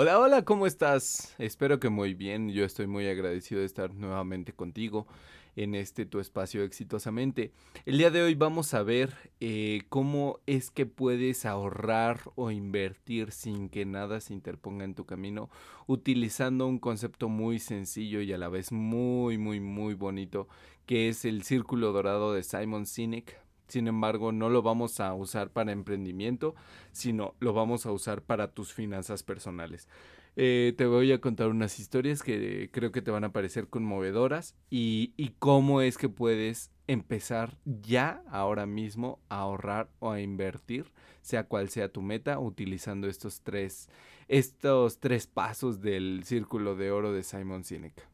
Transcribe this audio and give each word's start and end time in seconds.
Hola, 0.00 0.20
hola, 0.20 0.44
¿cómo 0.44 0.68
estás? 0.68 1.34
Espero 1.38 1.80
que 1.80 1.88
muy 1.88 2.14
bien. 2.14 2.50
Yo 2.50 2.64
estoy 2.64 2.86
muy 2.86 3.08
agradecido 3.08 3.62
de 3.62 3.66
estar 3.66 3.92
nuevamente 3.92 4.52
contigo 4.52 5.08
en 5.56 5.74
este 5.74 6.06
tu 6.06 6.20
espacio 6.20 6.62
exitosamente. 6.62 7.50
El 7.84 7.98
día 7.98 8.12
de 8.12 8.22
hoy 8.22 8.36
vamos 8.36 8.74
a 8.74 8.84
ver 8.84 9.12
eh, 9.40 9.82
cómo 9.88 10.38
es 10.46 10.70
que 10.70 10.86
puedes 10.86 11.44
ahorrar 11.44 12.20
o 12.36 12.52
invertir 12.52 13.32
sin 13.32 13.68
que 13.68 13.86
nada 13.86 14.20
se 14.20 14.34
interponga 14.34 14.84
en 14.84 14.94
tu 14.94 15.04
camino 15.04 15.50
utilizando 15.88 16.68
un 16.68 16.78
concepto 16.78 17.28
muy 17.28 17.58
sencillo 17.58 18.20
y 18.20 18.32
a 18.32 18.38
la 18.38 18.48
vez 18.48 18.70
muy, 18.70 19.36
muy, 19.36 19.58
muy 19.58 19.94
bonito 19.94 20.46
que 20.86 21.08
es 21.08 21.24
el 21.24 21.42
círculo 21.42 21.90
dorado 21.90 22.34
de 22.34 22.44
Simon 22.44 22.86
Sinek. 22.86 23.47
Sin 23.68 23.86
embargo, 23.86 24.32
no 24.32 24.48
lo 24.48 24.62
vamos 24.62 24.98
a 24.98 25.14
usar 25.14 25.50
para 25.50 25.72
emprendimiento, 25.72 26.54
sino 26.90 27.34
lo 27.38 27.52
vamos 27.52 27.86
a 27.86 27.92
usar 27.92 28.22
para 28.22 28.52
tus 28.52 28.72
finanzas 28.72 29.22
personales. 29.22 29.88
Eh, 30.36 30.72
te 30.76 30.86
voy 30.86 31.10
a 31.12 31.20
contar 31.20 31.48
unas 31.48 31.80
historias 31.80 32.22
que 32.22 32.70
creo 32.72 32.92
que 32.92 33.02
te 33.02 33.10
van 33.10 33.24
a 33.24 33.32
parecer 33.32 33.66
conmovedoras 33.68 34.54
y, 34.70 35.12
y, 35.16 35.30
cómo 35.38 35.80
es 35.80 35.98
que 35.98 36.08
puedes 36.08 36.70
empezar 36.86 37.58
ya, 37.64 38.22
ahora 38.30 38.64
mismo, 38.64 39.18
a 39.28 39.40
ahorrar 39.40 39.90
o 39.98 40.12
a 40.12 40.20
invertir, 40.20 40.92
sea 41.22 41.44
cual 41.44 41.70
sea 41.70 41.92
tu 41.92 42.02
meta, 42.02 42.38
utilizando 42.38 43.08
estos 43.08 43.40
tres, 43.40 43.88
estos 44.28 45.00
tres 45.00 45.26
pasos 45.26 45.80
del 45.80 46.22
círculo 46.24 46.76
de 46.76 46.92
oro 46.92 47.12
de 47.12 47.24
Simon 47.24 47.64
Sinek. 47.64 48.06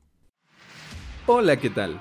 Hola, 1.26 1.58
¿qué 1.58 1.70
tal? 1.70 2.00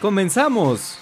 ¡Comenzamos! 0.00 0.98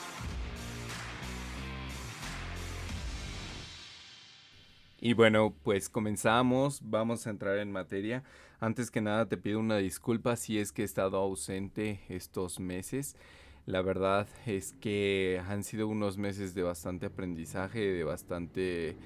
Y 5.01 5.15
bueno, 5.15 5.53
pues 5.65 5.89
comenzamos, 5.89 6.81
vamos 6.85 7.27
a 7.27 7.31
entrar 7.31 7.59
en 7.59 7.73
materia. 7.73 8.23
Antes 8.61 8.93
que 8.93 9.01
nada 9.01 9.27
te 9.27 9.37
pido 9.37 9.59
una 9.59 9.79
disculpa 9.79 10.37
si 10.37 10.61
es 10.61 10.71
que 10.71 10.83
he 10.83 10.85
estado 10.85 11.17
ausente 11.17 12.01
estos 12.09 12.61
meses. 12.61 13.17
La 13.67 13.83
verdad 13.83 14.29
es 14.47 14.75
que 14.75 15.43
han 15.49 15.65
sido 15.65 15.89
unos 15.89 16.19
meses 16.19 16.55
de 16.55 16.63
bastante 16.63 17.07
aprendizaje, 17.07 17.81
de 17.81 18.05
bastante 18.05 18.97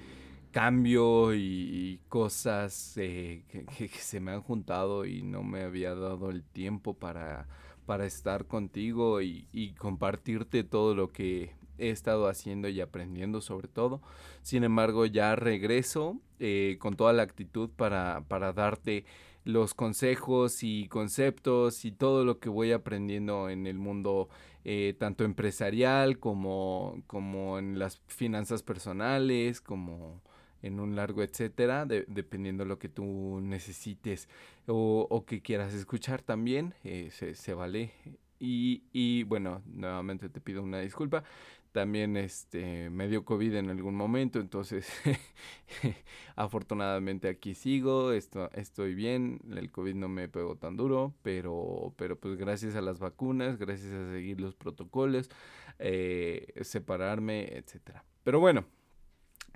cambio 0.51 1.33
y, 1.33 1.99
cosas 2.09 2.93
eh, 2.97 3.43
que, 3.77 3.87
se 3.89 4.19
me 4.19 4.31
han 4.31 4.41
juntado 4.41 5.05
y 5.05 5.23
no 5.23 5.41
me 5.41 5.63
había 5.63 5.95
dado 5.95 6.29
el 6.29 6.43
tiempo 6.43 6.93
para 6.93 7.47
para 7.87 8.05
estar 8.05 8.45
contigo 8.45 9.21
y, 9.21 9.73
compartirte 9.79 10.63
todo 10.65 10.93
lo 10.93 11.11
que 11.11 11.55
he 11.77 11.89
estado 11.89 12.27
haciendo 12.27 12.67
y 12.67 12.81
aprendiendo 12.81 13.39
sobre 13.39 13.69
todo. 13.69 14.01
Sin 14.43 14.65
embargo, 14.65 15.05
ya 15.05 15.35
regreso 15.37 16.19
eh, 16.39 16.75
con 16.79 16.97
toda 16.97 17.13
la 17.13 17.23
actitud 17.23 17.69
para, 17.69 18.23
darte 18.53 19.05
los 19.45 19.73
consejos 19.73 20.63
y 20.63 20.89
conceptos 20.89 21.85
y 21.85 21.93
todo 21.93 22.25
lo 22.25 22.39
que 22.39 22.49
voy 22.49 22.73
aprendiendo 22.73 23.49
en 23.49 23.65
el 23.65 23.77
mundo 23.77 24.27
eh, 24.65 24.93
tanto 24.99 25.23
empresarial 25.23 26.19
como, 26.19 27.01
como 27.07 27.57
en 27.57 27.79
las 27.79 28.01
finanzas 28.07 28.63
personales, 28.63 29.61
como 29.61 30.21
en 30.61 30.79
un 30.79 30.95
largo 30.95 31.23
etcétera, 31.23 31.85
dependiendo 31.85 32.63
de 32.63 32.69
lo 32.69 32.79
que 32.79 32.89
tú 32.89 33.39
necesites 33.41 34.27
o, 34.67 35.23
que 35.25 35.41
quieras 35.41 35.73
escuchar 35.73 36.21
también, 36.21 36.73
eh, 36.83 37.09
se, 37.11 37.53
vale. 37.53 37.91
Y, 38.39 38.83
y, 38.93 39.23
bueno, 39.23 39.63
nuevamente 39.65 40.29
te 40.29 40.41
pido 40.41 40.61
una 40.61 40.79
disculpa. 40.79 41.23
También 41.71 42.17
este, 42.17 42.89
me 42.89 43.07
dio 43.07 43.23
COVID 43.23 43.53
en 43.55 43.69
algún 43.69 43.93
momento, 43.93 44.39
entonces 44.39 44.89
afortunadamente 46.35 47.29
aquí 47.29 47.53
sigo, 47.53 48.13
esto, 48.13 48.49
estoy 48.53 48.95
bien, 48.95 49.39
el 49.55 49.69
COVID 49.69 49.93
no 49.93 50.09
me 50.09 50.27
pegó 50.27 50.55
tan 50.55 50.75
duro, 50.75 51.13
pero, 51.21 51.93
pero 51.95 52.19
pues 52.19 52.35
gracias 52.35 52.75
a 52.75 52.81
las 52.81 52.97
vacunas, 52.97 53.57
gracias 53.59 53.93
a 53.93 54.11
seguir 54.11 54.41
los 54.41 54.55
protocolos, 54.55 55.29
eh, 55.77 56.47
separarme, 56.61 57.57
etcétera. 57.57 58.03
Pero 58.23 58.39
bueno, 58.39 58.65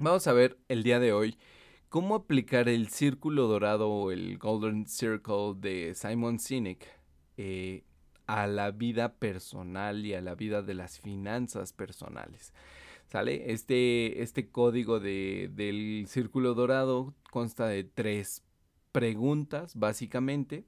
Vamos 0.04 0.26
a 0.26 0.34
ver 0.34 0.58
el 0.68 0.82
día 0.82 1.00
de 1.00 1.14
hoy 1.14 1.38
cómo 1.90 2.16
aplicar 2.16 2.68
el 2.68 2.88
círculo 2.88 3.46
dorado 3.46 3.88
o 3.88 4.12
el 4.12 4.40
Golden 4.40 4.88
Circle 4.88 5.54
de 5.58 5.94
Simon 5.94 6.40
Sinek 6.40 6.88
eh, 7.38 7.84
a 8.26 8.48
la 8.48 8.72
vida 8.72 9.14
personal 9.14 10.04
y 10.04 10.16
a 10.16 10.22
la 10.22 10.34
vida 10.34 10.64
de 10.64 10.74
las 10.74 11.00
finanzas 11.00 11.72
personales. 11.72 12.52
¿Sale? 13.12 13.52
Este, 13.52 14.24
este 14.24 14.50
código 14.50 15.00
de, 15.00 15.52
del 15.54 16.06
círculo 16.08 16.56
dorado 16.56 17.14
consta 17.30 17.68
de 17.68 17.84
tres 17.84 18.44
preguntas, 18.92 19.76
básicamente, 19.76 20.66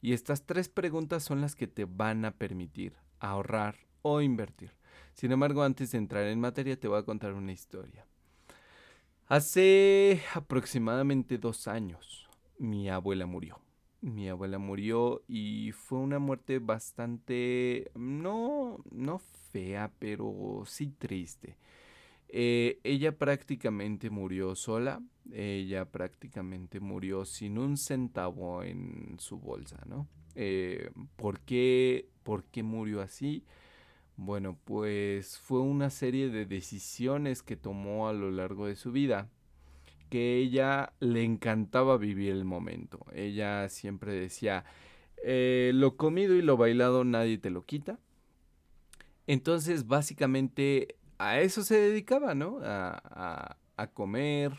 y 0.00 0.12
estas 0.12 0.46
tres 0.46 0.68
preguntas 0.68 1.24
son 1.24 1.40
las 1.40 1.56
que 1.56 1.66
te 1.66 1.86
van 1.86 2.24
a 2.24 2.36
permitir 2.36 2.92
ahorrar 3.18 3.78
o 4.02 4.20
invertir. 4.20 4.70
Sin 5.12 5.32
embargo, 5.32 5.64
antes 5.64 5.90
de 5.90 5.98
entrar 5.98 6.28
en 6.28 6.38
materia, 6.38 6.78
te 6.78 6.86
voy 6.86 7.00
a 7.00 7.04
contar 7.04 7.32
una 7.32 7.50
historia. 7.50 8.06
Hace 9.28 10.22
aproximadamente 10.34 11.36
dos 11.36 11.66
años 11.66 12.28
mi 12.58 12.88
abuela 12.88 13.26
murió. 13.26 13.58
Mi 14.00 14.28
abuela 14.28 14.58
murió 14.58 15.24
y 15.26 15.72
fue 15.72 15.98
una 15.98 16.20
muerte 16.20 16.60
bastante, 16.60 17.90
no, 17.96 18.78
no 18.92 19.18
fea, 19.50 19.90
pero 19.98 20.62
sí 20.64 20.92
triste. 20.96 21.56
Eh, 22.28 22.78
ella 22.84 23.18
prácticamente 23.18 24.10
murió 24.10 24.54
sola, 24.54 25.02
ella 25.32 25.86
prácticamente 25.86 26.78
murió 26.78 27.24
sin 27.24 27.58
un 27.58 27.76
centavo 27.76 28.62
en 28.62 29.16
su 29.18 29.38
bolsa, 29.38 29.82
¿no? 29.86 30.06
Eh, 30.36 30.90
¿por, 31.16 31.40
qué, 31.40 32.08
¿Por 32.22 32.44
qué 32.44 32.62
murió 32.62 33.00
así? 33.00 33.44
Bueno, 34.16 34.58
pues 34.64 35.38
fue 35.38 35.60
una 35.60 35.90
serie 35.90 36.30
de 36.30 36.46
decisiones 36.46 37.42
que 37.42 37.56
tomó 37.56 38.08
a 38.08 38.12
lo 38.12 38.30
largo 38.30 38.66
de 38.66 38.76
su 38.76 38.92
vida 38.92 39.28
que 40.08 40.36
ella 40.36 40.92
le 41.00 41.24
encantaba 41.24 41.96
vivir 41.96 42.32
el 42.32 42.44
momento. 42.44 43.04
Ella 43.12 43.68
siempre 43.68 44.12
decía, 44.14 44.64
eh, 45.24 45.72
lo 45.74 45.96
comido 45.96 46.34
y 46.34 46.42
lo 46.42 46.56
bailado 46.56 47.04
nadie 47.04 47.38
te 47.38 47.50
lo 47.50 47.64
quita. 47.64 47.98
Entonces, 49.26 49.86
básicamente 49.86 50.96
a 51.18 51.40
eso 51.40 51.62
se 51.62 51.76
dedicaba, 51.78 52.34
¿no? 52.34 52.60
A, 52.62 53.56
a 53.76 53.86
comer, 53.88 54.52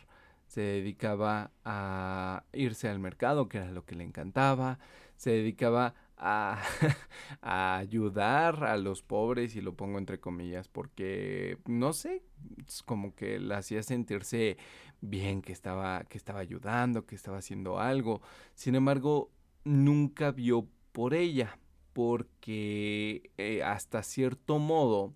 se 0.47 0.61
dedicaba 0.61 1.51
a 1.63 2.43
irse 2.53 2.89
al 2.89 2.99
mercado, 2.99 3.47
que 3.49 3.57
era 3.57 3.71
lo 3.71 3.85
que 3.85 3.95
le 3.95 4.03
encantaba, 4.03 4.79
se 5.15 5.31
dedicaba 5.31 5.95
a, 7.41 7.77
ayudar 7.77 8.63
a 8.63 8.77
los 8.77 9.03
pobres, 9.03 9.55
y 9.55 9.61
lo 9.61 9.75
pongo 9.75 9.97
entre 9.99 10.19
comillas, 10.19 10.67
porque 10.67 11.57
no 11.65 11.93
sé, 11.93 12.23
es 12.67 12.81
como 12.83 13.15
que 13.15 13.39
la 13.39 13.57
hacía 13.57 13.83
sentirse 13.83 14.57
bien, 15.01 15.41
que 15.41 15.53
estaba, 15.53 16.03
que 16.05 16.17
estaba 16.17 16.39
ayudando, 16.39 17.05
que 17.05 17.15
estaba 17.15 17.37
haciendo 17.37 17.79
algo. 17.79 18.21
Sin 18.55 18.75
embargo, 18.75 19.31
nunca 19.63 20.31
vio 20.31 20.67
por 20.91 21.13
ella, 21.13 21.59
porque 21.93 23.31
eh, 23.37 23.61
hasta 23.63 24.03
cierto 24.03 24.59
modo, 24.59 25.13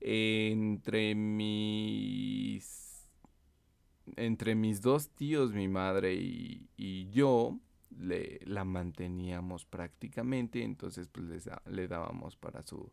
entre 0.00 1.14
mis 1.14 2.88
entre 4.16 4.54
mis 4.54 4.80
dos 4.80 5.10
tíos, 5.10 5.52
mi 5.52 5.68
madre 5.68 6.14
y, 6.14 6.68
y 6.76 7.10
yo, 7.10 7.58
le, 8.00 8.40
la 8.44 8.64
manteníamos 8.64 9.64
prácticamente, 9.64 10.62
entonces 10.62 11.08
pues 11.08 11.48
le 11.66 11.88
dábamos 11.88 12.36
para 12.36 12.62
su, 12.62 12.90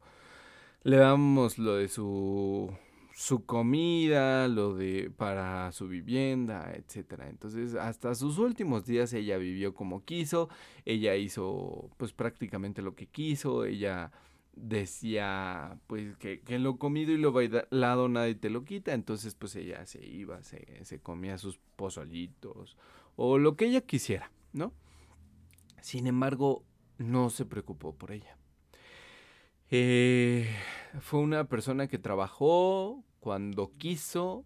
le 0.84 0.98
dábamos 0.98 1.58
lo 1.58 1.76
de 1.76 1.88
su, 1.88 2.72
su 3.16 3.46
comida, 3.46 4.48
lo 4.48 4.76
de 4.76 5.10
para 5.16 5.72
su 5.72 5.88
vivienda, 5.88 6.74
etcétera. 6.76 7.30
Entonces, 7.30 7.76
hasta 7.76 8.14
sus 8.14 8.38
últimos 8.38 8.86
días 8.86 9.14
ella 9.14 9.38
vivió 9.38 9.74
como 9.74 10.04
quiso, 10.04 10.50
ella 10.84 11.16
hizo 11.16 11.90
pues 11.98 12.12
prácticamente 12.12 12.82
lo 12.82 12.94
que 12.94 13.08
quiso, 13.08 13.66
ella 13.66 14.12
decía 14.56 15.78
pues 15.88 16.16
que, 16.18 16.42
que 16.42 16.60
lo 16.60 16.78
comido 16.78 17.12
y 17.12 17.18
lo 17.18 17.32
bailado 17.32 18.08
nadie 18.08 18.36
te 18.36 18.50
lo 18.50 18.64
quita, 18.64 18.94
entonces 18.94 19.34
pues 19.36 19.56
ella 19.56 19.86
se 19.86 20.06
iba, 20.06 20.44
se, 20.44 20.84
se 20.84 21.00
comía 21.00 21.38
sus 21.38 21.58
pozolitos 21.76 22.78
o 23.16 23.38
lo 23.38 23.56
que 23.56 23.66
ella 23.66 23.82
quisiera, 23.82 24.32
¿no? 24.54 24.74
Sin 25.86 26.08
embargo, 26.08 26.66
no 26.98 27.30
se 27.30 27.46
preocupó 27.46 27.94
por 27.94 28.12
ella. 28.12 28.40
Eh, 29.70 30.50
fue 31.00 31.20
una 31.20 31.48
persona 31.48 31.86
que 31.86 32.00
trabajó 32.00 33.04
cuando 33.20 33.72
quiso, 33.78 34.46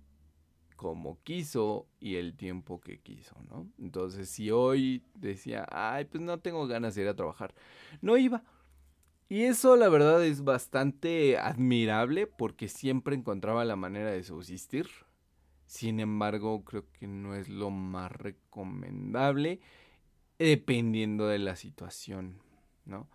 como 0.76 1.18
quiso 1.24 1.88
y 1.98 2.16
el 2.16 2.36
tiempo 2.36 2.82
que 2.82 3.00
quiso, 3.00 3.42
¿no? 3.48 3.72
Entonces, 3.80 4.28
si 4.30 4.52
hoy 4.52 5.06
decía, 5.14 5.66
ay, 5.72 6.04
pues 6.04 6.22
no 6.22 6.40
tengo 6.42 6.68
ganas 6.68 6.96
de 6.96 7.04
ir 7.04 7.08
a 7.08 7.16
trabajar, 7.16 7.56
no 8.02 8.18
iba. 8.18 8.44
Y 9.30 9.44
eso 9.44 9.78
la 9.78 9.88
verdad 9.88 10.22
es 10.26 10.44
bastante 10.44 11.38
admirable 11.38 12.28
porque 12.28 12.68
siempre 12.68 13.16
encontraba 13.16 13.64
la 13.64 13.78
manera 13.78 14.12
de 14.12 14.26
subsistir. 14.26 14.90
Sin 15.68 16.02
embargo, 16.02 16.66
creo 16.66 16.92
que 16.92 17.08
no 17.08 17.34
es 17.34 17.48
lo 17.48 17.70
más 17.70 18.12
recomendable 18.12 19.62
dependiendo 20.40 21.28
de 21.28 21.40
la 21.40 21.56
situación, 21.56 22.42
¿no? 22.86 23.08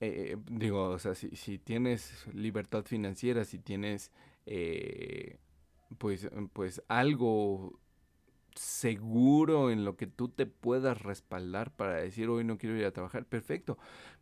Eh, 0.00 0.36
digo, 0.50 0.88
o 0.88 0.98
sea, 0.98 1.14
si, 1.14 1.58
tienes 1.58 2.26
libertad 2.32 2.84
financiera, 2.84 3.44
si 3.44 3.58
tienes 3.58 4.10
eh, 4.46 5.38
pues, 5.98 6.28
pues 6.52 6.82
algo 6.88 7.78
seguro 8.54 9.70
en 9.70 9.84
lo 9.84 9.96
que 9.96 10.06
tú 10.06 10.28
te 10.28 10.46
puedas 10.46 11.00
respaldar 11.02 11.70
para 11.70 11.96
decir 11.96 12.28
hoy 12.28 12.44
no 12.44 12.58
quiero 12.58 12.76
ir 12.76 12.84
a 12.86 12.92
trabajar, 12.92 13.24
perfecto. 13.26 13.78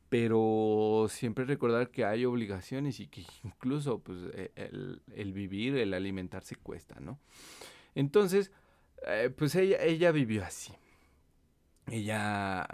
Pero 0.08 1.06
siempre 1.08 1.44
recordar 1.46 1.90
que 1.90 2.04
hay 2.04 2.24
obligaciones 2.24 3.00
y 3.00 3.08
que 3.08 3.24
incluso 3.44 4.00
pues, 4.00 4.18
e, 4.34 4.52
el, 4.56 5.32
vivir, 5.32 5.76
el 5.76 5.94
alimentarse 5.94 6.54
cuesta, 6.56 7.00
¿no? 7.00 7.18
Entonces, 7.94 8.52
eh, 9.06 9.30
pues 9.36 9.54
ella, 9.56 9.82
ella 9.82 10.12
vivió 10.12 10.44
así. 10.44 10.72
Ella 11.90 12.66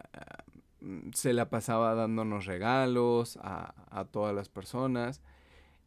mm, 0.81 1.11
se 1.15 1.33
la 1.33 1.51
pasaba 1.51 1.95
dándonos 1.95 2.47
regalos 2.47 3.39
a, 3.43 3.75
a 3.91 4.05
todas 4.07 4.35
las 4.35 4.49
personas. 4.49 5.23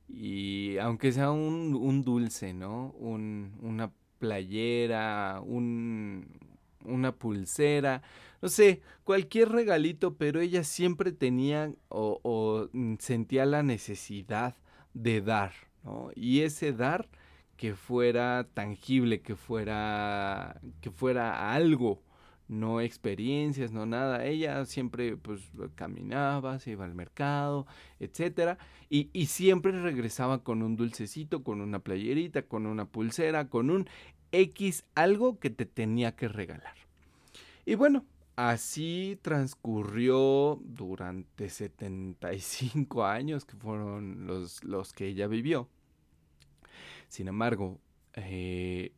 Y 0.08 0.78
aunque 0.80 1.12
sea 1.12 1.32
un, 1.32 1.76
un 1.76 2.04
dulce, 2.04 2.54
¿no? 2.54 2.92
Un, 3.00 3.58
una 3.62 3.92
playera, 4.20 5.42
un, 5.46 6.28
una 6.84 7.14
pulsera, 7.16 8.02
no 8.42 8.50
sé, 8.50 8.82
cualquier 9.04 9.50
regalito, 9.50 10.16
pero 10.16 10.40
ella 10.42 10.64
siempre 10.64 11.12
tenía 11.12 11.72
o, 11.90 12.20
o, 12.24 12.70
mm, 12.74 12.96
sentía 13.00 13.46
la 13.46 13.64
necesidad 13.64 14.56
de 14.94 15.22
dar, 15.22 15.54
¿no? 15.84 16.12
Y 16.16 16.42
ese 16.42 16.74
dar 16.74 17.10
que 17.58 17.76
fuera 17.76 18.48
tangible, 18.54 19.22
que 19.22 19.36
fuera, 19.36 20.60
que 20.82 20.92
fuera 20.92 21.54
algo, 21.54 22.02
no 22.48 22.82
experiencias, 22.82 23.72
no 23.72 23.86
nada. 23.86 24.26
Ella 24.26 24.66
siempre 24.66 25.18
pues 25.18 25.42
caminaba, 25.76 26.60
se 26.60 26.72
iba 26.72 26.86
al 26.86 26.96
mercado, 26.96 27.66
etcétera, 28.00 28.58
y, 28.90 29.10
y, 29.14 29.28
siempre 29.28 29.72
regresaba 29.82 30.44
con 30.44 30.62
un 30.62 30.76
dulcecito, 30.76 31.44
con 31.44 31.62
una 31.62 31.80
playerita, 31.80 32.44
con 32.44 32.66
una 32.66 32.86
pulsera, 32.86 33.50
con 33.50 33.70
un 33.70 33.88
X 34.32 34.86
algo 34.96 35.40
que 35.40 35.50
te 35.50 35.66
tenía 35.66 36.16
que 36.16 36.28
regalar. 36.28 36.76
Y 37.66 37.76
bueno, 37.76 38.06
así 38.36 39.18
transcurrió 39.22 40.60
durante 40.64 41.50
75 41.50 43.06
años 43.06 43.46
que 43.46 43.56
fueron 43.56 44.28
los, 44.28 44.64
los 44.64 44.94
que 44.94 45.08
ella 45.08 45.28
vivió. 45.28 45.68
Sin 47.08 47.28
embargo, 47.28 47.80
eh, 48.14 48.92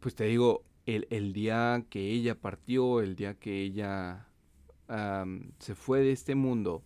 pues 0.00 0.14
te 0.14 0.24
digo, 0.24 0.64
el, 0.86 1.32
día 1.32 1.84
que 1.88 2.10
ella 2.10 2.34
partió, 2.34 3.00
el 3.00 3.16
día 3.16 3.34
que 3.34 3.62
ella 3.62 4.26
se 5.58 5.74
fue 5.74 6.00
de 6.00 6.12
este 6.12 6.34
mundo, 6.34 6.82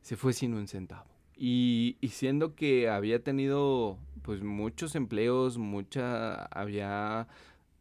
se 0.00 0.16
fue 0.16 0.32
sin 0.32 0.54
un 0.54 0.68
centavo. 0.68 1.10
Y, 1.36 1.96
siendo 2.10 2.54
que 2.54 2.88
había 2.88 3.22
tenido 3.22 3.98
pues 4.22 4.42
muchos 4.42 4.94
empleos, 4.94 5.58
mucha, 5.58 6.46
había 6.46 7.28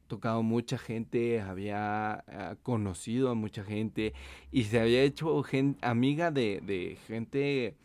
tocado 0.08 0.44
mucha 0.44 0.78
gente, 0.78 1.42
había 1.42 2.24
ah, 2.28 2.58
conocido 2.62 3.30
a 3.30 3.34
mucha 3.34 3.64
gente 3.64 4.14
y 4.52 4.66
se 4.66 4.80
había 4.80 5.02
hecho 5.04 5.44
amiga 5.82 6.32
de, 6.32 6.98
gente 7.08 7.76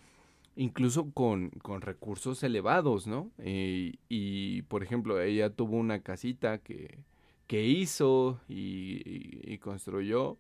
incluso 0.56 1.11
con, 1.13 1.53
recursos 1.81 2.43
elevados, 2.43 3.06
¿no? 3.06 3.31
y, 3.39 4.63
por 4.63 4.83
ejemplo, 4.83 5.21
ella 5.21 5.51
tuvo 5.51 5.77
una 5.77 6.01
casita 6.01 6.59
que, 6.59 6.99
que 7.50 7.64
hizo 7.64 8.41
y, 8.47 9.58
construyó 9.58 10.38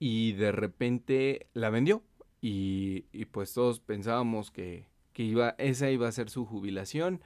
y 0.00 0.32
de 0.32 0.50
repente 0.50 1.46
la 1.54 1.70
vendió 1.70 2.02
y, 2.40 3.02
pues 3.26 3.54
todos 3.54 3.78
pensábamos 3.78 4.50
que, 4.50 4.88
iba, 5.14 5.50
esa 5.58 5.88
iba 5.92 6.08
a 6.08 6.12
ser 6.12 6.28
su 6.28 6.44
jubilación. 6.44 7.20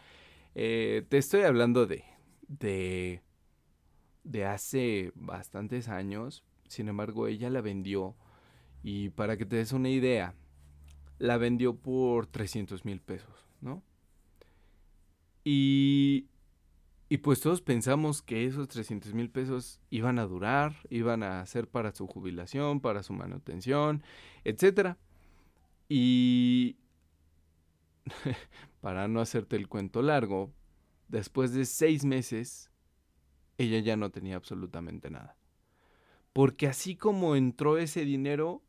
Eh, 0.54 1.06
te 1.08 1.16
estoy 1.16 1.44
hablando 1.44 1.86
de, 1.86 2.04
de, 2.48 3.22
de 4.24 4.44
hace 4.44 5.12
bastantes 5.14 5.88
años, 5.88 6.44
sin 6.68 6.88
embargo 6.88 7.28
ella 7.28 7.48
la 7.48 7.62
vendió 7.62 8.14
y 8.82 9.08
para 9.08 9.38
que 9.38 9.46
te 9.46 9.56
des 9.56 9.72
una 9.72 9.88
idea, 9.88 10.34
la 11.18 11.38
vendió 11.38 11.74
por 11.74 12.26
300 12.26 12.84
mil 12.84 13.00
pesos, 13.00 13.46
¿no? 13.62 13.82
Y 15.44 16.26
y 17.08 17.18
pues 17.18 17.40
todos 17.40 17.60
pensamos 17.62 18.20
que 18.20 18.46
esos 18.46 18.66
300 18.68 19.14
mil 19.14 19.30
pesos 19.30 19.80
iban 19.90 20.18
a 20.18 20.26
durar, 20.26 20.74
iban 20.90 21.22
a 21.22 21.44
ser 21.46 21.68
para 21.68 21.92
su 21.92 22.06
jubilación, 22.06 22.80
para 22.80 23.02
su 23.02 23.12
manutención, 23.12 24.02
etc. 24.44 24.96
Y 25.88 26.76
para 28.80 29.06
no 29.06 29.20
hacerte 29.20 29.56
el 29.56 29.68
cuento 29.68 30.02
largo, 30.02 30.52
después 31.06 31.52
de 31.52 31.64
seis 31.64 32.04
meses, 32.04 32.70
ella 33.56 33.78
ya 33.78 33.96
no 33.96 34.10
tenía 34.10 34.34
absolutamente 34.34 35.08
nada. 35.08 35.36
Porque 36.32 36.66
así 36.66 36.96
como 36.96 37.36
entró 37.36 37.78
ese 37.78 38.04
dinero, 38.04 38.62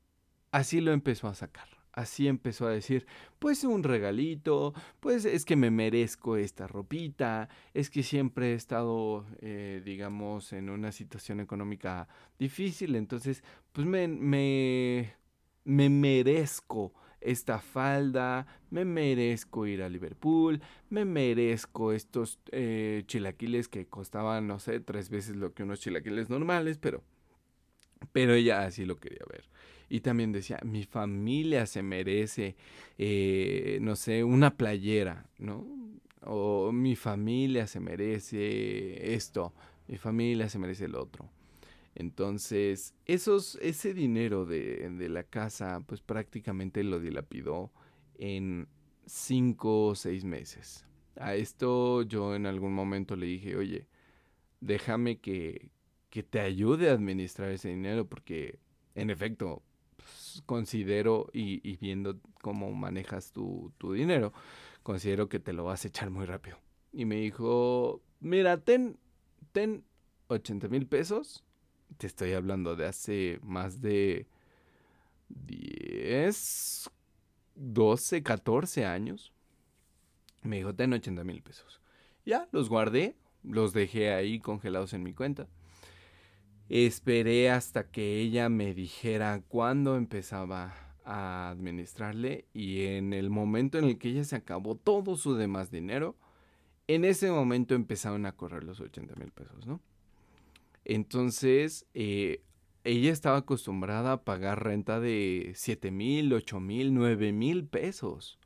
así 0.52 0.80
lo 0.80 0.92
empezó 0.94 1.28
a 1.28 1.34
sacar 1.34 1.77
así 1.98 2.28
empezó 2.28 2.68
a 2.68 2.72
decir, 2.72 3.08
pues 3.40 3.64
un 3.64 3.82
regalito, 3.84 4.74
pues 5.00 5.26
es 5.26 5.46
que 5.46 5.56
me 5.56 5.72
merezco 5.72 6.38
esta 6.38 6.68
ropita, 6.68 7.50
es 7.74 7.90
que 7.90 8.04
siempre 8.04 8.52
he 8.52 8.54
estado, 8.54 9.26
eh, 9.42 9.82
digamos, 9.84 10.54
en 10.54 10.70
una 10.70 10.92
situación 10.92 11.40
económica 11.40 12.08
difícil, 12.38 12.96
entonces, 12.96 13.44
pues 13.72 13.88
me, 13.88 14.08
me, 14.08 15.16
me 15.66 15.90
merezco 15.90 16.94
esta 17.20 17.60
falda, 17.60 18.46
me 18.70 18.86
merezco 18.86 19.66
ir 19.66 19.82
a 19.82 19.90
Liverpool, 19.90 20.62
me 20.92 21.04
merezco 21.04 21.94
estos 21.94 22.40
eh, 22.52 23.04
chilaquiles 23.08 23.68
que 23.70 23.88
costaban, 23.88 24.46
no 24.46 24.60
sé, 24.60 24.80
tres 24.82 25.10
veces 25.10 25.36
lo 25.36 25.52
que 25.56 25.64
unos 25.64 25.80
chilaquiles 25.80 26.30
normales, 26.30 26.78
pero, 26.78 27.04
pero 28.12 28.36
ella 28.36 28.66
así 28.66 28.86
lo 28.86 28.98
quería 29.00 29.26
ver. 29.28 29.46
Y 29.90 30.02
también 30.02 30.32
decía, 30.32 30.60
mi 30.66 30.84
familia 30.84 31.66
se 31.66 31.82
merece, 31.82 32.56
eh, 32.98 33.80
no 33.82 33.96
sé, 33.96 34.24
una 34.24 34.56
playera, 34.56 35.26
¿no? 35.38 35.66
O 36.22 36.72
mi 36.72 36.96
familia 36.96 37.68
se 37.68 37.80
merece 37.80 39.14
esto, 39.14 39.54
mi 39.88 39.98
familia 39.98 40.50
se 40.50 40.60
merece 40.60 40.86
el 40.86 40.96
otro. 40.96 41.30
Entonces, 41.96 42.94
esos, 43.06 43.58
ese 43.62 43.94
dinero 43.94 44.46
de, 44.46 44.90
de 44.90 45.10
la 45.10 45.24
casa, 45.24 45.82
pues 45.88 46.02
prácticamente 46.02 46.84
lo 46.84 47.00
dilapidó 47.00 47.72
en 48.18 48.68
cinco 49.06 49.88
o 49.88 49.96
seis 49.96 50.24
meses. 50.24 50.86
A 51.16 51.34
esto 51.36 52.04
yo 52.04 52.36
en 52.36 52.46
algún 52.46 52.74
momento 52.74 53.16
le 53.16 53.26
dije, 53.26 53.56
oye, 53.56 53.88
déjame 54.62 55.20
que, 55.20 55.72
que 56.10 56.24
te 56.24 56.40
ayude 56.40 56.90
a 56.90 56.94
administrar 56.94 57.50
ese 57.50 57.70
dinero 57.70 58.08
porque, 58.08 58.60
en 58.96 59.10
efecto, 59.10 59.64
considero, 60.46 61.30
y, 61.34 61.78
viendo 61.78 62.20
cómo 62.42 62.72
manejas 62.72 63.32
tu, 63.32 63.74
dinero, 63.80 64.34
considero 64.84 65.30
que 65.30 65.40
te 65.40 65.54
lo 65.54 65.64
vas 65.64 65.86
a 65.86 65.88
echar 65.88 66.10
muy 66.10 66.26
rápido. 66.26 66.58
Y 66.92 67.06
me 67.06 67.16
dijo, 67.16 68.02
mira, 68.20 68.58
ten, 68.58 68.98
ten 69.52 69.84
80 70.28 70.68
mil 70.68 70.88
pesos. 70.88 71.44
Te 71.98 72.08
estoy 72.08 72.34
hablando 72.34 72.76
de 72.76 72.86
hace 72.86 73.40
más 73.44 73.82
de 73.82 74.28
10, 75.30 76.90
12, 77.56 78.24
14 78.24 78.86
años. 78.86 79.34
Me 80.44 80.58
dijo, 80.58 80.74
ten 80.74 80.94
80 80.94 81.24
mil 81.24 81.42
pesos. 81.42 81.82
Ya, 82.26 82.48
los 82.52 82.70
guardé, 82.70 83.16
los 83.44 83.74
dejé 83.74 84.14
ahí 84.14 84.40
congelados 84.40 84.94
en 84.94 85.04
mi 85.04 85.14
cuenta. 85.14 85.48
Esperé 86.70 87.50
hasta 87.50 87.90
que 87.90 88.20
ella 88.20 88.50
me 88.50 88.74
dijera 88.74 89.42
cuándo 89.48 89.96
empezaba 89.96 90.74
a 91.06 91.50
administrarle 91.50 92.46
y 92.54 92.86
en 92.86 93.14
el 93.14 93.30
momento 93.30 93.78
en 93.78 93.86
el 93.86 93.98
que 93.98 94.10
ella 94.10 94.26
se 94.26 94.36
acabó 94.36 94.76
todo 94.76 95.16
su 95.16 95.36
demás 95.36 95.72
dinero, 95.72 96.16
en 96.88 97.06
ese 97.06 97.32
momento 97.32 97.76
empezaron 97.76 98.26
a 98.26 98.34
correr 98.34 98.64
los 98.64 98.82
80 98.82 99.16
mil 99.16 99.32
pesos, 99.32 99.66
¿no? 99.66 99.80
Entonces, 100.84 101.86
eh, 101.94 102.42
ella 102.84 103.12
estaba 103.12 103.38
acostumbrada 103.38 104.14
a 104.14 104.24
pagar 104.24 104.64
renta 104.64 105.00
de 105.00 105.52
7 105.56 105.92
mil, 105.92 106.32
8 106.34 106.60
mil, 106.60 106.94
9 106.94 107.34
mil 107.34 107.66
pesos, 107.66 108.40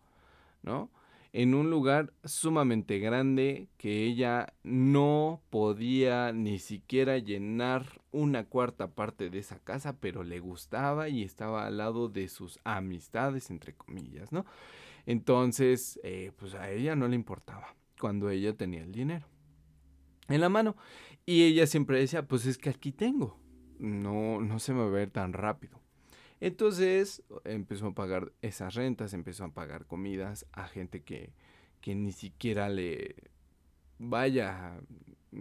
¿no? 0.63 0.89
En 1.33 1.53
un 1.53 1.69
lugar 1.69 2.13
sumamente 2.25 2.99
grande 2.99 3.69
que 3.77 4.03
ella 4.03 4.53
no 4.63 5.41
podía 5.49 6.33
ni 6.33 6.59
siquiera 6.59 7.17
llenar 7.17 8.01
una 8.11 8.43
cuarta 8.45 8.91
parte 8.91 9.29
de 9.29 9.39
esa 9.39 9.59
casa, 9.59 9.97
pero 9.99 10.23
le 10.23 10.39
gustaba 10.39 11.07
y 11.07 11.23
estaba 11.23 11.65
al 11.67 11.77
lado 11.77 12.09
de 12.09 12.27
sus 12.27 12.59
amistades, 12.65 13.49
entre 13.49 13.73
comillas, 13.73 14.33
¿no? 14.33 14.45
Entonces, 15.05 15.99
eh, 16.03 16.31
pues 16.37 16.53
a 16.53 16.69
ella 16.69 16.95
no 16.97 17.07
le 17.07 17.15
importaba 17.15 17.75
cuando 17.99 18.29
ella 18.29 18.53
tenía 18.53 18.83
el 18.83 18.91
dinero 18.91 19.25
en 20.27 20.41
la 20.41 20.49
mano. 20.49 20.75
Y 21.25 21.43
ella 21.43 21.67
siempre 21.67 21.99
decía, 21.99 22.27
pues 22.27 22.45
es 22.45 22.57
que 22.57 22.69
aquí 22.69 22.91
tengo, 22.91 23.39
no, 23.79 24.41
no 24.41 24.59
se 24.59 24.73
me 24.73 24.81
va 24.81 24.87
a 24.87 24.89
ver 24.89 25.11
tan 25.11 25.33
rápido. 25.33 25.80
Entonces 26.41 27.23
empezó 27.45 27.87
a 27.87 27.93
pagar 27.93 28.33
esas 28.41 28.73
rentas, 28.73 29.13
empezó 29.13 29.45
a 29.45 29.53
pagar 29.53 29.85
comidas 29.85 30.45
a 30.51 30.67
gente 30.67 31.03
que, 31.03 31.31
que 31.79 31.95
ni 31.95 32.11
siquiera 32.11 32.67
le, 32.67 33.15
vaya, 33.99 34.81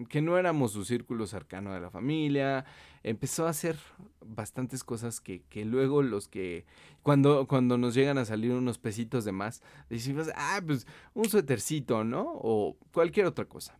que 0.08 0.20
no 0.20 0.36
éramos 0.36 0.72
su 0.72 0.84
círculo 0.84 1.26
cercano 1.26 1.72
de 1.72 1.80
la 1.80 1.90
familia, 1.90 2.66
empezó 3.02 3.46
a 3.46 3.50
hacer 3.50 3.76
bastantes 4.24 4.84
cosas 4.84 5.20
que, 5.20 5.42
que, 5.48 5.64
luego 5.64 6.02
los 6.02 6.28
que, 6.28 6.66
cuando, 7.02 7.46
cuando 7.46 7.78
nos 7.78 7.94
llegan 7.94 8.18
a 8.18 8.26
salir 8.26 8.52
unos 8.52 8.78
pesitos 8.78 9.24
de 9.24 9.32
más, 9.32 9.62
decimos, 9.88 10.28
ah, 10.36 10.60
pues 10.64 10.86
un 11.14 11.28
suétercito, 11.28 12.04
¿no? 12.04 12.24
O 12.34 12.76
cualquier 12.92 13.26
otra 13.26 13.46
cosa. 13.46 13.78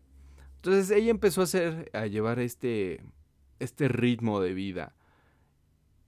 Entonces 0.56 0.90
ella 0.90 1.10
empezó 1.10 1.42
a 1.42 1.44
hacer, 1.44 1.90
a 1.92 2.06
llevar 2.06 2.38
este, 2.38 3.02
este 3.58 3.88
ritmo 3.88 4.40
de 4.40 4.54
vida. 4.54 4.94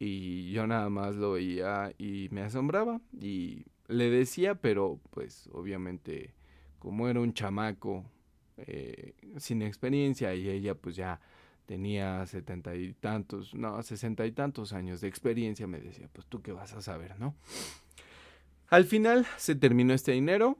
Y 0.05 0.51
yo 0.51 0.67
nada 0.67 0.91
más 0.91 1.15
lo 1.15 1.31
veía 1.31 1.95
y 1.97 2.27
me 2.33 2.43
asombraba. 2.43 3.01
Y 3.21 3.67
le 3.87 4.11
decía, 4.11 4.57
pero 4.57 4.99
pues 5.11 5.49
obviamente 5.53 6.35
como 6.81 7.09
era 7.09 7.21
un 7.21 7.33
chamaco 7.33 8.05
eh, 8.57 9.15
sin 9.37 9.63
experiencia 9.63 10.35
y 10.35 10.49
ella 10.49 10.75
pues 10.75 10.97
ya 10.97 11.21
tenía 11.67 12.27
setenta 12.27 12.75
y 12.75 12.95
tantos, 12.95 13.55
no, 13.55 13.81
sesenta 13.85 14.27
y 14.27 14.33
tantos 14.33 14.73
años 14.73 15.01
de 15.01 15.07
experiencia, 15.07 15.69
me 15.69 15.79
decía, 15.79 16.09
pues 16.13 16.27
tú 16.27 16.43
qué 16.43 16.51
vas 16.51 16.73
a 16.73 16.83
saber, 16.83 17.21
¿no? 17.21 17.37
Al 18.71 18.85
final 18.85 19.25
se 19.37 19.55
terminó 19.55 19.95
este 19.95 20.11
dinero, 20.11 20.59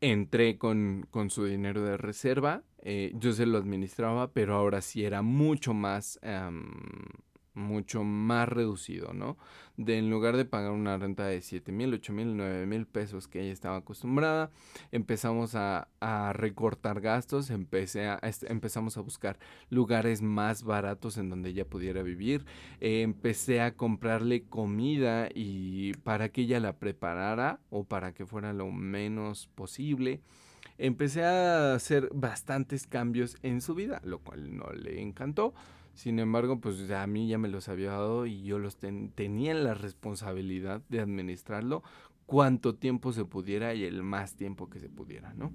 entré 0.00 0.58
con, 0.58 1.06
con 1.12 1.30
su 1.30 1.44
dinero 1.44 1.84
de 1.84 1.96
reserva, 1.96 2.64
eh, 2.82 3.12
yo 3.14 3.32
se 3.32 3.46
lo 3.46 3.58
administraba, 3.58 4.32
pero 4.32 4.56
ahora 4.56 4.80
sí 4.80 5.04
era 5.04 5.22
mucho 5.22 5.74
más 5.74 6.18
mucho 7.54 8.04
más 8.04 8.48
reducido, 8.48 9.12
¿no? 9.12 9.36
De 9.76 9.98
en 9.98 10.10
lugar 10.10 10.36
de 10.36 10.44
pagar 10.44 10.72
una 10.72 10.96
renta 10.98 11.26
de 11.26 11.40
7 11.42 11.72
mil, 11.72 11.94
8 11.94 12.12
mil, 12.12 12.36
9 12.36 12.66
mil 12.66 12.86
pesos 12.86 13.28
que 13.28 13.40
ella 13.40 13.52
estaba 13.52 13.76
acostumbrada, 13.76 14.50
empezamos 14.92 15.54
a, 15.54 15.88
recortar 16.32 17.00
gastos, 17.00 17.50
empecé 17.50 18.06
a, 18.06 18.20
empezamos 18.48 18.96
a 18.96 19.00
buscar 19.00 19.38
lugares 19.68 20.22
más 20.22 20.62
baratos 20.62 21.16
en 21.18 21.30
donde 21.30 21.50
ella 21.50 21.64
pudiera 21.64 22.02
vivir, 22.02 22.44
eh, 22.80 23.02
empecé 23.02 23.60
a 23.60 23.74
comprarle 23.74 24.44
comida 24.44 25.28
y 25.34 25.92
para 26.04 26.30
que 26.30 26.42
ella 26.42 26.60
la 26.60 26.78
preparara 26.78 27.60
o 27.70 27.84
para 27.84 28.12
que 28.12 28.26
fuera 28.26 28.52
lo 28.52 28.70
menos 28.70 29.48
posible 29.54 30.20
empecé 30.80 31.24
a 31.24 31.74
hacer 31.74 32.08
bastantes 32.12 32.86
cambios 32.86 33.36
en 33.42 33.60
su 33.60 33.74
vida, 33.74 34.00
lo 34.02 34.20
cual 34.20 34.56
no 34.56 34.72
le 34.72 35.00
encantó. 35.00 35.54
Sin 36.00 36.18
embargo, 36.18 36.60
pues 36.60 36.90
a 36.90 37.06
mí 37.06 37.28
ya 37.28 37.36
me 37.36 37.48
los 37.48 37.68
había 37.68 37.90
dado 37.90 38.24
y 38.24 38.42
yo 38.42 38.58
los 38.58 38.78
tenía 38.78 39.52
la 39.52 39.74
responsabilidad 39.74 40.80
de 40.88 40.98
administrarlo 40.98 41.82
cuanto 42.24 42.74
tiempo 42.74 43.12
se 43.12 43.26
pudiera 43.26 43.74
y 43.74 43.84
el 43.84 44.02
más 44.02 44.34
tiempo 44.34 44.70
que 44.70 44.80
se 44.80 44.88
pudiera, 44.88 45.34
¿no? 45.34 45.52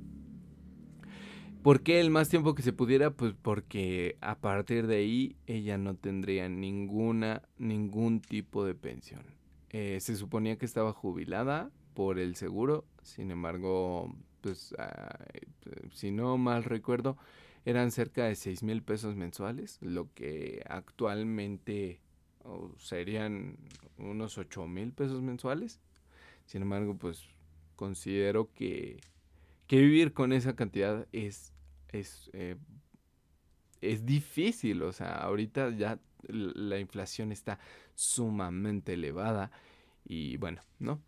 ¿Por 1.63 1.81
qué 1.81 1.99
el 1.99 2.11
más 2.11 2.29
tiempo 2.29 2.53
que 2.53 2.61
se 2.61 2.73
pudiera? 2.73 3.09
Pues 3.09 3.33
porque 3.33 4.17
a 4.21 4.37
partir 4.37 4.85
de 4.85 4.97
ahí 4.97 5.35
ella 5.47 5.79
no 5.79 5.95
tendría 5.95 6.47
ninguna, 6.47 7.41
ningún 7.57 8.21
tipo 8.21 8.63
de 8.65 8.75
pensión. 8.75 9.23
Eh, 9.71 9.97
se 9.99 10.15
suponía 10.15 10.59
que 10.59 10.67
estaba 10.67 10.93
jubilada 10.93 11.71
por 11.95 12.19
el 12.19 12.35
seguro, 12.35 12.85
sin 13.01 13.31
embargo, 13.31 14.15
pues 14.41 14.75
si 15.91 16.11
no 16.11 16.37
mal 16.37 16.65
recuerdo, 16.65 17.17
eran 17.65 17.91
cerca 17.91 18.25
de 18.25 18.35
6 18.35 18.63
mil 18.63 18.83
pesos 18.83 19.15
mensuales, 19.15 19.79
lo 19.81 20.13
que 20.13 20.63
actualmente 20.69 21.99
serían 22.77 23.57
unos 23.97 24.37
8 24.37 24.67
mil 24.67 24.93
pesos 24.93 25.21
mensuales. 25.21 25.79
Sin 26.45 26.61
embargo, 26.61 26.95
pues 26.95 27.23
considero 27.75 28.53
que, 28.53 28.99
que 29.67 29.81
vivir 29.81 30.13
con 30.13 30.31
esa 30.31 30.55
cantidad 30.55 31.07
es, 31.11 31.53
es, 31.89 32.29
eh, 32.33 32.55
es 33.81 34.05
difícil. 34.05 34.83
O 34.83 34.93
sea, 34.93 35.15
ahorita 35.15 35.71
ya 35.71 35.99
la 36.27 36.79
inflación 36.79 37.31
está 37.31 37.59
sumamente 37.95 38.93
elevada 38.93 39.51
y 40.05 40.37
bueno, 40.37 40.61
¿no? 40.79 41.01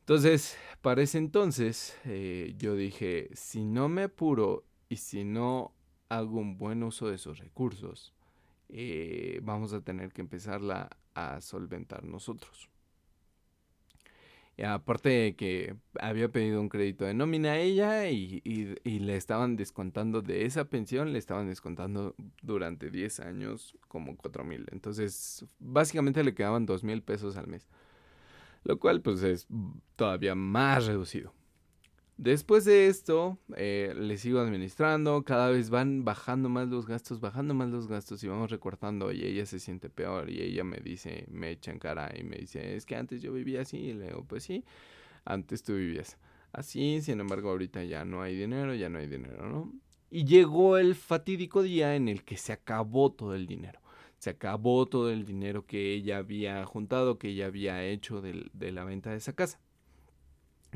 Entonces, 0.00 0.56
para 0.80 1.02
ese 1.02 1.18
entonces, 1.18 1.96
eh, 2.04 2.54
yo 2.58 2.74
dije, 2.74 3.28
si 3.34 3.64
no 3.64 3.88
me 3.88 4.04
apuro 4.04 4.64
y 4.88 4.96
si 4.96 5.24
no 5.24 5.72
hago 6.12 6.38
un 6.38 6.58
buen 6.58 6.82
uso 6.82 7.08
de 7.08 7.14
esos 7.14 7.38
recursos, 7.38 8.12
eh, 8.68 9.40
vamos 9.42 9.72
a 9.72 9.80
tener 9.80 10.12
que 10.12 10.20
empezarla 10.20 10.90
a 11.14 11.40
solventar 11.40 12.04
nosotros. 12.04 12.68
Y 14.58 14.64
aparte 14.64 15.08
de 15.08 15.34
que 15.34 15.74
había 15.98 16.28
pedido 16.28 16.60
un 16.60 16.68
crédito 16.68 17.06
de 17.06 17.14
nómina 17.14 17.52
a 17.52 17.58
ella 17.58 18.10
y, 18.10 18.42
le 18.84 19.16
estaban 19.16 19.56
descontando 19.56 20.20
de 20.20 20.44
esa 20.44 20.66
pensión, 20.66 21.14
le 21.14 21.18
estaban 21.18 21.48
descontando 21.48 22.14
durante 22.42 22.90
10 22.90 23.20
años 23.20 23.78
como 23.88 24.14
4 24.16 24.44
mil. 24.44 24.66
Entonces, 24.70 25.46
básicamente 25.58 26.22
le 26.22 26.34
quedaban 26.34 26.66
2 26.66 26.84
mil 26.84 27.02
pesos 27.02 27.38
al 27.38 27.46
mes. 27.46 27.66
Lo 28.64 28.78
cual 28.78 29.00
pues 29.00 29.22
es 29.22 29.48
todavía 29.96 30.34
más 30.34 30.86
reducido. 30.86 31.32
Después 32.18 32.64
de 32.64 32.88
esto, 32.88 33.38
eh, 33.56 33.94
le 33.96 34.16
sigo 34.18 34.38
administrando, 34.38 35.24
cada 35.24 35.48
vez 35.48 35.70
van 35.70 36.04
bajando 36.04 36.48
más 36.48 36.68
los 36.68 36.86
gastos, 36.86 37.20
bajando 37.20 37.54
más 37.54 37.70
los 37.70 37.88
gastos 37.88 38.22
y 38.22 38.28
vamos 38.28 38.50
recortando 38.50 39.12
y 39.12 39.24
ella 39.24 39.46
se 39.46 39.58
siente 39.58 39.88
peor 39.88 40.30
y 40.30 40.40
ella 40.40 40.62
me 40.62 40.76
dice, 40.76 41.26
me 41.30 41.50
echa 41.50 41.72
en 41.72 41.78
cara 41.78 42.12
y 42.16 42.22
me 42.22 42.36
dice, 42.36 42.76
es 42.76 42.86
que 42.86 42.96
antes 42.96 43.22
yo 43.22 43.32
vivía 43.32 43.62
así 43.62 43.78
y 43.78 43.92
le 43.94 44.08
digo, 44.08 44.24
pues 44.24 44.44
sí, 44.44 44.64
antes 45.24 45.62
tú 45.62 45.74
vivías 45.74 46.18
así, 46.52 47.00
sin 47.00 47.18
embargo 47.18 47.50
ahorita 47.50 47.82
ya 47.84 48.04
no 48.04 48.22
hay 48.22 48.36
dinero, 48.36 48.74
ya 48.74 48.88
no 48.88 48.98
hay 48.98 49.08
dinero, 49.08 49.48
¿no? 49.48 49.72
Y 50.10 50.24
llegó 50.24 50.76
el 50.76 50.94
fatídico 50.94 51.62
día 51.62 51.96
en 51.96 52.08
el 52.08 52.22
que 52.24 52.36
se 52.36 52.52
acabó 52.52 53.10
todo 53.12 53.34
el 53.34 53.46
dinero. 53.46 53.80
Se 54.18 54.28
acabó 54.30 54.86
todo 54.86 55.10
el 55.10 55.24
dinero 55.24 55.64
que 55.64 55.94
ella 55.94 56.18
había 56.18 56.64
juntado, 56.66 57.18
que 57.18 57.30
ella 57.30 57.46
había 57.46 57.82
hecho 57.82 58.20
de 58.20 58.72
la 58.72 58.84
venta 58.84 59.10
de 59.10 59.16
esa 59.16 59.32
casa. 59.32 59.58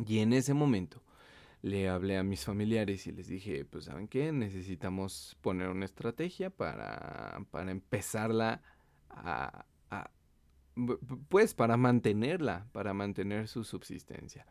Y 0.07 0.21
en 0.21 0.33
ese 0.33 0.55
momento 0.55 1.02
le 1.63 1.89
hablé 1.89 2.17
a 2.17 2.23
mis 2.23 2.45
familiares 2.45 3.07
y 3.07 3.13
les 3.13 3.29
dije, 3.29 3.65
pues 3.65 3.85
saben 3.85 4.09
qué, 4.09 4.33
necesitamos 4.33 5.37
poner 5.41 5.69
una 5.69 5.85
estrategia 5.85 6.51
para, 6.51 7.45
para 7.51 7.71
empezarla 7.71 8.63
a, 9.09 9.67
pues 11.29 11.55
para 11.55 11.77
mantenerla, 11.77 12.67
para 12.73 12.93
mantener 12.93 13.49
su 13.49 13.65
subsistencia. 13.65 14.47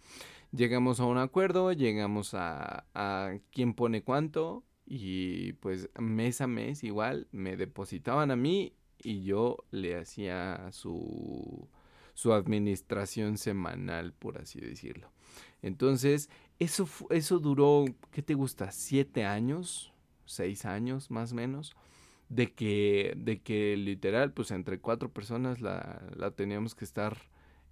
Llegamos 0.52 1.00
a 1.00 1.06
un 1.06 1.18
acuerdo, 1.18 1.72
llegamos 1.72 2.34
a, 2.34 2.86
a 2.94 3.38
quién 3.52 3.74
pone 3.74 4.04
cuánto 4.04 4.64
y 4.86 5.54
pues 5.54 5.90
mes 6.00 6.42
a 6.42 6.48
mes 6.48 6.84
igual 6.84 7.28
me 7.32 7.58
depositaban 7.58 8.32
a 8.32 8.36
mí 8.36 8.74
y 8.98 9.24
yo 9.24 9.58
le 9.72 9.98
hacía 9.98 10.72
su, 10.72 11.70
su 12.14 12.34
administración 12.34 13.38
semanal, 13.38 14.14
por 14.14 14.40
así 14.40 14.60
decirlo. 14.60 15.12
Entonces, 15.62 16.30
eso, 16.60 16.88
eso 17.10 17.40
duró, 17.40 17.86
¿qué 18.12 18.22
te 18.22 18.34
gusta? 18.34 18.72
¿Siete 18.72 19.26
años? 19.26 19.94
¿Seis 20.26 20.66
años 20.66 21.12
más 21.12 21.32
o 21.32 21.36
menos? 21.36 21.76
De 22.30 22.54
que, 22.54 23.14
de 23.18 23.42
que 23.42 23.78
literal, 23.78 24.34
pues 24.34 24.52
entre 24.52 24.80
cuatro 24.80 25.10
personas 25.10 25.62
la, 25.62 26.02
la 26.16 26.32
teníamos 26.32 26.74
que 26.74 26.86
estar 26.86 27.18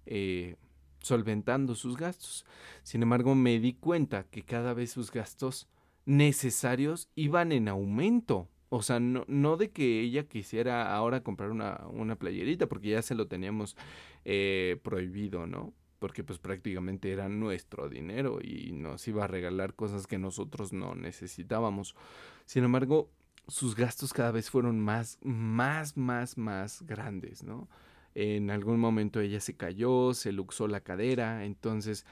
eh, 0.06 0.56
solventando 1.00 1.74
sus 1.74 1.96
gastos. 1.96 2.44
Sin 2.82 3.02
embargo, 3.02 3.34
me 3.34 3.58
di 3.58 3.74
cuenta 3.74 4.24
que 4.24 4.42
cada 4.42 4.74
vez 4.74 4.92
sus 4.92 5.10
gastos 5.10 5.68
necesarios 6.06 7.08
iban 7.14 7.52
en 7.52 7.68
aumento. 7.68 8.48
O 8.68 8.82
sea, 8.82 9.00
no, 9.00 9.24
no 9.28 9.56
de 9.56 9.70
que 9.70 10.00
ella 10.00 10.28
quisiera 10.28 10.94
ahora 10.94 11.22
comprar 11.22 11.50
una, 11.50 11.80
una 11.90 12.16
playerita, 12.16 12.66
porque 12.66 12.90
ya 12.90 13.02
se 13.02 13.14
lo 13.14 13.28
teníamos 13.28 13.76
eh, 14.24 14.78
prohibido, 14.82 15.46
¿no? 15.46 15.72
Porque 16.04 16.22
pues 16.22 16.38
prácticamente 16.38 17.10
era 17.10 17.30
nuestro 17.30 17.88
dinero 17.88 18.38
y 18.42 18.72
nos 18.72 19.08
iba 19.08 19.24
a 19.24 19.26
regalar 19.26 19.72
cosas 19.72 20.06
que 20.06 20.18
nosotros 20.18 20.74
no 20.74 20.94
necesitábamos. 20.94 21.96
Sin 22.44 22.62
embargo, 22.62 23.08
sus 23.48 23.74
gastos 23.74 24.12
cada 24.12 24.30
vez 24.30 24.50
fueron 24.50 24.78
más, 24.80 25.18
más, 25.22 25.96
más, 25.96 26.36
más 26.36 26.82
grandes, 26.82 27.42
¿no? 27.42 27.70
En 28.14 28.50
algún 28.50 28.80
momento 28.80 29.18
ella 29.18 29.40
se 29.40 29.56
cayó, 29.56 30.12
se 30.12 30.30
luxó 30.30 30.68
la 30.68 30.80
cadera, 30.80 31.46
entonces 31.46 32.04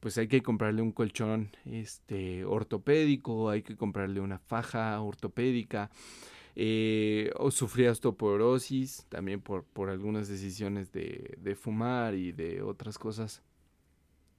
pues 0.00 0.18
hay 0.18 0.26
que 0.26 0.42
comprarle 0.42 0.82
un 0.82 0.90
colchón 0.90 1.50
este, 1.66 2.44
ortopédico, 2.44 3.48
hay 3.48 3.62
que 3.62 3.76
comprarle 3.76 4.18
una 4.18 4.40
faja 4.40 5.00
ortopédica. 5.00 5.88
Eh, 6.58 7.30
o 7.36 7.50
sufría 7.50 7.90
osteoporosis 7.90 9.04
también 9.10 9.42
por, 9.42 9.64
por 9.64 9.90
algunas 9.90 10.26
decisiones 10.26 10.90
de, 10.90 11.36
de, 11.38 11.54
fumar 11.54 12.14
y 12.14 12.32
de 12.32 12.62
otras 12.62 12.98
cosas 12.98 13.42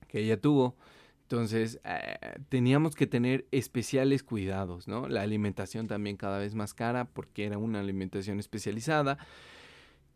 que 0.07 0.21
ella 0.21 0.41
tuvo. 0.41 0.75
Entonces 1.23 1.79
eh, 1.83 2.39
teníamos 2.49 2.95
que 2.95 3.05
tener 3.05 3.45
especiales 3.51 4.23
cuidados, 4.23 4.87
¿no? 4.87 5.07
La 5.07 5.21
alimentación 5.21 5.85
también 5.85 6.17
cada 6.17 6.39
vez 6.39 6.55
más 6.55 6.73
cara 6.73 7.05
porque 7.05 7.45
era 7.45 7.57
una 7.57 7.81
alimentación 7.81 8.39
especializada. 8.39 9.19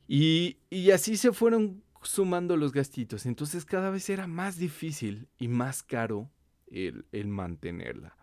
Y, 0.07 0.57
y 0.69 0.91
así 0.91 1.17
se 1.17 1.33
fueron 1.33 1.83
sumando 2.01 2.57
los 2.57 2.71
gastitos. 2.71 3.25
Entonces 3.25 3.65
cada 3.65 3.89
vez 3.89 4.09
era 4.09 4.25
más 4.25 4.57
difícil 4.57 5.27
y 5.37 5.49
más 5.49 5.83
caro 5.83 6.31
el, 6.67 7.05
el, 7.11 7.27
mantenerla. 7.27 8.15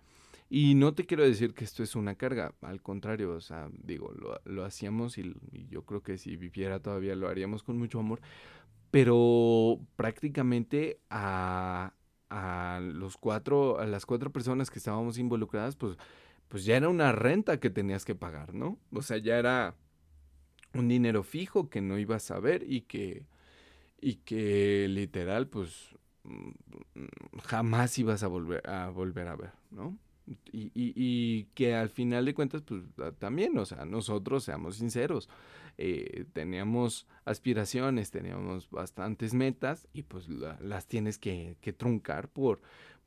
Y 0.51 0.75
no 0.75 0.95
te 0.95 1.05
quiero 1.05 1.25
decir 1.25 1.53
que 1.53 1.65
esto 1.65 1.83
es 1.83 1.95
una 1.95 2.15
carga, 2.15 2.55
al 2.63 2.81
contrario, 2.81 3.33
o 3.33 3.41
sea, 3.41 3.69
digo, 3.73 4.13
lo, 4.13 4.41
lo 4.45 4.65
hacíamos 4.65 5.19
y, 5.19 5.35
yo 5.69 5.85
creo 5.85 6.03
que 6.03 6.17
si 6.17 6.37
viviera 6.37 6.81
todavía 6.81 7.15
lo 7.15 7.29
haríamos 7.29 7.63
con 7.63 7.79
mucho 7.79 8.01
amor, 8.01 8.21
pero 8.91 9.79
prácticamente 9.97 11.01
a, 11.11 11.93
a 12.31 12.81
los 12.83 13.19
cuatro, 13.19 13.79
a 13.79 13.87
las 13.87 14.07
cuatro 14.07 14.33
personas 14.33 14.71
que 14.71 14.79
estábamos 14.79 15.19
involucradas, 15.19 15.77
pues, 15.77 15.99
pues 16.49 16.65
ya 16.65 16.77
era 16.77 16.89
una 16.89 17.13
renta 17.13 17.61
que 17.61 17.69
tenías 17.69 18.07
que 18.07 18.15
pagar, 18.15 18.55
¿no? 18.55 18.79
O 18.93 19.03
sea, 19.03 19.19
ya 19.19 19.39
era 19.39 19.75
un 20.73 20.89
dinero 20.89 21.23
fijo 21.23 21.69
que 21.69 21.83
no 21.83 21.99
ibas 21.99 22.31
a 22.31 22.41
ver 22.41 22.65
y 22.67 22.83
que, 22.83 23.27
y 24.01 24.17
que 24.17 24.87
literal, 24.89 25.49
pues, 25.49 25.95
mm, 26.25 26.51
jamás 27.45 27.99
ibas 27.99 28.23
a 28.23 28.29
volver 28.29 28.69
a, 28.69 28.89
volver 28.89 29.29
a 29.29 29.37
ver, 29.37 29.53
¿no? 29.71 29.99
Y, 30.53 30.71
y, 30.75 31.45
que 31.55 31.75
al 31.75 31.89
final 31.89 32.25
de 32.25 32.35
cuentas, 32.35 32.63
pues 32.63 32.83
también, 33.19 33.57
o 33.59 33.65
sea, 33.65 33.85
nosotros, 33.85 34.45
seamos 34.45 34.77
sinceros, 34.77 35.29
eh, 35.79 36.27
teníamos 36.33 37.07
aspiraciones, 37.25 38.11
teníamos 38.11 38.69
bastantes 38.71 39.33
metas 39.35 39.89
y 39.93 40.03
pues 40.03 40.29
la, 40.29 40.59
las 40.61 40.87
tienes 40.87 41.19
que, 41.19 41.57
que, 41.61 41.73
truncar 41.73 42.29
por 42.29 42.61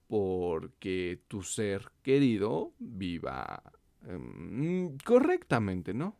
porque 0.08 1.22
tu 1.28 1.42
ser 1.42 1.92
querido 2.01 2.74
viva 2.80 3.62
eh, 4.08 4.96
correctamente, 5.06 5.94
¿no? 5.94 6.16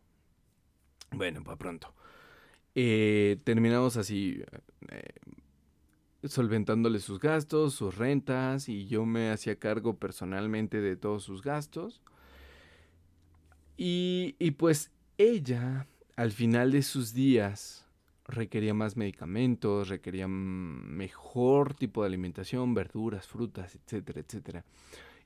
Bueno, 1.10 1.42
para 1.44 1.56
pronto. 1.56 1.94
Eh, 2.74 3.38
terminamos 3.44 3.98
así 3.98 4.42
eh, 4.88 5.02
solventándole 6.24 7.00
sus 7.00 7.18
gastos, 7.18 7.74
sus 7.74 7.96
rentas 7.96 8.68
y 8.68 8.86
yo 8.86 9.04
me 9.04 9.30
hacía 9.30 9.56
cargo 9.56 9.96
personalmente 9.96 10.80
de 10.80 10.96
todos 10.96 11.24
sus 11.24 11.42
gastos. 11.42 12.00
Y, 13.76 14.32
pues 14.58 14.92
ella 15.18 15.88
al 16.14 16.30
final 16.30 16.70
de 16.70 16.82
sus 16.82 17.14
días 17.14 17.86
requería 18.26 18.74
más 18.74 18.96
medicamentos, 18.96 19.88
requería 19.88 20.28
mejor 20.28 21.74
tipo 21.74 22.02
de 22.02 22.06
alimentación, 22.06 22.74
verduras, 22.74 23.26
frutas, 23.26 23.74
etcétera, 23.74 24.20
etcétera. 24.20 24.64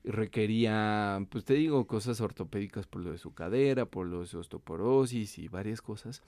Requería, 0.03 1.25
pues 1.29 1.45
te 1.45 1.53
digo, 1.53 1.85
cosas 1.85 2.21
ortopédicas 2.21 2.87
por 2.87 3.03
lo 3.03 3.11
de 3.11 3.17
su 3.17 3.33
cadera, 3.33 3.85
por 3.85 4.07
lo 4.07 4.21
de 4.21 4.27
su 4.27 4.39
osteoporosis 4.39 5.37
y 5.37 5.47
varias 5.47 5.81
cosas. 5.81 6.23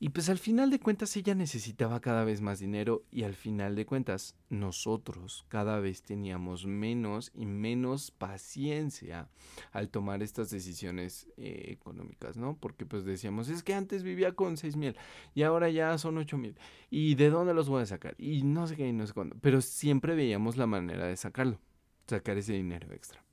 Y 0.00 0.10
pues 0.10 0.28
al 0.28 0.38
final 0.38 0.70
de 0.70 0.78
cuentas 0.78 1.16
ella 1.16 1.34
necesitaba 1.34 2.00
cada 2.00 2.22
vez 2.22 2.40
más 2.40 2.60
dinero 2.60 3.04
y 3.10 3.24
al 3.24 3.34
final 3.34 3.74
de 3.74 3.84
cuentas 3.84 4.36
nosotros 4.48 5.44
cada 5.48 5.80
vez 5.80 6.02
teníamos 6.02 6.66
menos 6.66 7.32
y 7.34 7.46
menos 7.46 8.12
paciencia 8.12 9.28
al 9.72 9.88
tomar 9.88 10.22
estas 10.22 10.50
decisiones 10.50 11.26
eh, 11.36 11.64
económicas, 11.68 12.36
¿no? 12.36 12.56
Porque 12.56 12.86
pues 12.86 13.04
decíamos, 13.04 13.48
es 13.48 13.64
que 13.64 13.74
antes 13.74 14.04
vivía 14.04 14.32
con 14.32 14.56
seis 14.56 14.76
mil 14.76 14.96
y 15.34 15.42
ahora 15.42 15.68
ya 15.68 15.98
son 15.98 16.16
ocho 16.18 16.38
mil. 16.38 16.56
¿Y 16.90 17.16
de 17.16 17.30
dónde 17.30 17.52
los 17.52 17.68
voy 17.68 17.82
a 17.82 17.86
sacar? 17.86 18.14
Y 18.18 18.44
no 18.44 18.68
sé 18.68 18.76
qué 18.76 18.86
y 18.86 18.92
no 18.92 19.04
sé 19.04 19.12
cuándo. 19.12 19.36
Pero 19.40 19.60
siempre 19.60 20.14
veíamos 20.14 20.56
la 20.56 20.68
manera 20.68 21.06
de 21.06 21.16
sacarlo, 21.16 21.58
sacar 22.06 22.38
ese 22.38 22.52
dinero 22.52 22.92
extra. 22.92 23.27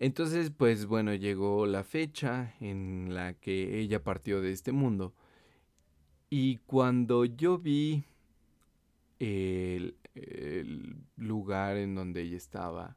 Entonces, 0.00 0.50
pues 0.50 0.86
bueno, 0.86 1.14
llegó 1.14 1.66
la 1.66 1.84
fecha 1.84 2.54
en 2.58 3.14
la 3.14 3.34
que 3.34 3.78
ella 3.78 4.02
partió 4.02 4.40
de 4.40 4.50
este 4.50 4.72
mundo. 4.72 5.14
Y 6.30 6.56
cuando 6.64 7.26
yo 7.26 7.58
vi 7.58 8.04
el, 9.18 9.98
lugar 11.16 11.76
en 11.76 11.94
donde 11.94 12.22
ella 12.22 12.38
estaba 12.38 12.96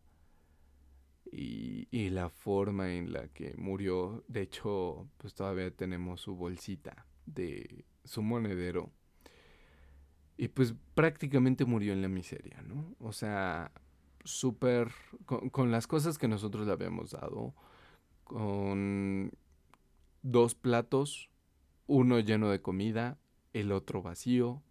y, 1.29 1.89
y, 1.91 2.09
la 2.09 2.29
forma 2.29 2.93
en 2.93 3.11
la 3.11 3.27
que 3.27 3.53
murió, 3.57 4.23
de 4.29 4.43
hecho, 4.43 5.09
pues 5.17 5.33
todavía 5.33 5.71
tenemos 5.71 6.21
su 6.21 6.35
bolsita 6.35 7.05
de 7.25 7.83
su 8.05 8.21
monedero. 8.21 8.93
Y 10.37 10.47
pues 10.47 10.73
prácticamente 10.95 11.65
murió 11.65 11.91
en 11.91 12.01
la 12.01 12.07
miseria, 12.07 12.61
¿no? 12.61 12.95
O 12.99 13.11
sea, 13.11 13.73
súper, 14.23 14.91
con, 15.25 15.71
las 15.71 15.87
cosas 15.87 16.17
que 16.17 16.27
nosotros 16.27 16.65
le 16.65 16.73
habíamos 16.73 17.11
dado, 17.11 17.53
con 18.23 19.31
dos 20.21 20.55
platos, 20.55 21.29
uno 21.87 22.19
lleno 22.19 22.49
de 22.49 22.61
comida, 22.61 23.17
el 23.53 23.71
otro 23.71 24.01
vacío, 24.01 24.63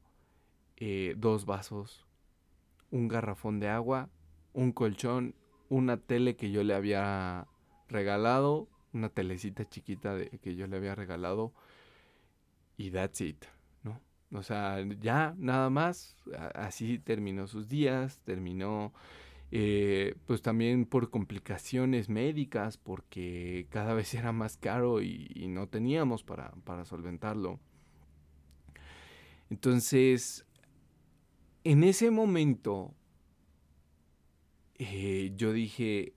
eh, 0.77 1.15
dos 1.17 1.45
vasos, 1.45 2.07
un 2.91 3.09
garrafón 3.09 3.61
de 3.61 3.69
agua, 3.69 4.09
un 4.53 4.73
colchón, 4.73 5.35
una 5.69 5.97
tele 5.97 6.37
que 6.37 6.51
yo 6.51 6.65
le 6.65 6.75
había 6.75 7.47
regalado, 7.89 8.69
una 8.93 9.09
telecita 9.09 9.69
chiquita 9.69 10.15
de, 10.15 10.29
que 10.41 10.55
yo 10.55 10.67
le 10.67 10.77
había 10.77 10.95
regalado, 10.95 11.53
y 12.77 12.91
that's 12.91 13.21
it, 13.21 13.45
¿no? 13.83 14.01
O 14.33 14.43
sea, 14.43 14.83
ya 15.01 15.35
nada 15.39 15.71
más, 15.71 16.17
así 16.55 16.99
terminó 16.99 17.47
sus 17.47 17.69
días, 17.69 18.21
terminó 18.25 18.93
eh, 19.55 20.15
pues 20.27 20.41
también 20.41 20.87
por 20.87 21.11
complicaciones 21.11 22.09
médicas, 22.09 22.79
porque 22.79 23.67
cada 23.69 23.93
vez 23.95 24.15
era 24.15 24.33
más 24.33 24.57
caro 24.57 25.03
y, 25.03 25.47
no 25.49 25.69
teníamos 25.69 26.25
para, 26.25 26.53
para, 26.65 26.87
solventarlo. 26.87 27.61
Entonces, 29.51 30.47
en 31.65 31.85
ese 31.85 32.11
momento, 32.11 32.95
eh, 34.77 35.33
yo 35.37 35.53
dije, 35.53 36.15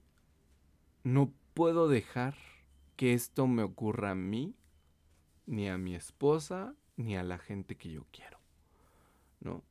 no 1.03 1.33
puedo 1.53 1.89
dejar 1.89 2.35
que 2.95 3.13
esto 3.13 3.47
me 3.47 3.63
ocurra 3.63 4.11
a 4.11 4.15
mí, 4.15 4.55
ni 5.45 5.67
a 5.67 5.77
mi 5.77 5.93
esposa, 5.93 6.73
ni 6.95 7.17
a 7.17 7.23
la 7.23 7.37
gente 7.37 7.75
que 7.75 7.91
yo 7.91 8.05
quiero, 8.11 8.39
¿no? 9.41 9.61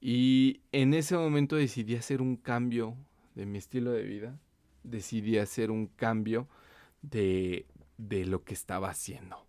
Y 0.00 0.60
en 0.72 0.94
ese 0.94 1.16
momento 1.16 1.56
decidí 1.56 1.96
hacer 1.96 2.22
un 2.22 2.36
cambio 2.36 2.96
de 3.34 3.46
mi 3.46 3.58
estilo 3.58 3.92
de 3.92 4.02
vida, 4.02 4.40
decidí 4.82 5.38
hacer 5.38 5.70
un 5.70 5.86
cambio 5.86 6.48
de, 7.02 7.66
de 7.98 8.24
lo 8.24 8.44
que 8.44 8.54
estaba 8.54 8.88
haciendo. 8.88 9.46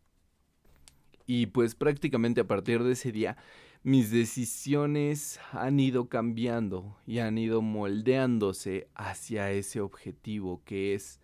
Y 1.26 1.48
pues 1.48 1.76
prácticamente 1.76 2.42
a 2.42 2.48
partir 2.48 2.84
de 2.84 2.94
ese 2.94 3.12
día 3.12 3.38
mis 3.84 4.12
decisiones 4.12 5.40
han 5.54 5.80
ido 5.80 6.08
cambiando 6.08 6.98
y 7.08 7.20
han 7.20 7.38
ido 7.38 7.62
moldeándose 7.62 8.90
hacia 8.94 9.52
ese 9.52 9.82
objetivo 9.82 10.62
que 10.66 10.94
es 10.94 11.20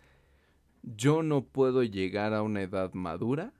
yo 0.82 1.22
no 1.22 1.44
puedo 1.44 1.84
llegar 1.84 2.34
a 2.34 2.42
una 2.42 2.62
edad 2.62 2.94
madura 2.94 3.52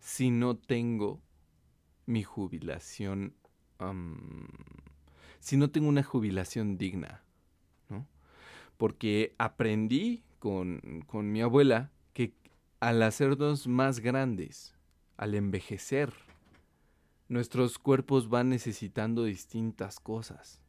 si 0.00 0.30
no 0.30 0.56
tengo 0.56 1.20
mi 2.06 2.24
jubilación 2.24 3.34
si 5.40 5.56
no 5.56 5.70
tengo 5.70 5.88
una 5.88 6.02
jubilación 6.02 6.78
digna, 6.78 7.22
¿no? 7.88 8.06
Porque 8.76 9.34
aprendí 9.38 10.22
con, 10.38 11.04
con 11.06 11.32
mi 11.32 11.40
abuela 11.42 11.90
que 12.12 12.32
al 12.80 13.02
hacernos 13.02 13.66
más 13.66 14.00
grandes, 14.00 14.74
al 15.16 15.34
envejecer, 15.34 16.12
nuestros 17.28 17.78
cuerpos 17.78 18.28
van 18.28 18.48
necesitando 18.48 19.24
distintas 19.24 20.00
cosas. 20.00 20.60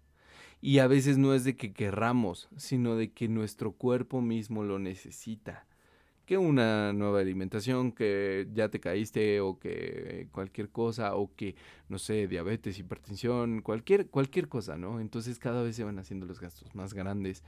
Y 0.62 0.80
a 0.80 0.88
veces 0.88 1.18
no 1.18 1.34
es 1.34 1.46
de 1.46 1.56
que 1.56 1.72
querramos, 1.72 2.50
sino 2.58 2.96
de 2.96 3.12
que 3.14 3.30
nuestro 3.30 3.72
cuerpo 3.72 4.22
mismo 4.22 4.64
lo 4.64 4.78
necesita. 4.78 5.66
Que 6.30 6.38
una 6.38 6.94
nueva 6.94 7.22
alimentación, 7.22 7.92
que 7.92 8.48
ya 8.54 8.70
te 8.70 8.80
caíste 8.80 9.42
o 9.42 9.58
que 9.58 10.28
cualquier 10.32 10.70
cosa 10.70 11.16
o 11.16 11.34
que, 11.36 11.56
no 11.88 11.98
sé, 11.98 12.28
diabetes, 12.28 12.78
hipertensión, 12.78 13.64
cualquier, 13.64 14.12
cualquier 14.12 14.48
cosa, 14.48 14.78
¿no? 14.78 15.00
Entonces 15.00 15.40
cada 15.40 15.64
vez 15.64 15.76
se 15.76 15.84
van 15.84 15.98
haciendo 15.98 16.28
los 16.28 16.40
gastos 16.40 16.76
más 16.76 16.94
grandes 16.94 17.44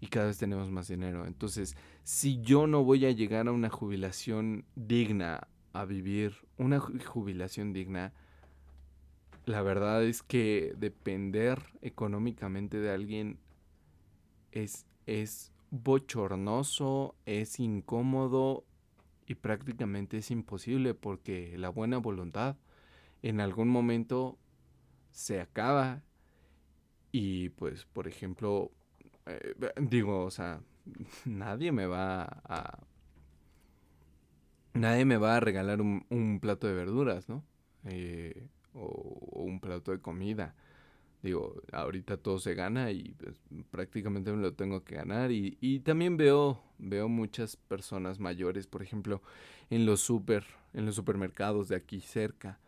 y 0.00 0.06
cada 0.06 0.28
vez 0.28 0.38
tenemos 0.38 0.70
más 0.70 0.88
dinero. 0.88 1.26
Entonces, 1.26 1.76
si 2.04 2.40
yo 2.40 2.66
no 2.66 2.82
voy 2.82 3.04
a 3.04 3.10
llegar 3.10 3.48
a 3.48 3.52
una 3.52 3.68
jubilación 3.68 4.64
digna, 4.76 5.46
a 5.74 5.84
vivir 5.84 6.32
una 6.56 6.80
jubilación 6.80 7.74
digna, 7.74 8.14
la 9.44 9.60
verdad 9.60 10.04
es 10.04 10.22
que 10.22 10.72
depender 10.78 11.58
económicamente 11.82 12.78
de 12.78 12.92
alguien 12.92 13.38
es, 14.52 14.86
es 15.04 15.51
bochornoso, 15.72 17.16
es 17.24 17.58
incómodo 17.58 18.64
y 19.26 19.36
prácticamente 19.36 20.18
es 20.18 20.30
imposible 20.30 20.92
porque 20.92 21.56
la 21.56 21.70
buena 21.70 21.96
voluntad 21.96 22.56
en 23.22 23.40
algún 23.40 23.68
momento 23.68 24.38
se 25.12 25.40
acaba 25.40 26.02
y 27.10 27.48
pues 27.50 27.86
por 27.86 28.06
ejemplo 28.06 28.70
eh, 29.26 29.54
digo 29.80 30.24
o 30.24 30.30
sea 30.30 30.60
nadie 31.24 31.72
me 31.72 31.86
va 31.86 32.24
a 32.44 32.78
nadie 34.74 35.06
me 35.06 35.16
va 35.16 35.36
a 35.36 35.40
regalar 35.40 35.80
un, 35.80 36.38
plato 36.40 36.66
de 36.66 36.74
verduras 36.74 37.30
no 37.30 37.44
eh, 37.84 38.46
o, 38.74 39.42
un 39.42 39.58
plato 39.58 39.92
de 39.92 40.00
comida 40.00 40.54
digo, 41.22 41.62
ahorita 41.72 42.16
todo 42.16 42.38
se 42.38 42.54
gana 42.54 42.90
y 42.90 43.14
pues, 43.18 43.40
prácticamente 43.70 44.32
me 44.32 44.42
lo 44.42 44.54
tengo 44.54 44.84
que 44.84 44.96
ganar. 44.96 45.30
Y, 45.30 45.56
y, 45.60 45.80
también 45.80 46.16
veo, 46.16 46.60
veo 46.78 47.08
muchas 47.08 47.56
personas 47.56 48.18
mayores, 48.18 48.66
por 48.66 48.82
ejemplo, 48.82 49.22
en 49.70 49.86
los 49.86 50.00
super, 50.00 50.44
en 50.74 50.84
los 50.84 50.96
supermercados 50.96 51.68
de 51.68 51.76
aquí 51.76 52.00
cerca. 52.00 52.58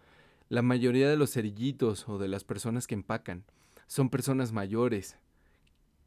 La 0.48 0.62
mayoría 0.62 1.08
de 1.08 1.16
los 1.16 1.32
cerillitos 1.32 2.08
o 2.08 2.18
de 2.18 2.28
las 2.28 2.44
personas 2.44 2.86
que 2.86 2.94
empacan 2.94 3.44
son 3.86 4.08
personas 4.08 4.52
mayores 4.52 5.16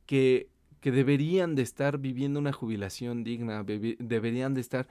que, 0.05 0.49
que 0.79 0.91
deberían 0.91 1.55
de 1.55 1.63
estar 1.63 1.97
viviendo 1.97 2.39
una 2.39 2.53
jubilación 2.53 3.23
digna, 3.23 3.63
deberían 3.63 4.53
de 4.53 4.61
estar 4.61 4.87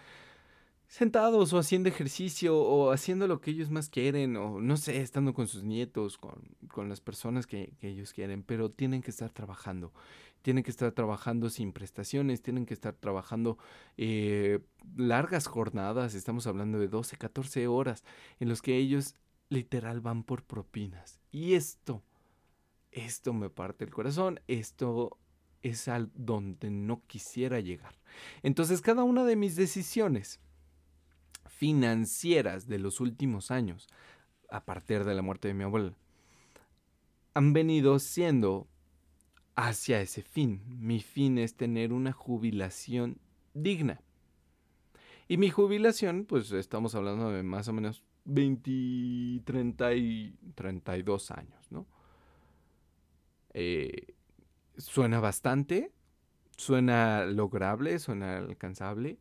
sentados 0.88 1.52
o 1.52 1.58
haciendo 1.58 1.88
ejercicio 1.88 2.56
o 2.56 2.90
haciendo 2.90 3.26
lo 3.26 3.40
que 3.40 3.50
ellos 3.50 3.70
más 3.70 3.88
quieren 3.88 4.36
o 4.36 4.60
no 4.60 4.76
sé, 4.76 5.00
estando 5.00 5.34
con 5.34 5.48
sus 5.48 5.64
nietos, 5.64 6.18
con, 6.18 6.88
las 6.88 7.00
personas 7.00 7.46
que, 7.46 7.72
ellos 7.80 8.12
quieren, 8.12 8.42
pero 8.42 8.70
tienen 8.70 9.02
que 9.02 9.10
estar 9.10 9.30
trabajando. 9.30 9.92
Tienen 10.42 10.62
que 10.62 10.70
estar 10.70 10.92
trabajando 10.92 11.50
sin 11.50 11.72
prestaciones, 11.72 12.40
tienen 12.40 12.66
que 12.66 12.74
estar 12.74 12.94
trabajando 12.94 13.58
eh, 13.96 14.60
largas 14.96 15.48
jornadas, 15.48 16.14
estamos 16.14 16.46
hablando 16.46 16.78
de 16.78 16.86
12, 16.86 17.16
14 17.16 17.66
horas, 17.66 18.04
en 18.38 18.48
los 18.48 18.62
que 18.62 18.76
ellos 18.76 19.16
literal 19.48 20.00
van 20.00 20.22
por 20.22 20.44
propinas. 20.44 21.20
Y 21.32 21.54
esto, 21.54 22.04
esto 22.92 23.32
me 23.32 23.50
parte 23.50 23.84
el 23.84 23.90
corazón, 23.90 24.40
esto 24.46 25.18
es 25.62 25.88
al 25.88 26.10
donde 26.14 26.70
no 26.70 27.02
quisiera 27.06 27.58
llegar. 27.58 27.98
Entonces 28.42 28.80
cada 28.80 29.02
una 29.02 29.24
de 29.24 29.34
mis 29.34 29.56
decisiones, 29.56 30.40
financieras 31.56 32.68
de 32.68 32.78
los 32.78 33.00
últimos 33.00 33.50
años, 33.50 33.88
a 34.50 34.64
partir 34.64 35.04
de 35.04 35.14
la 35.14 35.22
muerte 35.22 35.48
de 35.48 35.54
mi 35.54 35.64
abuela, 35.64 35.96
han 37.34 37.52
venido 37.52 37.98
siendo 37.98 38.68
hacia 39.56 40.00
ese 40.00 40.22
fin. 40.22 40.62
Mi 40.66 41.00
fin 41.00 41.38
es 41.38 41.56
tener 41.56 41.92
una 41.92 42.12
jubilación 42.12 43.18
digna. 43.54 44.00
Y 45.28 45.38
mi 45.38 45.50
jubilación, 45.50 46.24
pues 46.26 46.52
estamos 46.52 46.94
hablando 46.94 47.30
de 47.30 47.42
más 47.42 47.68
o 47.68 47.72
menos 47.72 48.04
20, 48.26 49.42
30 49.44 49.94
y 49.94 50.38
32 50.54 51.30
años, 51.30 51.70
¿no? 51.70 51.86
Eh, 53.54 54.14
suena 54.76 55.20
bastante, 55.20 55.90
suena 56.56 57.24
lograble, 57.24 57.98
suena 57.98 58.36
alcanzable, 58.36 59.18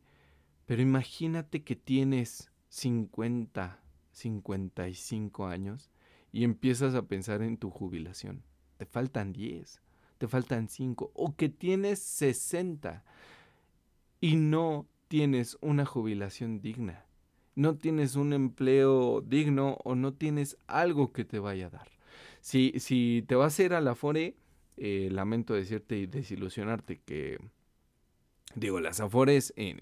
pero 0.66 0.82
imagínate 0.82 1.62
que 1.62 1.76
tienes 1.76 2.50
50, 2.68 3.80
55 4.12 5.46
años 5.46 5.90
y 6.32 6.44
empiezas 6.44 6.94
a 6.94 7.06
pensar 7.06 7.42
en 7.42 7.56
tu 7.56 7.70
jubilación. 7.70 8.42
Te 8.76 8.84
faltan 8.84 9.32
10, 9.32 9.80
te 10.18 10.28
faltan 10.28 10.68
5 10.68 11.12
o 11.14 11.36
que 11.36 11.48
tienes 11.48 12.00
60 12.00 13.04
y 14.20 14.36
no 14.36 14.86
tienes 15.08 15.56
una 15.60 15.86
jubilación 15.86 16.60
digna. 16.60 17.06
No 17.54 17.76
tienes 17.76 18.16
un 18.16 18.32
empleo 18.32 19.22
digno 19.22 19.78
o 19.84 19.94
no 19.94 20.12
tienes 20.12 20.58
algo 20.66 21.12
que 21.12 21.24
te 21.24 21.38
vaya 21.38 21.68
a 21.68 21.70
dar. 21.70 21.88
Si, 22.40 22.74
si 22.78 23.24
te 23.26 23.34
vas 23.34 23.58
a 23.58 23.62
ir 23.62 23.72
a 23.72 23.80
la 23.80 23.94
FORE, 23.94 24.36
eh, 24.76 25.08
lamento 25.10 25.54
decirte 25.54 25.96
y 25.96 26.06
desilusionarte 26.06 27.00
que 27.00 27.38
Digo, 28.54 28.80
las 28.80 29.00
afores 29.00 29.52
en, 29.56 29.80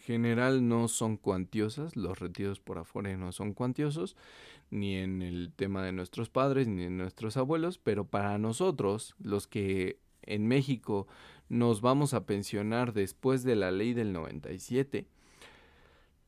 general 0.00 0.68
no 0.68 0.88
son 0.88 1.16
cuantiosas, 1.16 1.96
los 1.96 2.18
retiros 2.18 2.60
por 2.60 2.78
afore 2.78 3.16
no 3.16 3.32
son 3.32 3.54
cuantiosos, 3.54 4.16
ni 4.70 4.96
en 4.96 5.22
el 5.22 5.52
tema 5.54 5.82
de 5.82 5.92
nuestros 5.92 6.28
padres, 6.28 6.68
ni 6.68 6.84
en 6.84 6.98
nuestros 6.98 7.36
abuelos, 7.36 7.78
pero 7.78 8.06
para 8.06 8.36
nosotros, 8.38 9.14
los 9.22 9.46
que 9.46 9.98
en 10.22 10.46
México 10.46 11.06
nos 11.48 11.80
vamos 11.80 12.12
a 12.12 12.26
pensionar 12.26 12.92
después 12.92 13.44
de 13.44 13.56
la 13.56 13.70
ley 13.70 13.94
del 13.94 14.12
97, 14.12 15.06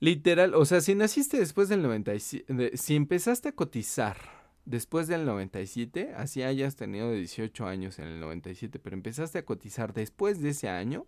literal, 0.01 0.55
o 0.55 0.65
sea, 0.65 0.81
si 0.81 0.95
naciste 0.95 1.39
después 1.39 1.69
del 1.69 1.83
97, 1.83 2.77
si 2.77 2.97
empezaste 2.97 3.51
a 3.51 3.53
cotizar 3.53 4.17
después 4.65 5.07
del 5.07 5.27
97, 5.27 6.15
así 6.17 6.43
hayas 6.43 6.77
tenido 6.77 7.13
18 7.13 7.67
años 7.67 7.99
en 7.99 8.07
el 8.07 8.21
97, 8.21 8.79
pero 8.79 8.97
empezaste 8.97 9.39
a 9.39 9.45
cotizar 9.45 9.93
después 9.93 10.41
de 10.41 10.51
ese 10.51 10.69
año, 10.69 11.07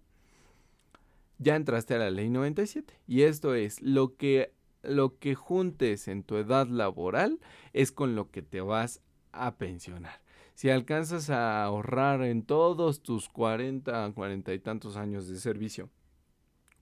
ya 1.39 1.57
entraste 1.57 1.95
a 1.95 1.99
la 1.99 2.11
ley 2.11 2.31
97. 2.31 2.95
Y 3.07 3.23
esto 3.23 3.55
es 3.55 3.81
lo 3.83 4.17
que 4.17 4.55
lo 4.83 5.19
que 5.19 5.35
juntes 5.35 6.07
en 6.07 6.23
tu 6.23 6.37
edad 6.37 6.69
laboral 6.69 7.41
es 7.73 7.91
con 7.91 8.15
lo 8.15 8.31
que 8.31 8.43
te 8.43 8.61
vas 8.61 9.03
a 9.33 9.57
pensionar. 9.57 10.21
Si 10.55 10.71
alcanzas 10.71 11.29
a 11.29 11.65
ahorrar 11.65 12.23
en 12.23 12.43
todos 12.43 13.03
tus 13.03 13.29
40, 13.29 14.13
40 14.15 14.55
y 14.55 14.59
tantos 14.61 14.97
años 14.97 15.29
de 15.29 15.39
servicio 15.39 15.91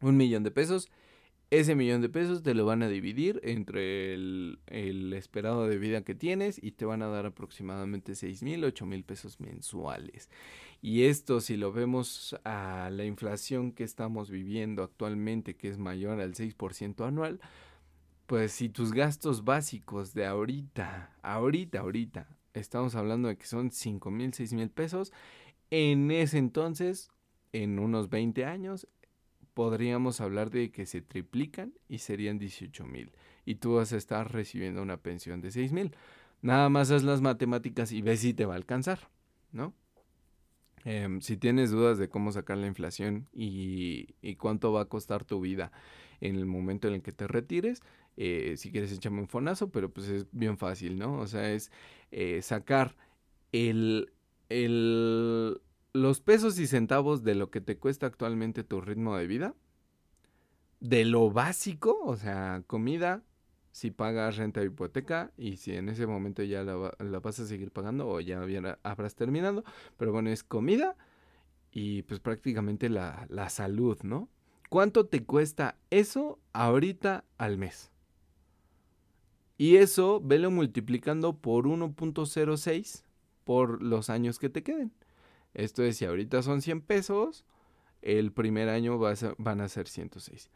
un 0.01 0.17
millón 0.17 0.43
de 0.43 0.51
pesos, 0.51 0.91
ese 1.51 1.75
millón 1.75 2.01
de 2.01 2.09
pesos 2.09 2.43
te 2.43 2.55
lo 2.55 2.65
van 2.65 2.83
a 2.83 2.89
dividir 2.89 3.41
entre 3.45 4.15
el, 4.15 5.13
esperado 5.15 5.69
de 5.69 5.79
vida 5.79 6.03
que 6.03 6.15
tienes 6.15 6.63
y 6.63 6.73
te 6.73 6.85
van 6.85 7.03
a 7.03 7.07
dar 7.09 7.27
aproximadamente 7.27 8.15
6 8.15 8.43
mil, 8.43 8.65
8 8.65 8.87
mil 8.87 9.05
pesos 9.05 9.41
mensuales. 9.41 10.31
Y 10.83 11.05
esto 11.05 11.41
si 11.41 11.57
lo 11.57 11.73
vemos 11.73 12.37
a 12.45 12.91
la 12.91 13.05
inflación 13.05 13.73
que 13.73 13.85
estamos 13.85 14.31
viviendo 14.31 14.83
actualmente, 14.83 15.57
que 15.57 15.69
es 15.69 15.79
mayor 15.79 16.21
al 16.21 16.35
6% 16.35 17.07
anual, 17.07 17.41
pues 18.27 18.53
si 18.53 18.69
tus 18.69 18.93
gastos 18.93 19.45
básicos 19.45 20.15
de 20.15 20.27
ahorita, 20.27 21.15
ahorita, 21.23 21.81
ahorita, 21.81 22.29
estamos 22.55 22.95
hablando 22.95 23.29
de 23.29 23.37
que 23.37 23.47
son 23.47 23.71
5 23.71 24.11
mil, 24.11 24.33
6 24.33 24.55
mil 24.55 24.71
pesos, 24.71 25.13
en 25.71 26.11
ese 26.11 26.39
entonces, 26.39 27.11
en 27.53 27.79
unos 27.79 28.09
20 28.09 28.45
años, 28.45 28.89
podríamos 29.55 30.21
hablar 30.21 30.51
de 30.51 30.71
que 30.71 30.87
se 30.87 31.01
triplican 31.01 31.73
y 31.89 31.99
serían 31.99 32.39
18 32.39 32.85
mil. 32.87 33.13
Y 33.45 33.57
tú 33.57 33.75
vas 33.75 33.93
a 33.93 33.97
estar 33.97 34.33
recibiendo 34.33 34.83
una 34.83 34.99
pensión 34.99 35.41
de 35.41 35.51
6 35.51 35.73
mil. 35.73 35.95
Nada 36.43 36.69
más 36.69 36.91
haz 36.91 37.05
las 37.05 37.21
matemáticas 37.21 37.93
y 37.93 38.03
ves 38.03 38.21
si 38.21 38.35
te 38.35 38.45
va 38.45 38.55
a 38.55 38.57
alcanzar, 38.57 39.09
¿no? 39.53 39.73
Em, 40.85 41.23
si 41.23 41.39
tienes 41.39 41.71
dudas 41.71 41.97
de 41.97 42.09
cómo 42.09 42.31
sacar 42.33 42.59
la 42.59 42.67
inflación 42.67 43.27
y, 43.33 44.13
cuánto 44.37 44.73
va 44.73 44.83
a 44.83 44.85
costar 44.85 45.25
tu 45.25 45.41
vida 45.41 45.73
en 46.21 46.37
el 46.37 46.45
momento 46.45 46.89
en 46.89 46.95
el 46.95 47.03
que 47.03 47.13
te 47.13 47.27
retires, 47.27 47.81
eh, 48.17 48.55
si 48.59 48.71
quieres 48.71 48.93
échame 48.93 49.21
un 49.21 49.29
fonazo, 49.29 49.71
pero 49.71 49.91
pues 49.91 50.09
es 50.09 50.27
bien 50.33 50.59
fácil, 50.59 50.99
¿no? 50.99 51.19
O 51.19 51.27
sea, 51.27 51.51
es 51.51 51.73
eh, 52.11 52.43
sacar 52.43 52.95
el, 53.53 54.13
el, 54.51 55.61
los 55.95 56.21
pesos 56.21 56.59
y 56.59 56.67
centavos 56.67 57.23
de 57.23 57.37
lo 57.37 57.51
que 57.51 57.61
te 57.61 57.79
cuesta 57.79 58.07
actualmente 58.07 58.65
tu 58.65 58.81
ritmo 58.81 59.17
de 59.17 59.29
vida, 59.29 59.55
de 60.81 61.05
lo 61.05 61.31
básico, 61.31 62.01
o 62.05 62.17
sea, 62.17 62.65
comida, 62.67 63.23
si 63.71 63.91
pagas 63.91 64.37
renta 64.37 64.61
de 64.61 64.67
hipoteca 64.67 65.33
y 65.37 65.57
si 65.57 65.73
en 65.75 65.89
ese 65.89 66.07
momento 66.07 66.43
ya 66.43 66.65
la, 66.65 66.75
vas 67.21 67.41
a 67.41 67.47
seguir 67.47 67.71
pagando 67.71 68.09
o 68.09 68.21
ya 68.21 68.43
habrás 68.83 69.15
terminado. 69.15 69.65
Pero 69.97 70.13
bueno, 70.13 70.31
es 70.31 70.43
comida 70.43 70.97
y 71.71 72.03
pues 72.03 72.21
prácticamente 72.21 72.89
la, 72.89 73.27
la 73.31 73.49
salud, 73.49 73.99
¿no? 74.03 74.29
¿Cuánto 74.69 75.07
te 75.07 75.25
cuesta 75.25 75.77
eso 75.91 76.41
ahorita 76.53 77.25
al 77.39 77.57
mes? 77.57 77.93
Y 79.57 79.77
eso 79.77 80.21
velo 80.21 80.51
multiplicando 80.51 81.37
por 81.37 81.67
1.06 81.67 83.05
por 83.45 83.81
los 83.81 84.11
años 84.11 84.41
que 84.41 84.49
te 84.49 84.65
queden. 84.65 84.93
Esto 85.55 85.83
es, 85.83 85.97
si 85.97 86.05
ahorita 86.05 86.43
son 86.43 86.61
100 86.61 86.83
pesos, 86.83 87.47
el 88.03 88.33
primer 88.33 88.69
año 88.69 88.99
van 88.99 89.61
a 89.61 89.69
ser 89.69 89.89
106. 89.89 90.51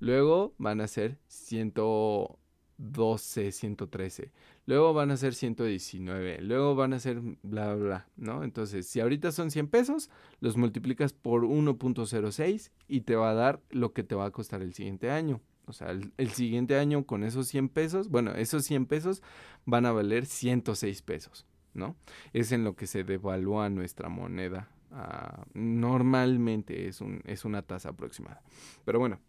Luego 0.00 0.54
van 0.58 0.80
a 0.80 0.88
ser 0.88 1.18
112, 1.28 3.52
113. 3.52 4.32
Luego 4.66 4.92
van 4.92 5.10
a 5.10 5.16
ser 5.16 5.34
119. 5.34 6.42
Luego 6.42 6.74
van 6.74 6.92
a 6.92 6.98
ser 6.98 7.20
bla, 7.42 7.74
bla, 7.74 8.08
¿no? 8.16 8.44
Entonces, 8.44 8.86
si 8.86 9.00
ahorita 9.00 9.32
son 9.32 9.50
100 9.50 9.68
pesos, 9.68 10.10
los 10.40 10.56
multiplicas 10.56 11.12
por 11.12 11.44
1.06 11.44 12.70
y 12.88 13.02
te 13.02 13.16
va 13.16 13.30
a 13.30 13.34
dar 13.34 13.60
lo 13.70 13.92
que 13.92 14.02
te 14.02 14.14
va 14.14 14.26
a 14.26 14.30
costar 14.30 14.62
el 14.62 14.74
siguiente 14.74 15.10
año. 15.10 15.40
O 15.70 15.72
sea, 15.72 15.90
el, 15.90 16.30
siguiente 16.30 16.76
año 16.76 17.06
con 17.06 17.22
esos 17.22 17.46
100 17.46 17.68
pesos, 17.68 18.08
bueno, 18.08 18.32
esos 18.32 18.64
100 18.64 18.86
pesos 18.86 19.22
van 19.64 19.86
a 19.86 19.92
valer 19.92 20.26
106 20.26 21.00
pesos, 21.02 21.46
¿no? 21.74 21.96
Es 22.32 22.52
en 22.52 22.64
lo 22.64 22.74
que 22.74 22.86
se 22.86 23.04
devalúa 23.04 23.68
nuestra 23.70 24.08
moneda. 24.08 24.68
Ah, 24.92 25.44
normalmente 25.54 26.88
es, 26.88 27.00
un, 27.00 27.22
es 27.24 27.44
una 27.44 27.62
tasa 27.62 27.90
aproximada. 27.90 28.42
Pero 28.84 28.98
bueno, 28.98 29.20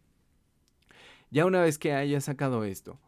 ya 1.29 1.45
una 1.45 1.61
vez 1.61 1.77
que 1.77 1.93
hayas 1.93 2.25
sacado 2.25 2.63
esto, 2.63 2.99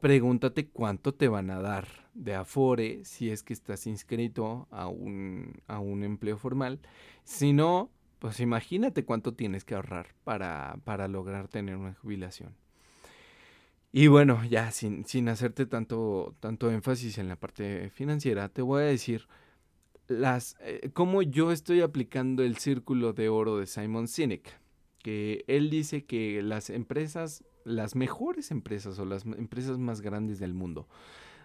pregúntate 0.00 0.68
cuánto 0.68 1.14
te 1.14 1.28
van 1.28 1.50
a 1.50 1.60
dar 1.60 1.86
de 2.14 2.34
afore 2.34 3.04
si 3.04 3.30
es 3.30 3.42
que 3.42 3.52
estás 3.52 3.86
inscrito 3.86 4.66
a 4.70 4.88
un, 4.88 5.62
a 5.66 5.78
un 5.78 6.02
empleo 6.02 6.36
formal. 6.36 6.80
Si 7.24 7.52
no, 7.52 7.90
pues 8.18 8.40
imagínate 8.40 9.04
cuánto 9.04 9.34
tienes 9.34 9.64
que 9.64 9.74
ahorrar 9.74 10.14
para, 10.24 10.78
para 10.84 11.08
lograr 11.08 11.48
tener 11.48 11.76
una 11.76 11.94
jubilación. 11.94 12.54
Y 13.92 14.06
bueno, 14.06 14.44
ya 14.44 14.70
sin, 14.70 15.04
sin 15.04 15.28
hacerte 15.28 15.66
tanto, 15.66 16.36
tanto 16.38 16.70
énfasis 16.70 17.18
en 17.18 17.28
la 17.28 17.36
parte 17.36 17.90
financiera, 17.90 18.48
te 18.48 18.62
voy 18.62 18.82
a 18.82 18.86
decir 18.86 19.26
las, 20.06 20.56
eh, 20.60 20.90
cómo 20.92 21.22
yo 21.22 21.50
estoy 21.50 21.80
aplicando 21.80 22.44
el 22.44 22.56
círculo 22.56 23.12
de 23.12 23.28
oro 23.28 23.58
de 23.58 23.66
Simon 23.66 24.06
Sinek. 24.06 24.60
Que 25.02 25.44
él 25.48 25.70
dice 25.70 26.04
que 26.04 26.42
las 26.42 26.68
empresas, 26.68 27.42
las 27.64 27.96
mejores 27.96 28.50
empresas 28.50 28.98
o 28.98 29.06
las 29.06 29.24
empresas 29.24 29.78
más 29.78 30.02
grandes 30.02 30.38
del 30.38 30.52
mundo, 30.52 30.88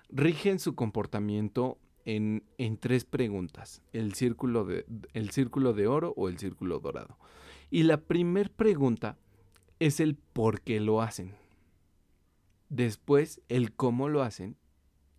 rigen 0.10 0.60
su 0.60 0.76
comportamiento 0.76 1.80
en, 2.04 2.44
en 2.58 2.78
tres 2.78 3.06
preguntas: 3.06 3.82
el 3.94 4.14
círculo, 4.14 4.66
de, 4.66 4.86
el 5.14 5.30
círculo 5.32 5.72
de 5.72 5.88
oro 5.88 6.14
o 6.18 6.28
el 6.28 6.38
círculo 6.38 6.80
dorado. 6.80 7.18
Y 7.72 7.84
la 7.84 8.02
primera 8.02 8.52
pregunta 8.54 9.18
es 9.80 10.02
el 10.02 10.16
por 10.16 10.60
qué 10.60 10.82
lo 10.82 11.02
hacen 11.02 11.34
después 12.70 13.42
el 13.50 13.74
cómo 13.74 14.10
lo 14.10 14.22
hacen 14.22 14.58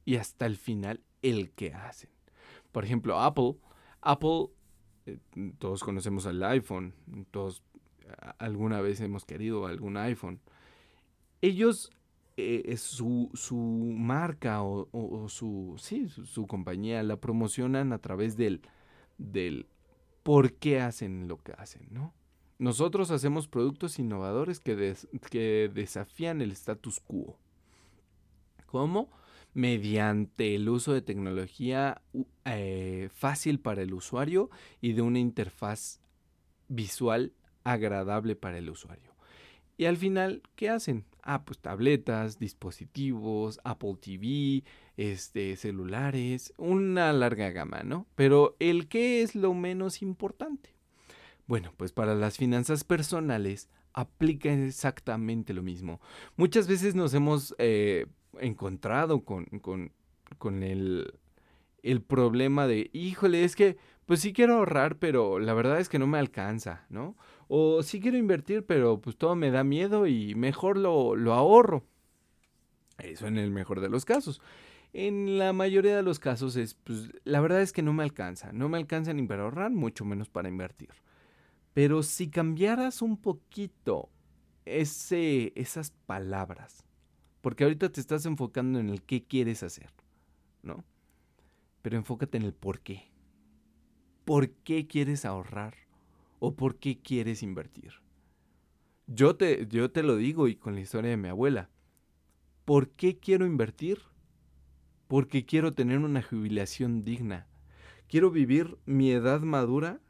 y 0.04 0.16
hasta 0.16 0.46
el 0.46 0.56
final 0.56 1.02
el 1.22 1.50
qué 1.50 1.74
hacen. 1.74 2.10
Por 2.72 2.84
ejemplo, 2.84 3.20
Apple, 3.20 3.56
Apple, 4.00 4.48
eh, 5.06 5.18
todos 5.58 5.82
conocemos 5.82 6.26
el 6.26 6.42
iPhone, 6.42 6.94
todos 7.30 7.62
alguna 8.38 8.80
vez 8.80 9.00
hemos 9.00 9.24
querido 9.24 9.66
algún 9.66 9.96
iPhone. 9.96 10.40
Ellos, 11.40 11.90
eh, 12.36 12.76
su, 12.76 13.30
su, 13.34 13.56
marca 13.56 14.62
o, 14.62 15.28
su, 15.28 15.74
sí, 15.78 16.08
su, 16.08 16.46
compañía 16.46 17.02
la 17.02 17.16
promocionan 17.16 17.92
a 17.92 17.98
través 17.98 18.36
del, 18.36 18.62
del 19.18 19.66
por 20.22 20.54
qué 20.54 20.80
hacen 20.80 21.28
lo 21.28 21.38
que 21.38 21.52
hacen, 21.52 21.88
¿no? 21.90 22.14
Nosotros 22.58 23.10
hacemos 23.10 23.48
productos 23.48 23.98
innovadores 23.98 24.60
que, 24.60 24.74
desafían 25.74 26.40
el 26.40 26.52
status 26.52 27.00
quo. 27.00 27.38
¿Cómo? 28.66 29.10
Mediante 29.52 30.54
el 30.54 30.68
uso 30.68 30.92
de 30.92 31.02
tecnología 31.02 32.00
eh, 32.44 33.10
fácil 33.14 33.60
para 33.60 33.82
el 33.82 33.92
usuario 33.92 34.50
y 34.80 34.94
de 34.94 35.02
una 35.02 35.18
interfaz 35.18 36.00
visual 36.68 37.32
agradable 37.64 38.36
para 38.36 38.58
el 38.58 38.70
usuario. 38.70 39.14
Y 39.78 39.84
al 39.84 39.98
final, 39.98 40.42
¿qué 40.54 40.70
hacen? 40.70 41.04
Ah, 41.22 41.44
pues 41.44 41.58
tabletas, 41.58 42.38
dispositivos, 42.38 43.60
Apple 43.64 43.96
TV, 44.00 44.64
este, 44.96 45.56
celulares, 45.56 46.54
una 46.56 47.12
larga 47.12 47.50
gama, 47.50 47.82
¿no? 47.82 48.06
Pero 48.14 48.56
el 48.58 48.88
qué 48.88 49.22
es 49.22 49.34
lo 49.34 49.52
menos 49.52 50.00
importante. 50.00 50.75
Bueno, 51.46 51.72
pues 51.76 51.92
para 51.92 52.14
las 52.14 52.36
finanzas 52.36 52.82
personales 52.84 53.68
aplica 53.92 54.52
exactamente 54.52 55.54
lo 55.54 55.62
mismo. 55.62 56.00
Muchas 56.36 56.66
veces 56.66 56.94
nos 56.94 57.14
hemos 57.14 57.54
eh, 57.58 58.06
encontrado 58.40 59.24
con, 59.24 59.46
con, 59.60 59.92
con 60.38 60.62
el, 60.62 61.14
el, 61.82 62.02
problema 62.02 62.66
de, 62.66 62.90
híjole, 62.92 63.44
es 63.44 63.56
que 63.56 63.76
pues 64.06 64.20
sí 64.20 64.32
quiero 64.32 64.56
ahorrar, 64.56 64.98
pero 64.98 65.38
la 65.38 65.54
verdad 65.54 65.80
es 65.80 65.88
que 65.88 65.98
no 65.98 66.06
me 66.06 66.18
alcanza, 66.18 66.84
¿no? 66.88 67.16
O 67.48 67.82
sí 67.82 68.00
quiero 68.00 68.18
invertir, 68.18 68.64
pero 68.64 69.00
pues 69.00 69.16
todo 69.16 69.34
me 69.34 69.50
da 69.50 69.64
miedo 69.64 70.06
y 70.06 70.34
mejor 70.34 70.76
lo, 70.76 71.16
lo 71.16 71.32
ahorro. 71.32 71.84
Eso 72.98 73.26
en 73.26 73.38
el 73.38 73.50
mejor 73.50 73.80
de 73.80 73.88
los 73.88 74.04
casos. 74.04 74.40
En 74.92 75.38
la 75.38 75.52
mayoría 75.52 75.96
de 75.96 76.02
los 76.02 76.18
casos 76.18 76.56
es, 76.56 76.74
pues 76.74 77.10
la 77.24 77.40
verdad 77.40 77.62
es 77.62 77.72
que 77.72 77.82
no 77.82 77.92
me 77.92 78.02
alcanza. 78.02 78.52
No 78.52 78.68
me 78.68 78.78
alcanza 78.78 79.12
ni 79.12 79.26
para 79.26 79.42
ahorrar, 79.42 79.70
mucho 79.70 80.04
menos 80.04 80.28
para 80.28 80.48
invertir. 80.48 80.90
Pero 81.76 82.02
si 82.02 82.30
cambiaras 82.30 83.02
un 83.02 83.18
poquito 83.18 84.08
ese, 84.64 85.52
esas 85.56 85.90
palabras, 85.90 86.86
porque 87.42 87.64
ahorita 87.64 87.92
te 87.92 88.00
estás 88.00 88.24
enfocando 88.24 88.78
en 88.78 88.88
el 88.88 89.02
qué 89.02 89.26
quieres 89.26 89.62
hacer, 89.62 89.90
¿no? 90.62 90.86
Pero 91.82 91.98
enfócate 91.98 92.38
en 92.38 92.44
el 92.44 92.54
por 92.54 92.80
qué. 92.80 93.12
¿Por 94.24 94.52
qué 94.52 94.86
quieres 94.86 95.26
ahorrar? 95.26 95.74
¿O 96.38 96.56
por 96.56 96.76
qué 96.76 96.98
quieres 96.98 97.42
invertir? 97.42 97.92
Yo 99.06 99.36
te, 99.36 99.66
yo 99.66 99.90
te 99.90 100.02
lo 100.02 100.16
digo 100.16 100.48
y 100.48 100.56
con 100.56 100.76
la 100.76 100.80
historia 100.80 101.10
de 101.10 101.18
mi 101.18 101.28
abuela. 101.28 101.68
¿Por 102.64 102.88
qué 102.88 103.18
quiero 103.18 103.44
invertir? 103.44 104.00
Porque 105.08 105.44
quiero 105.44 105.74
tener 105.74 105.98
una 105.98 106.22
jubilación 106.22 107.04
digna. 107.04 107.48
Quiero 108.08 108.30
vivir 108.30 108.78
mi 108.86 109.10
edad 109.10 109.42
madura 109.42 110.00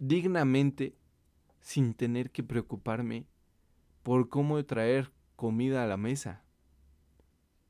dignamente 0.00 0.94
sin 1.60 1.94
tener 1.94 2.30
que 2.30 2.42
preocuparme 2.42 3.26
por 4.02 4.28
cómo 4.28 4.64
traer 4.64 5.12
comida 5.36 5.84
a 5.84 5.86
la 5.86 5.98
mesa 5.98 6.42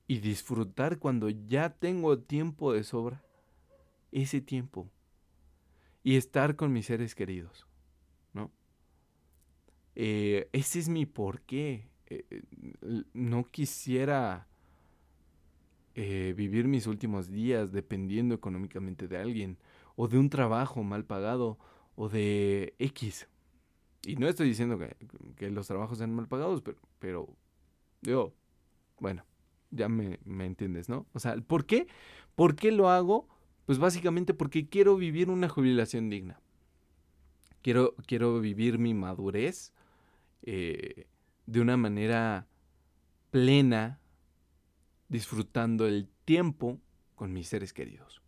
y 0.07 0.21
disfrutar 0.21 0.99
cuando 0.99 1.29
ya 1.29 1.71
tengo 1.71 2.19
tiempo 2.19 2.73
de 2.73 2.85
sobra, 2.85 3.23
ese 4.13 4.41
tiempo, 4.41 4.89
y 6.03 6.17
estar 6.17 6.57
con 6.57 6.73
mis 6.73 6.87
seres 6.87 7.15
queridos, 7.15 7.67
¿no? 8.33 8.51
Eh, 9.95 10.49
ese 10.53 10.79
es 10.79 10.89
mi 10.89 11.07
porqué. 11.07 11.89
Eh, 12.07 12.43
no 13.13 13.45
quisiera 13.45 14.49
eh, 15.95 16.35
vivir 16.37 16.67
mis 16.67 16.87
últimos 16.87 17.29
días 17.29 17.71
dependiendo 17.71 18.35
económicamente 18.35 19.07
de 19.07 19.19
alguien, 19.19 19.59
o 19.95 20.09
de 20.09 20.19
un 20.19 20.31
trabajo 20.31 20.83
mal 20.83 21.05
pagado, 21.05 21.59
o 22.01 22.09
de 22.09 22.75
X. 22.79 23.29
Y 24.07 24.17
no 24.17 24.27
estoy 24.27 24.49
diciendo 24.49 24.79
que, 24.79 25.51
los 25.51 25.67
trabajos 25.67 25.99
sean 25.99 26.15
mal 26.15 26.29
pagados, 26.29 26.63
pero, 26.63 26.79
pero 26.99 27.29
digo, 28.01 28.33
bueno, 28.99 29.23
ya 29.71 29.91
me, 29.91 30.19
me, 30.25 30.47
entiendes, 30.47 30.89
¿no? 30.89 31.07
O 31.13 31.19
sea, 31.19 31.37
¿por 31.37 31.67
qué? 31.67 31.89
¿Por 32.37 32.57
qué 32.57 32.73
lo 32.73 32.89
hago? 32.89 33.29
Pues 33.67 33.79
básicamente 33.79 34.33
porque 34.33 34.67
quiero 34.67 34.97
vivir 34.97 35.29
una 35.29 35.51
jubilación 35.51 36.09
digna. 36.09 36.41
Quiero, 37.61 37.95
quiero 38.07 38.41
vivir 38.41 38.79
mi 38.79 38.95
madurez 38.95 39.75
eh, 40.41 41.07
de 41.45 41.61
una 41.61 41.77
manera 41.77 42.47
plena, 43.31 44.01
disfrutando 45.11 45.87
el 45.87 46.09
tiempo 46.25 46.81
con 47.15 47.35
mis 47.35 47.49
seres 47.49 47.75
queridos 47.75 48.23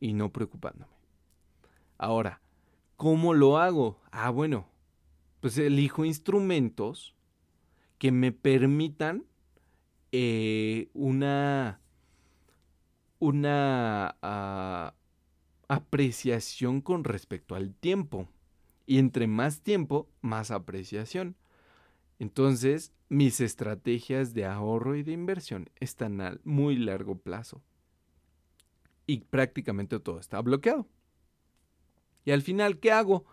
y 0.00 0.12
no 0.12 0.30
preocupándome. 0.30 0.99
Ahora, 2.02 2.40
¿cómo 2.96 3.34
lo 3.34 3.58
hago? 3.58 4.00
Ah, 4.10 4.30
bueno, 4.30 4.66
pues 5.42 5.58
elijo 5.58 6.06
instrumentos 6.06 7.14
que 7.98 8.10
me 8.10 8.32
permitan 8.32 9.26
eh, 10.10 10.88
una, 10.94 11.82
una 13.18 14.16
ah, 14.22 14.94
apreciación 15.68 16.80
con 16.80 17.04
respecto 17.04 17.54
al 17.54 17.74
tiempo. 17.74 18.30
Y 18.86 18.96
entre 18.96 19.26
más 19.26 19.60
tiempo, 19.60 20.08
más 20.22 20.50
apreciación. 20.50 21.36
Entonces, 22.18 22.94
mis 23.10 23.42
estrategias 23.42 24.32
de 24.32 24.46
ahorro 24.46 24.96
y 24.96 25.02
de 25.02 25.12
inversión 25.12 25.68
están 25.80 26.22
a 26.22 26.38
muy 26.44 26.76
largo 26.76 27.18
plazo. 27.18 27.60
Y 29.06 29.18
prácticamente 29.20 30.00
todo 30.00 30.18
está 30.18 30.40
bloqueado. 30.40 30.88
Y 32.24 32.32
al 32.32 32.42
final, 32.42 32.78
¿qué 32.78 32.92
hago? 32.92 33.24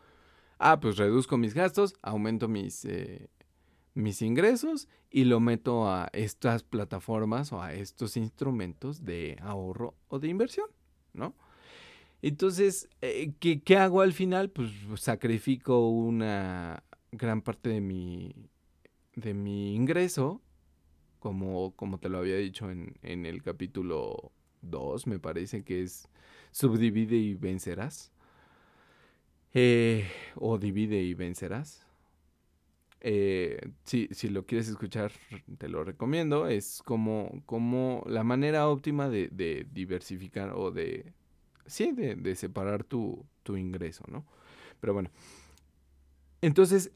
Ah, 0.60 0.80
pues 0.80 0.97
reduzco 0.97 1.38
mis 1.38 1.54
gastos, 1.54 1.93
aumento 2.02 2.47
mis, 2.47 2.86
eh, 2.86 3.30
mis 3.93 4.21
ingresos 4.21 4.88
y 5.12 5.26
lo 5.26 5.39
meto 5.39 5.89
a 5.89 6.10
estas 6.13 6.63
plataformas 6.63 7.52
o 7.54 7.62
a 7.62 7.73
estos 7.73 8.17
instrumentos 8.17 9.06
de 9.06 9.38
ahorro 9.41 9.95
o 10.08 10.19
de 10.19 10.30
inversión, 10.30 10.67
¿no? 11.13 11.36
Entonces, 12.21 12.89
eh, 13.02 13.34
¿qué, 13.39 13.62
¿qué, 13.62 13.78
hago 13.78 14.02
al 14.02 14.13
final? 14.13 14.50
Pues 14.50 14.71
sacrifico 14.95 15.88
una, 15.89 16.84
gran 17.12 17.41
parte 17.41 17.69
de 17.69 17.82
mi, 17.82 18.34
de 19.15 19.34
mi 19.34 19.76
ingreso, 19.76 20.41
como, 21.19 21.76
como 21.76 22.00
te 22.00 22.10
lo 22.10 22.17
había 22.19 22.38
dicho 22.38 22.69
en, 22.69 22.97
en 23.04 23.26
el 23.26 23.43
capítulo 23.43 24.32
2, 24.62 25.08
me 25.08 25.19
parece 25.19 25.63
que 25.63 25.84
es 25.84 26.08
subdivide 26.52 27.17
y 27.17 27.36
vencerás. 27.36 28.12
Eh, 29.54 30.08
o 30.36 30.58
divide 30.58 31.02
y 31.02 31.14
vencerás. 31.14 31.86
Eh, 33.02 33.72
si, 33.84 34.08
si, 34.12 34.30
lo 34.30 34.46
quieres 34.46 34.68
escuchar, 34.68 35.12
te 35.58 35.70
lo 35.70 35.84
recomiendo. 35.84 36.48
Es 36.48 36.82
como, 36.84 37.42
como 37.46 38.04
la 38.08 38.24
manera 38.24 38.68
óptima 38.68 39.10
de, 39.10 39.66
diversificar 39.72 40.52
o 40.56 40.72
de, 40.72 41.14
sí, 41.66 41.92
de, 41.92 42.16
de 42.16 42.36
separar 42.36 42.84
tu, 42.84 43.26
tu, 43.44 43.58
ingreso, 43.58 44.04
¿no? 44.10 44.26
Pero 44.80 44.94
bueno. 44.94 45.10
Entonces, 46.42 46.92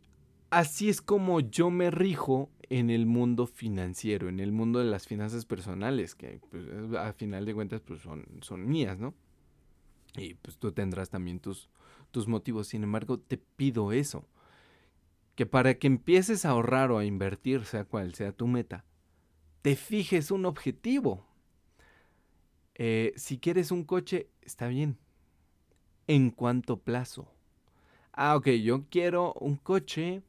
así 0.50 0.90
es 0.90 1.02
como 1.02 1.40
yo 1.40 1.70
me 1.72 1.90
rijo 1.90 2.50
en 2.70 2.90
el 2.90 3.06
mundo 3.06 3.48
financiero, 3.48 4.30
en 4.30 4.40
el 4.40 4.52
mundo 4.52 4.80
de 4.80 4.86
las 4.86 5.08
finanzas 5.08 5.46
personales, 5.46 6.16
que 6.16 6.40
pues, 6.50 6.66
a 6.98 7.12
final 7.14 7.46
de 7.46 7.54
cuentas 7.54 7.82
pues, 7.82 8.02
son, 8.02 8.26
son 8.42 8.68
mías, 8.68 9.00
¿no? 9.00 9.14
Y 10.16 10.36
pues 10.36 10.58
tú 10.58 10.72
tendrás 10.72 11.10
también 11.10 11.40
tus, 11.40 11.70
tus 12.12 12.28
motivos. 12.28 12.68
Sin 12.68 12.84
embargo, 12.84 13.20
te 13.20 13.38
pido 13.38 13.92
eso. 13.92 14.26
Que 15.36 15.46
para 15.46 15.76
que 15.76 15.88
empieces 15.88 16.46
a 16.46 16.52
ahorrar 16.52 16.92
o 16.92 16.98
a 16.98 17.06
invertir, 17.06 17.66
sea 17.66 17.86
cual 17.86 18.14
sea 18.14 18.32
tu 18.32 18.48
meta, 18.48 18.86
te 19.62 19.76
fijes 19.76 20.32
un 20.32 20.46
objetivo. 20.46 21.26
Eh, 22.76 23.14
si 23.16 23.38
quieres 23.38 23.72
un 23.72 23.84
coche, 23.84 24.28
está 24.42 24.68
bien. 24.68 24.98
¿En 26.08 26.32
cuánto 26.32 26.78
plazo? 26.78 27.32
Ah, 28.12 28.36
ok, 28.36 28.48
yo 28.50 28.86
quiero 28.90 29.34
un 29.34 29.56
coche 29.56 30.24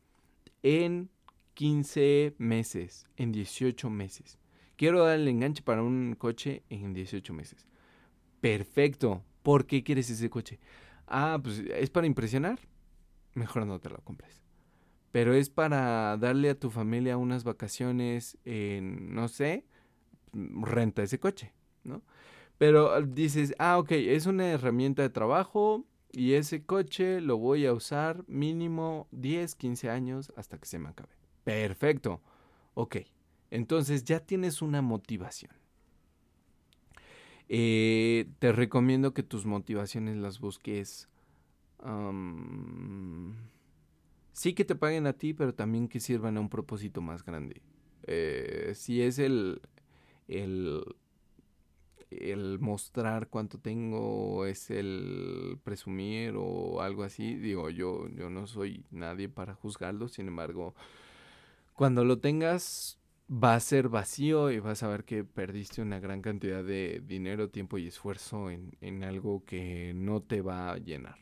en 0.63 1.11
15 1.55 2.35
meses, 2.39 3.07
en 3.17 3.33
18 3.33 3.91
meses. 3.91 4.39
Quiero 4.77 5.05
dar 5.05 5.19
el 5.19 5.29
enganche 5.29 5.63
para 5.63 5.83
un 5.83 6.15
coche 6.17 6.63
en 6.69 6.93
18 6.93 7.33
meses. 7.33 7.67
Perfecto. 8.41 9.23
¿Por 9.43 9.67
qué 9.67 9.83
quieres 9.83 10.11
ese 10.11 10.31
coche? 10.31 10.59
Ah, 11.13 11.39
pues 11.43 11.59
es 11.59 11.91
para 11.91 12.07
impresionar. 12.07 12.59
Mejor 13.35 13.67
no 13.67 13.79
te 13.79 13.91
lo 13.91 13.99
compres. 13.99 14.43
Pero 15.13 15.35
es 15.35 15.51
para 15.51 16.17
darle 16.17 16.49
a 16.49 16.59
tu 16.59 16.71
familia 16.71 17.19
unas 17.19 17.45
vacaciones 17.45 18.39
en, 18.47 19.15
no 19.15 19.29
sé, 19.29 19.67
renta 20.33 21.03
ese 21.03 21.21
coche, 21.21 21.53
¿no? 21.85 22.03
Pero 22.57 23.03
dices, 23.03 23.55
ah, 23.59 23.79
ok, 23.79 23.93
es 23.93 24.25
una 24.25 24.49
herramienta 24.49 25.03
de 25.03 25.11
trabajo 25.11 25.85
y 26.13 26.33
ese 26.33 26.65
coche 26.65 27.21
lo 27.21 27.37
voy 27.37 27.67
a 27.67 27.75
usar 27.75 28.25
mínimo 28.27 29.07
10, 29.11 29.55
15 29.55 29.91
años 29.91 30.33
hasta 30.37 30.57
que 30.57 30.65
se 30.67 30.79
me 30.79 30.89
acabe. 30.89 31.13
Perfecto. 31.45 32.23
Ok, 32.73 32.97
entonces 33.51 34.05
ya 34.05 34.21
tienes 34.21 34.63
una 34.63 34.81
motivación. 34.81 35.53
Eh, 37.55 38.31
te 38.39 38.51
recomiendo 38.51 39.13
que 39.13 39.23
tus 39.23 39.45
motivaciones 39.45 40.17
las 40.17 40.41
busques. 40.41 41.11
sí 44.33 44.55
que 44.55 44.65
te 44.65 44.75
paguen 44.75 45.07
a 45.07 45.13
ti, 45.13 45.35
pero 45.35 45.53
también 45.55 45.87
que 45.87 46.01
sirvan 46.01 46.39
a 46.39 46.41
un 46.41 46.49
propósito 46.49 47.03
más 47.03 47.23
grande. 47.23 47.61
Eh, 48.07 48.73
si 48.75 49.03
es 49.03 49.19
el, 49.19 49.61
el, 50.29 50.83
el 52.11 52.59
mostrar 52.59 53.29
cuánto 53.29 53.59
tengo, 53.59 54.47
es 54.47 54.71
el 54.71 55.59
presumir 55.63 56.33
o 56.39 56.81
algo 56.81 57.03
así, 57.03 57.35
digo, 57.35 57.69
yo, 57.69 58.09
yo 58.09 58.31
no 58.31 58.47
soy 58.47 58.87
nadie 58.91 59.29
para 59.29 59.53
juzgarlo, 59.53 60.09
sin 60.09 60.29
embargo, 60.29 60.75
cuando 61.75 62.03
lo 62.03 62.19
tengas, 62.19 62.99
va 63.33 63.55
a 63.55 63.61
ser 63.61 63.89
vacío 63.89 64.51
y 64.51 64.59
vas 64.59 64.83
a 64.83 64.89
ver 64.89 65.05
que 65.05 65.25
perdiste 65.25 65.81
una 65.81 66.01
gran 66.01 66.21
cantidad 66.21 66.63
de 66.63 67.03
dinero, 67.07 67.49
tiempo 67.49 67.79
y 67.79 67.87
esfuerzo 67.87 68.51
en, 68.51 69.05
algo 69.05 69.45
que 69.47 69.93
no 69.95 70.21
te 70.21 70.43
va 70.43 70.73
a 70.73 70.77
llenar. 70.77 71.17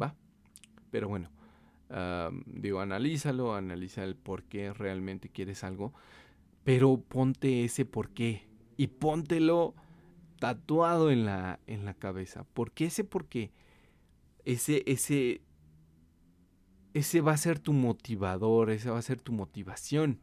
¿Va? 0.00 0.14
Pero 0.90 1.08
bueno, 1.08 1.30
digo, 2.46 2.80
analízalo, 2.80 3.54
analiza 3.54 4.04
el 4.04 4.14
por 4.14 4.44
qué 4.44 4.72
realmente 4.72 5.30
quieres 5.30 5.64
algo, 5.64 5.92
pero 6.64 6.98
ponte 7.00 7.64
ese 7.64 7.84
por 7.84 8.10
qué 8.10 8.46
y 8.76 8.86
póntelo 8.86 9.74
tatuado 10.38 11.10
en 11.10 11.24
la, 11.24 11.58
en 11.66 11.84
la 11.84 11.94
cabeza. 11.94 12.44
¿Por 12.52 12.70
qué 12.72 12.86
ese 12.86 13.04
por 13.04 13.26
qué? 13.26 13.50
Ese, 14.44 14.82
ese, 14.86 15.40
ese 16.94 17.20
va 17.20 17.32
a 17.32 17.36
ser 17.36 17.58
tu 17.58 17.72
motivador, 17.72 18.70
esa 18.70 18.92
va 18.92 18.98
a 18.98 19.02
ser 19.02 19.20
tu 19.20 19.32
motivación. 19.32 20.20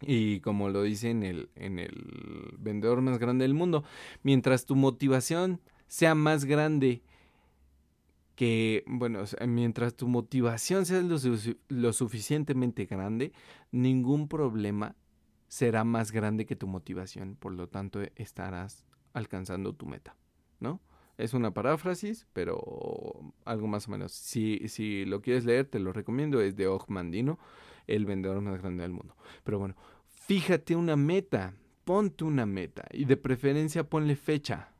Y 0.00 0.40
como 0.40 0.68
lo 0.68 0.82
dice 0.82 1.10
en 1.10 1.22
el, 1.22 1.48
en 1.54 1.78
el 1.78 2.54
vendedor 2.58 3.00
más 3.00 3.18
grande 3.18 3.44
del 3.44 3.54
mundo, 3.54 3.84
mientras 4.22 4.66
tu 4.66 4.76
motivación 4.76 5.60
sea 5.86 6.14
más 6.14 6.44
grande 6.44 7.02
que, 8.34 8.82
bueno, 8.86 9.24
mientras 9.46 9.94
tu 9.94 10.08
motivación 10.08 10.86
sea 10.86 11.02
lo, 11.02 11.92
suficientemente 11.92 12.86
grande, 12.86 13.32
ningún 13.70 14.28
problema 14.28 14.96
será 15.48 15.84
más 15.84 16.10
grande 16.10 16.46
que 16.46 16.56
tu 16.56 16.66
motivación. 16.66 17.36
Por 17.36 17.52
lo 17.52 17.68
tanto, 17.68 18.00
estarás 18.16 18.86
alcanzando 19.12 19.74
tu 19.74 19.86
meta, 19.86 20.16
¿no? 20.58 20.80
Es 21.16 21.32
una 21.32 21.54
paráfrasis, 21.54 22.26
pero 22.32 23.32
algo 23.44 23.68
más 23.68 23.86
o 23.86 23.92
menos. 23.92 24.10
Si, 24.10 24.68
si 24.68 25.04
lo 25.04 25.22
quieres 25.22 25.44
leer, 25.44 25.66
te 25.66 25.78
lo 25.78 25.92
recomiendo. 25.92 26.40
Es 26.40 26.56
de 26.56 26.66
Og 26.66 26.88
Mandino, 26.88 27.38
el 27.86 28.06
vendedor 28.06 28.40
más 28.40 28.60
grande 28.60 28.82
del 28.82 28.92
mundo. 28.92 29.16
Pero 29.42 29.58
bueno, 29.58 29.76
fíjate 30.06 30.76
una 30.76 30.96
meta, 30.96 31.54
ponte 31.84 32.24
una 32.24 32.46
meta 32.46 32.84
y 32.92 33.04
de 33.04 33.16
preferencia 33.16 33.88
ponle 33.88 34.16
fecha 34.16 34.72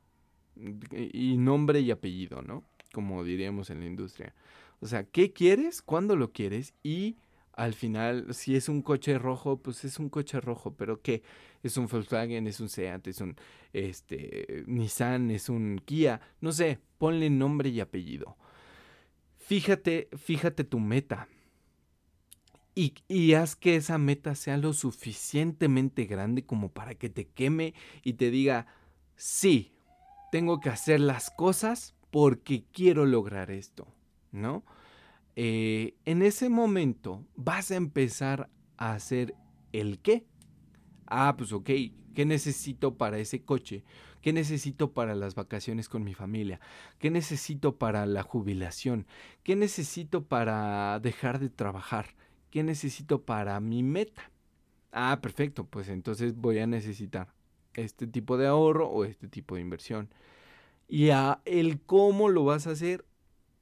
y 0.91 1.37
nombre 1.37 1.81
y 1.81 1.91
apellido, 1.91 2.43
¿no? 2.43 2.65
Como 2.93 3.25
diríamos 3.25 3.71
en 3.71 3.81
la 3.81 3.87
industria. 3.87 4.35
O 4.81 4.87
sea, 4.87 5.05
¿qué 5.05 5.33
quieres? 5.33 5.83
¿Cuándo 5.83 6.17
lo 6.17 6.33
quieres? 6.33 6.75
Y 6.83 7.17
al 7.53 7.75
final, 7.75 8.35
si 8.35 8.57
es 8.57 8.69
un 8.69 8.83
coche 8.83 9.19
rojo, 9.19 9.59
pues 9.59 9.85
es 9.85 9.99
un 9.99 10.09
coche 10.09 10.41
rojo, 10.41 10.75
pero 10.75 11.01
¿qué? 11.01 11.23
Es 11.63 11.77
un 11.77 11.87
Volkswagen, 11.87 12.47
es 12.47 12.61
un 12.61 12.69
Seat, 12.69 13.07
es 13.07 13.21
un 13.21 13.37
este, 13.73 14.65
Nissan, 14.67 15.31
es 15.31 15.49
un 15.49 15.81
Kia, 15.85 16.21
no 16.41 16.53
sé, 16.53 16.79
ponle 16.99 17.31
nombre 17.31 17.71
y 17.71 17.81
apellido. 17.81 18.37
Fíjate, 19.39 20.09
fíjate 20.17 20.65
tu 20.65 20.81
meta. 20.81 21.29
Y, 22.77 23.35
haz 23.35 23.55
que 23.55 23.77
esa 23.77 23.99
meta 23.99 24.35
sea 24.35 24.57
lo 24.57 24.73
suficientemente 24.73 26.07
grande 26.07 26.45
como 26.45 26.71
para 26.71 26.97
que 26.97 27.09
te 27.09 27.29
queme 27.29 27.73
y 28.03 28.15
te 28.15 28.31
diga, 28.31 28.67
sí, 29.15 29.73
tengo 30.33 30.59
que 30.59 30.71
hacer 30.71 30.99
las 30.99 31.31
cosas 31.31 31.95
porque 32.11 32.65
quiero 32.73 33.07
lograr 33.07 33.53
esto, 33.53 33.87
¿no? 34.33 34.65
Eh, 35.37 35.95
en 36.05 36.23
ese 36.23 36.49
momento 36.49 37.25
vas 37.37 37.71
a 37.71 37.77
empezar 37.77 38.51
a 38.77 38.95
hacer 38.95 39.37
el 39.73 40.01
qué. 40.01 40.27
Ah, 41.07 41.35
pues 41.39 41.53
ok, 41.53 41.71
¿qué 42.15 42.25
necesito 42.25 42.97
para 42.97 43.19
ese 43.19 43.45
coche? 43.45 43.85
¿Qué 44.21 44.33
necesito 44.33 44.93
para 44.95 45.15
las 45.15 45.37
vacaciones 45.37 45.89
con 45.89 46.03
mi 46.03 46.15
familia? 46.15 46.59
¿Qué 46.99 47.11
necesito 47.11 47.77
para 47.77 48.07
la 48.07 48.23
jubilación? 48.23 49.07
¿Qué 49.45 49.55
necesito 49.55 50.25
para 50.25 50.99
dejar 50.99 51.39
de 51.39 51.51
trabajar? 51.51 52.17
¿Qué 52.55 52.63
necesito 52.63 53.21
para 53.21 53.59
mi 53.59 53.83
meta? 53.83 54.31
Ah, 54.93 55.19
perfecto, 55.21 55.65
pues 55.65 55.89
entonces 55.89 56.37
voy 56.37 56.61
a 56.61 56.69
necesitar 56.69 57.35
este 57.75 58.07
tipo 58.07 58.37
de 58.37 58.47
ahorro 58.47 58.89
o 58.89 59.05
este 59.05 59.27
tipo 59.27 59.57
de 59.57 59.61
inversión. 59.61 60.09
Y 60.87 61.11
a 61.11 61.43
el 61.47 61.81
cómo 61.81 62.29
lo 62.29 62.45
vas 62.45 62.69
a 62.69 62.71
hacer, 62.71 63.05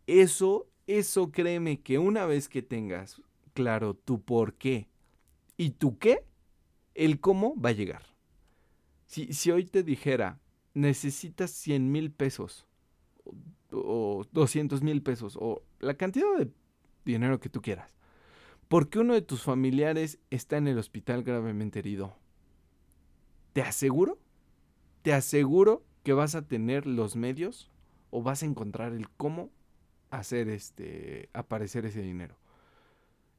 eso, 0.07 0.69
eso 0.87 1.33
créeme 1.33 1.81
que 1.81 1.99
una 1.99 2.27
vez 2.27 2.51
que 2.51 2.61
tengas 2.61 3.23
claro 3.55 3.95
tu 3.95 4.21
por 4.21 4.53
qué 4.53 4.89
y 5.57 5.71
tu 5.71 5.97
qué, 5.97 6.27
el 6.95 7.19
cómo 7.19 7.59
va 7.59 7.71
a 7.71 7.73
llegar. 7.73 8.03
Si, 9.07 9.33
si 9.33 9.51
hoy 9.51 9.65
te 9.65 9.83
dijera, 9.83 10.39
necesitas 10.75 11.51
100 11.51 11.91
mil 11.91 12.11
pesos 12.11 12.67
o 13.71 14.27
200 14.33 14.83
mil 14.83 15.03
pesos 15.03 15.39
o 15.41 15.63
la 15.81 15.95
cantidad 15.95 16.27
de 16.37 16.51
dinero 17.07 17.41
que 17.41 17.49
tú 17.49 17.63
quieras 17.63 17.89
porque 18.73 19.01
uno 19.01 19.13
de 19.13 19.21
tus 19.21 19.43
familiares 19.43 20.19
está 20.31 20.57
en 20.57 20.67
el 20.67 20.79
hospital 20.79 21.25
gravemente 21.25 21.81
herido. 21.81 22.17
Te 23.53 23.61
aseguro, 23.61 24.19
te 25.03 25.13
aseguro 25.13 25.85
que 26.05 26.15
vas 26.15 26.35
a 26.35 26.49
tener 26.49 26.87
los 26.87 27.15
medios 27.15 27.71
o 28.09 28.23
vas 28.23 28.43
a 28.43 28.47
encontrar 28.47 28.95
el 28.95 29.11
cómo 29.11 29.51
hacer 30.09 30.49
este 30.49 31.29
aparecer 31.35 31.85
ese 31.85 32.01
dinero. 32.01 32.39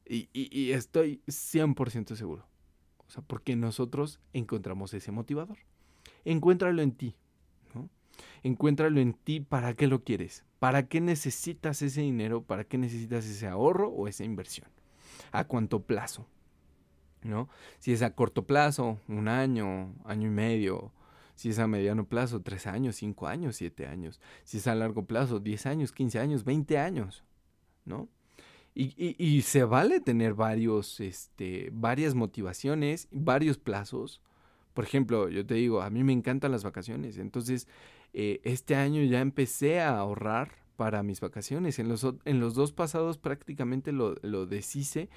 Y, 0.08 0.28
y 0.32 0.70
estoy 0.70 1.20
100% 1.26 2.14
seguro. 2.14 2.46
O 3.04 3.10
sea, 3.10 3.24
porque 3.24 3.56
nosotros 3.56 4.20
encontramos 4.34 4.94
ese 4.94 5.10
motivador. 5.10 5.58
Encuéntralo 6.24 6.80
en 6.80 6.92
ti. 6.92 7.16
¿no? 7.74 7.90
Encuéntralo 8.44 9.00
en 9.00 9.14
ti, 9.14 9.40
¿para 9.40 9.74
qué 9.74 9.88
lo 9.88 10.04
quieres? 10.04 10.44
¿Para 10.60 10.86
qué 10.86 11.00
necesitas 11.00 11.82
ese 11.82 12.02
dinero? 12.02 12.44
¿Para 12.44 12.62
qué 12.62 12.78
necesitas 12.78 13.26
ese 13.26 13.48
ahorro 13.48 13.88
o 13.88 14.06
esa 14.06 14.22
inversión? 14.22 14.68
¿A 15.32 15.44
cuánto 15.44 15.82
plazo? 15.82 16.26
¿No? 17.22 17.48
Si 17.78 17.92
es 17.92 18.02
a 18.02 18.14
corto 18.14 18.46
plazo, 18.46 18.98
un 19.08 19.28
año, 19.28 19.94
año 20.04 20.28
y 20.28 20.30
medio, 20.30 20.92
si 21.34 21.50
es 21.50 21.58
a 21.58 21.66
mediano 21.66 22.06
plazo, 22.06 22.42
tres 22.42 22.66
años, 22.66 22.96
cinco 22.96 23.26
años, 23.26 23.56
siete 23.56 23.86
años. 23.86 24.20
Si 24.44 24.58
es 24.58 24.66
a 24.66 24.74
largo 24.74 25.06
plazo, 25.06 25.40
diez 25.40 25.66
años, 25.66 25.92
quince 25.92 26.18
años, 26.18 26.44
veinte 26.44 26.78
años, 26.78 27.24
¿no? 27.84 28.08
Y, 28.76 29.42
se 29.42 29.62
vale 29.62 30.00
tener 30.00 30.34
varios, 30.34 30.98
este, 30.98 31.70
varias 31.72 32.16
motivaciones, 32.16 33.06
varios 33.12 33.56
plazos. 33.56 34.20
Por 34.72 34.82
ejemplo, 34.82 35.28
yo 35.28 35.46
te 35.46 35.54
digo, 35.54 35.80
a 35.80 35.90
mí 35.90 36.02
me 36.02 36.12
encantan 36.12 36.50
las 36.50 36.64
vacaciones. 36.64 37.18
Entonces, 37.18 37.68
eh, 38.12 38.40
este 38.42 38.74
año 38.74 39.04
ya 39.04 39.20
empecé 39.20 39.80
a 39.80 39.96
ahorrar 39.96 40.63
para 40.76 41.02
mis 41.02 41.20
vacaciones. 41.20 41.78
En 41.78 41.88
los, 41.88 42.06
en 42.24 42.40
los 42.40 42.54
dos 42.54 42.72
pasados 42.72 43.18
prácticamente 43.18 43.92
lo, 43.92 44.14
lo 44.22 44.46
deshice 44.46 45.08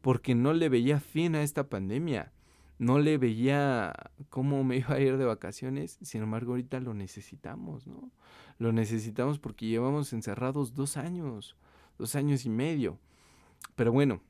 porque 0.00 0.34
no 0.34 0.52
le 0.52 0.68
veía 0.68 1.00
fin 1.00 1.34
a 1.34 1.42
esta 1.42 1.68
pandemia 1.68 2.32
no 2.80 2.98
le 2.98 3.18
veía 3.18 3.92
cómo 4.30 4.64
me 4.64 4.76
iba 4.78 4.94
a 4.94 5.00
ir 5.00 5.18
de 5.18 5.26
vacaciones, 5.26 5.98
sin 6.02 6.22
embargo 6.22 6.52
ahorita 6.52 6.80
lo 6.80 6.94
necesitamos, 6.94 7.86
¿no? 7.86 8.10
Lo 8.58 8.72
necesitamos 8.72 9.38
porque 9.38 9.66
llevamos 9.66 10.12
encerrados 10.12 10.74
dos 10.74 10.96
años, 10.96 11.56
dos 11.98 12.14
años 12.14 12.46
y 12.46 12.50
medio. 12.50 12.98
Pero 13.76 13.92
bueno, 13.92 14.22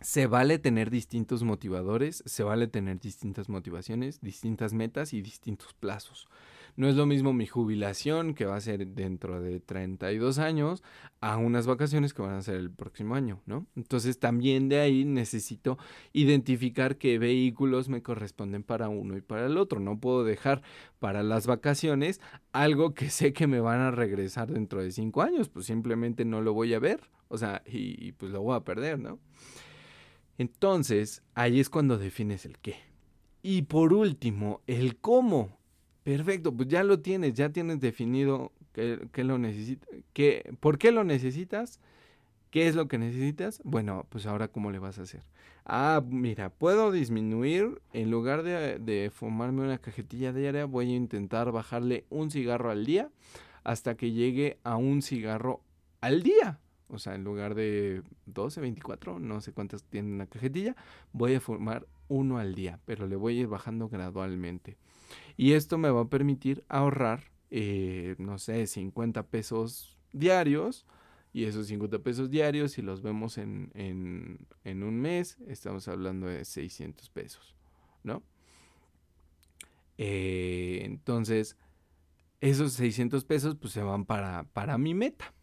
se 0.00 0.26
vale 0.26 0.58
tener 0.58 0.90
distintos 0.90 1.42
motivadores, 1.42 2.22
se 2.26 2.42
vale 2.42 2.66
tener 2.68 3.00
distintas 3.00 3.48
motivaciones, 3.48 4.20
distintas 4.20 4.74
metas 4.74 5.14
y 5.14 5.22
distintos 5.22 5.72
plazos. 5.74 6.28
No 6.76 6.88
es 6.88 6.96
lo 6.96 7.06
mismo 7.06 7.32
mi 7.32 7.46
jubilación, 7.46 8.34
que 8.34 8.46
va 8.46 8.56
a 8.56 8.60
ser 8.60 8.86
dentro 8.88 9.40
de 9.40 9.60
32 9.60 10.38
años, 10.38 10.82
a 11.20 11.36
unas 11.36 11.66
vacaciones 11.66 12.12
que 12.12 12.22
van 12.22 12.34
a 12.34 12.42
ser 12.42 12.56
el 12.56 12.70
próximo 12.70 13.14
año, 13.14 13.40
¿no? 13.46 13.66
Entonces 13.76 14.18
también 14.18 14.68
de 14.68 14.80
ahí 14.80 15.04
necesito 15.04 15.78
identificar 16.12 16.96
qué 16.96 17.18
vehículos 17.18 17.88
me 17.88 18.02
corresponden 18.02 18.62
para 18.62 18.88
uno 18.88 19.16
y 19.16 19.20
para 19.20 19.46
el 19.46 19.56
otro. 19.56 19.80
No 19.80 20.00
puedo 20.00 20.24
dejar 20.24 20.62
para 20.98 21.22
las 21.22 21.46
vacaciones 21.46 22.20
algo 22.52 22.94
que 22.94 23.10
sé 23.10 23.32
que 23.32 23.46
me 23.46 23.60
van 23.60 23.80
a 23.80 23.90
regresar 23.90 24.52
dentro 24.52 24.82
de 24.82 24.90
cinco 24.90 25.22
años, 25.22 25.48
pues 25.48 25.66
simplemente 25.66 26.24
no 26.24 26.40
lo 26.40 26.54
voy 26.54 26.74
a 26.74 26.78
ver, 26.78 27.00
o 27.28 27.38
sea, 27.38 27.62
y, 27.66 28.04
y 28.04 28.12
pues 28.12 28.32
lo 28.32 28.42
voy 28.42 28.56
a 28.56 28.60
perder, 28.60 28.98
¿no? 28.98 29.18
Entonces, 30.38 31.22
ahí 31.34 31.60
es 31.60 31.70
cuando 31.70 31.98
defines 31.98 32.44
el 32.44 32.58
qué. 32.58 32.76
Y 33.42 33.62
por 33.62 33.92
último, 33.92 34.62
el 34.66 34.96
cómo. 34.96 35.58
Perfecto, 36.04 36.54
pues 36.54 36.68
ya 36.68 36.84
lo 36.84 37.00
tienes, 37.00 37.32
ya 37.32 37.48
tienes 37.48 37.80
definido 37.80 38.52
qué, 38.74 39.24
lo 39.24 39.38
por 40.60 40.78
qué 40.78 40.92
lo 40.92 41.02
necesitas, 41.02 41.80
qué 42.50 42.68
es 42.68 42.74
lo 42.74 42.88
que 42.88 42.98
necesitas. 42.98 43.62
Bueno, 43.64 44.06
pues 44.10 44.26
ahora 44.26 44.48
cómo 44.48 44.70
le 44.70 44.78
vas 44.78 44.98
a 44.98 45.02
hacer. 45.02 45.22
Ah, 45.64 46.02
mira, 46.06 46.50
puedo 46.50 46.92
disminuir, 46.92 47.80
en 47.94 48.10
lugar 48.10 48.42
de, 48.42 48.78
de 48.78 49.10
fumarme 49.10 49.62
una 49.62 49.78
cajetilla 49.78 50.34
diaria, 50.34 50.66
voy 50.66 50.92
a 50.92 50.96
intentar 50.96 51.50
bajarle 51.52 52.04
un 52.10 52.30
cigarro 52.30 52.70
al 52.70 52.84
día 52.84 53.10
hasta 53.64 53.96
que 53.96 54.12
llegue 54.12 54.58
a 54.62 54.76
un 54.76 55.00
cigarro 55.00 55.62
al 56.02 56.22
día. 56.22 56.58
O 56.90 56.98
sea, 56.98 57.14
en 57.14 57.24
lugar 57.24 57.54
de 57.54 58.02
12, 58.26 58.60
24, 58.60 59.18
no 59.20 59.40
sé 59.40 59.52
cuántas 59.52 59.84
tiene 59.84 60.12
una 60.12 60.26
cajetilla, 60.26 60.76
voy 61.14 61.34
a 61.34 61.40
fumar 61.40 61.86
uno 62.08 62.36
al 62.38 62.54
día, 62.54 62.78
pero 62.84 63.06
le 63.06 63.16
voy 63.16 63.38
a 63.38 63.40
ir 63.40 63.46
bajando 63.48 63.88
gradualmente. 63.88 64.76
Y 65.36 65.52
esto 65.52 65.78
me 65.78 65.90
va 65.90 66.02
a 66.02 66.08
permitir 66.08 66.64
ahorrar, 66.68 67.24
eh, 67.50 68.14
no 68.18 68.38
sé, 68.38 68.66
50 68.66 69.26
pesos 69.26 69.98
diarios. 70.12 70.86
Y 71.32 71.46
esos 71.46 71.66
50 71.66 71.98
pesos 71.98 72.30
diarios, 72.30 72.72
si 72.72 72.82
los 72.82 73.02
vemos 73.02 73.38
en, 73.38 73.70
en, 73.74 74.82
un 74.84 75.00
mes, 75.00 75.36
estamos 75.48 75.88
hablando 75.88 76.28
de 76.28 76.44
600 76.44 77.10
pesos, 77.10 77.56
¿no? 78.04 78.22
Eh, 79.98 80.82
entonces, 80.84 81.56
esos 82.40 82.74
600 82.74 83.24
pesos 83.24 83.56
pues 83.56 83.72
se 83.72 83.82
van 83.82 84.04
para, 84.04 84.44
para 84.52 84.78
mi 84.78 84.94
meta, 84.94 85.34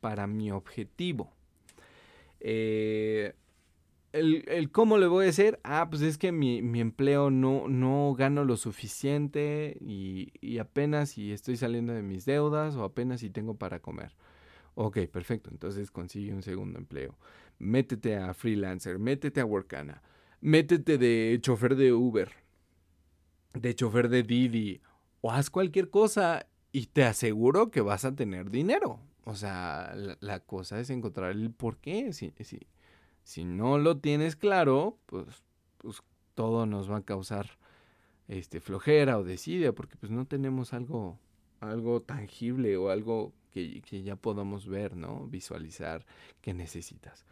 para 0.00 0.26
mi 0.26 0.50
objetivo. 0.50 1.32
Eh, 2.40 3.34
el, 4.12 4.70
cómo 4.70 4.98
le 4.98 5.06
voy 5.06 5.26
a 5.26 5.30
hacer, 5.30 5.60
ah, 5.64 5.88
pues 5.88 6.02
es 6.02 6.18
que 6.18 6.32
mi, 6.32 6.58
empleo 6.78 7.30
no, 7.30 7.68
no 7.68 8.14
gano 8.14 8.44
lo 8.44 8.56
suficiente 8.56 9.76
y, 9.80 10.58
apenas 10.58 11.10
si 11.10 11.32
estoy 11.32 11.56
saliendo 11.56 11.92
de 11.92 12.02
mis 12.02 12.24
deudas 12.24 12.76
o 12.76 12.84
apenas 12.84 13.20
si 13.20 13.30
tengo 13.30 13.54
para 13.54 13.80
comer. 13.80 14.14
Ok, 14.74 14.98
perfecto, 15.10 15.50
entonces 15.50 15.90
consigue 15.90 16.34
un 16.34 16.42
segundo 16.42 16.78
empleo. 16.78 17.16
Métete 17.58 18.16
a 18.16 18.34
freelancer, 18.34 18.98
métete 18.98 19.40
a 19.40 19.44
Workana, 19.44 20.02
métete 20.40 20.98
de 20.98 21.38
chofer 21.40 21.76
de 21.76 21.92
Uber, 21.92 22.30
de 23.54 23.74
chofer 23.74 24.08
de 24.08 24.22
Didi 24.22 24.80
o 25.20 25.30
haz 25.30 25.50
cualquier 25.50 25.90
cosa 25.90 26.46
y 26.72 26.86
te 26.86 27.04
aseguro 27.04 27.70
que 27.70 27.80
vas 27.80 28.04
a 28.04 28.14
tener 28.14 28.50
dinero. 28.50 28.98
O 29.24 29.34
sea, 29.36 29.94
la, 30.20 30.40
cosa 30.40 30.80
es 30.80 30.90
encontrar 30.90 31.30
el 31.30 31.52
por 31.52 31.78
qué. 31.78 32.12
Si, 32.12 32.32
si, 32.40 32.66
si 33.24 33.44
no 33.44 33.78
lo 33.78 33.98
tienes 33.98 34.36
claro, 34.36 34.98
pues, 35.06 35.26
pues 35.78 36.02
todo 36.34 36.66
nos 36.66 36.90
va 36.90 36.98
a 36.98 37.02
causar 37.02 37.58
este 38.28 38.60
flojera 38.60 39.18
o 39.18 39.24
desidia 39.24 39.72
porque 39.72 39.96
pues 39.96 40.10
no 40.10 40.26
tenemos 40.26 40.72
algo 40.72 41.18
algo 41.60 42.00
tangible 42.02 42.76
o 42.76 42.90
algo 42.90 43.32
que, 43.52 43.82
que 43.82 44.02
ya 44.02 44.16
podamos 44.16 44.66
ver, 44.66 44.96
¿no? 44.96 45.26
Visualizar 45.28 46.04
que 46.40 46.54
necesitas. 46.54 47.24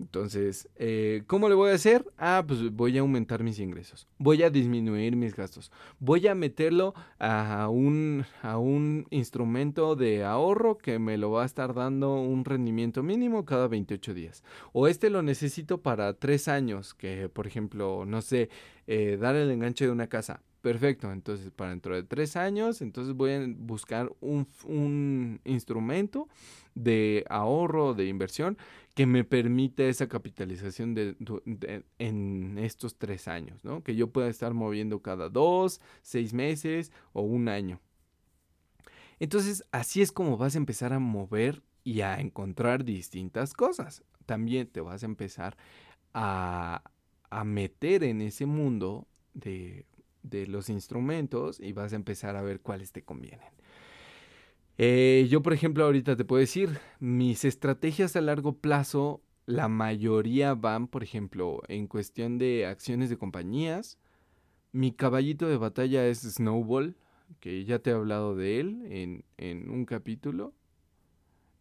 Entonces, 0.00 0.68
eh, 0.76 1.24
¿cómo 1.26 1.48
le 1.48 1.56
voy 1.56 1.70
a 1.70 1.74
hacer? 1.74 2.04
Ah, 2.18 2.44
pues 2.46 2.72
voy 2.72 2.96
a 2.96 3.00
aumentar 3.00 3.42
mis 3.42 3.58
ingresos, 3.58 4.06
voy 4.18 4.44
a 4.44 4.50
disminuir 4.50 5.16
mis 5.16 5.34
gastos, 5.34 5.72
voy 5.98 6.28
a 6.28 6.36
meterlo 6.36 6.94
a 7.18 7.68
un, 7.68 8.24
a 8.42 8.58
un 8.58 9.06
instrumento 9.10 9.96
de 9.96 10.24
ahorro 10.24 10.78
que 10.78 11.00
me 11.00 11.18
lo 11.18 11.32
va 11.32 11.42
a 11.42 11.46
estar 11.46 11.74
dando 11.74 12.14
un 12.14 12.44
rendimiento 12.44 13.02
mínimo 13.02 13.44
cada 13.44 13.66
28 13.66 14.14
días. 14.14 14.44
O 14.72 14.86
este 14.86 15.10
lo 15.10 15.22
necesito 15.22 15.82
para 15.82 16.14
tres 16.14 16.46
años, 16.46 16.94
que 16.94 17.28
por 17.28 17.48
ejemplo, 17.48 18.04
no 18.06 18.22
sé, 18.22 18.50
eh, 18.86 19.18
dar 19.20 19.34
el 19.34 19.50
enganche 19.50 19.84
de 19.84 19.90
una 19.90 20.08
casa. 20.08 20.42
Perfecto, 20.60 21.12
entonces 21.12 21.52
para 21.52 21.70
dentro 21.70 21.94
de 21.94 22.02
tres 22.02 22.34
años, 22.34 22.82
entonces 22.82 23.14
voy 23.14 23.30
a 23.30 23.46
buscar 23.56 24.12
un, 24.20 24.48
un 24.64 25.40
instrumento 25.44 26.28
de 26.74 27.24
ahorro, 27.30 27.94
de 27.94 28.06
inversión, 28.06 28.58
que 28.94 29.06
me 29.06 29.22
permite 29.22 29.88
esa 29.88 30.08
capitalización 30.08 30.94
de, 30.94 31.14
en 32.00 32.58
estos 32.58 32.96
tres 32.98 33.28
años, 33.28 33.64
¿no? 33.64 33.84
Que 33.84 33.94
yo 33.94 34.10
pueda 34.10 34.28
estar 34.28 34.52
moviendo 34.52 35.00
cada 35.00 35.28
dos, 35.28 35.80
seis 36.02 36.34
meses 36.34 36.90
o 37.12 37.22
un 37.22 37.48
año. 37.48 37.80
Entonces, 39.20 39.64
así 39.70 40.02
es 40.02 40.10
como 40.10 40.36
vas 40.36 40.56
a 40.56 40.58
empezar 40.58 40.92
a 40.92 40.98
mover 40.98 41.62
y 41.84 42.00
a 42.00 42.18
encontrar 42.20 42.84
distintas 42.84 43.54
cosas. 43.54 44.02
También 44.26 44.66
te 44.66 44.80
vas 44.80 45.04
a 45.04 45.06
empezar 45.06 45.56
a, 46.14 46.82
a 47.30 47.44
meter 47.44 48.02
en 48.02 48.20
ese 48.22 48.46
mundo 48.46 49.06
de, 49.34 49.86
de 50.22 50.46
los 50.46 50.68
instrumentos 50.68 51.60
y 51.60 51.72
vas 51.72 51.92
a 51.92 51.96
empezar 51.96 52.36
a 52.36 52.42
ver 52.42 52.60
cuáles 52.60 52.92
te 52.92 53.02
convienen. 53.02 53.48
Eh, 54.78 55.26
yo, 55.28 55.42
por 55.42 55.52
ejemplo, 55.52 55.84
ahorita 55.84 56.16
te 56.16 56.24
puedo 56.24 56.40
decir, 56.40 56.78
mis 57.00 57.44
estrategias 57.44 58.14
a 58.14 58.20
largo 58.20 58.52
plazo, 58.58 59.20
la 59.44 59.66
mayoría 59.68 60.54
van, 60.54 60.86
por 60.86 61.02
ejemplo, 61.02 61.62
en 61.66 61.88
cuestión 61.88 62.38
de 62.38 62.66
acciones 62.66 63.10
de 63.10 63.18
compañías. 63.18 63.98
Mi 64.70 64.92
caballito 64.92 65.48
de 65.48 65.56
batalla 65.56 66.06
es 66.06 66.20
Snowball, 66.20 66.96
que 67.40 67.64
ya 67.64 67.80
te 67.80 67.90
he 67.90 67.92
hablado 67.94 68.36
de 68.36 68.60
él 68.60 69.24
en, 69.38 69.70
un 69.70 69.84
capítulo, 69.84 70.54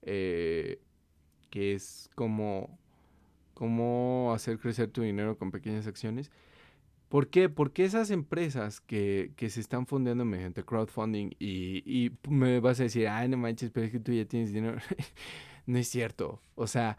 eh, 0.03 0.80
que 1.49 1.74
es 1.74 2.10
como, 2.14 2.78
como 3.53 4.32
hacer 4.34 4.60
crecer 4.60 4.91
tu 4.91 5.01
dinero 5.01 5.38
con 5.38 5.49
pequeñas 5.49 5.88
acciones. 5.88 6.30
¿Por 7.10 7.30
qué? 7.30 7.47
Porque 7.49 7.86
esas 7.86 8.12
empresas 8.12 8.82
que, 8.82 9.34
se 9.38 9.60
están 9.62 9.86
fondeando 9.88 10.26
mediante 10.26 10.64
crowdfunding 10.64 11.32
y, 11.39 11.84
y, 11.86 12.12
me 12.30 12.60
vas 12.60 12.80
a 12.80 12.84
decir, 12.84 13.08
ay, 13.08 13.30
no 13.30 13.38
manches, 13.38 13.72
pero 13.72 13.86
es 13.86 13.91
que 13.91 13.99
tú 13.99 14.12
ya 14.12 14.26
tienes 14.26 14.51
dinero. 14.51 14.78
no 15.66 15.78
es 15.78 15.88
cierto. 15.88 16.41
O 16.55 16.68
sea, 16.68 16.97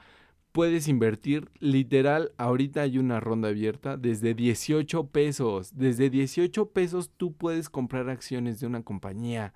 puedes 0.53 0.89
invertir, 0.89 1.51
literal, 1.61 2.33
ahorita 2.39 2.83
hay 2.83 2.99
una 2.99 3.21
ronda 3.21 3.49
abierta 3.49 3.97
desde 3.97 4.35
18 4.35 5.09
pesos. 5.09 5.77
Desde 5.77 6.11
18 6.11 6.71
pesos 6.71 7.11
tú 7.17 7.33
puedes 7.35 7.69
comprar 7.69 8.09
acciones 8.09 8.61
de 8.61 8.67
una 8.67 8.83
compañía 8.83 9.53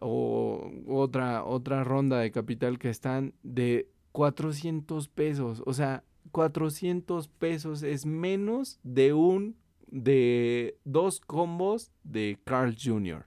o 0.00 0.70
otra, 0.86 1.44
otra 1.44 1.84
ronda 1.84 2.18
de 2.18 2.30
capital 2.30 2.78
que 2.78 2.90
están 2.90 3.32
de 3.42 3.88
400 4.12 5.08
pesos. 5.08 5.62
O 5.66 5.72
sea, 5.72 6.04
400 6.32 7.28
pesos 7.28 7.82
es 7.82 8.06
menos 8.06 8.78
de 8.82 9.12
un 9.12 9.56
de 9.88 10.78
dos 10.84 11.20
combos 11.20 11.92
de 12.02 12.38
Carl 12.44 12.76
Jr. 12.76 13.24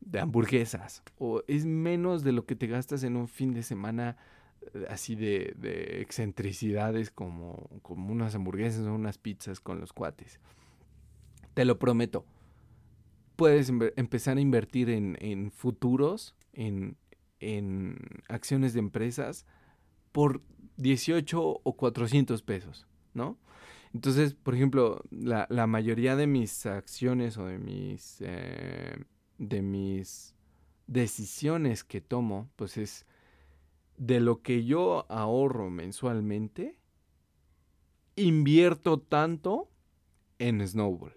de 0.00 0.20
hamburguesas 0.20 1.02
o 1.18 1.42
es 1.48 1.66
menos 1.66 2.22
de 2.22 2.32
lo 2.32 2.46
que 2.46 2.56
te 2.56 2.66
gastas 2.66 3.02
en 3.02 3.16
un 3.16 3.28
fin 3.28 3.52
de 3.52 3.62
semana 3.62 4.16
eh, 4.72 4.86
así 4.88 5.14
de, 5.14 5.54
de 5.58 6.00
excentricidades 6.00 7.10
como, 7.10 7.68
como 7.82 8.12
unas 8.12 8.34
hamburguesas 8.34 8.86
o 8.86 8.94
unas 8.94 9.18
pizzas 9.18 9.60
con 9.60 9.80
los 9.80 9.92
cuates. 9.92 10.38
Te 11.54 11.64
lo 11.64 11.78
prometo. 11.78 12.24
Puedes 13.36 13.72
empezar 13.96 14.36
a 14.36 14.40
invertir 14.40 14.90
en, 14.90 15.16
en 15.20 15.50
futuros, 15.50 16.36
en, 16.52 16.96
en 17.40 17.98
acciones 18.28 18.74
de 18.74 18.78
empresas 18.78 19.44
por 20.14 20.42
18 20.76 21.60
o 21.64 21.76
400 21.76 22.40
pesos, 22.42 22.86
¿no? 23.14 23.36
Entonces, 23.92 24.32
por 24.32 24.54
ejemplo, 24.54 25.02
la, 25.10 25.66
mayoría 25.66 26.14
de 26.14 26.28
mis 26.28 26.66
acciones 26.66 27.36
o 27.36 27.46
de 27.46 27.58
mis, 27.58 28.18
eh, 28.20 28.94
de 29.38 29.60
mis 29.60 30.36
decisiones 30.86 31.82
que 31.82 32.00
tomo, 32.00 32.48
pues 32.54 32.76
es 32.76 33.06
de 33.96 34.20
lo 34.20 34.40
que 34.40 34.64
yo 34.64 35.04
ahorro 35.08 35.68
mensualmente, 35.68 36.78
invierto 38.14 39.00
tanto 39.00 39.68
en 40.38 40.64
Snowball, 40.64 41.16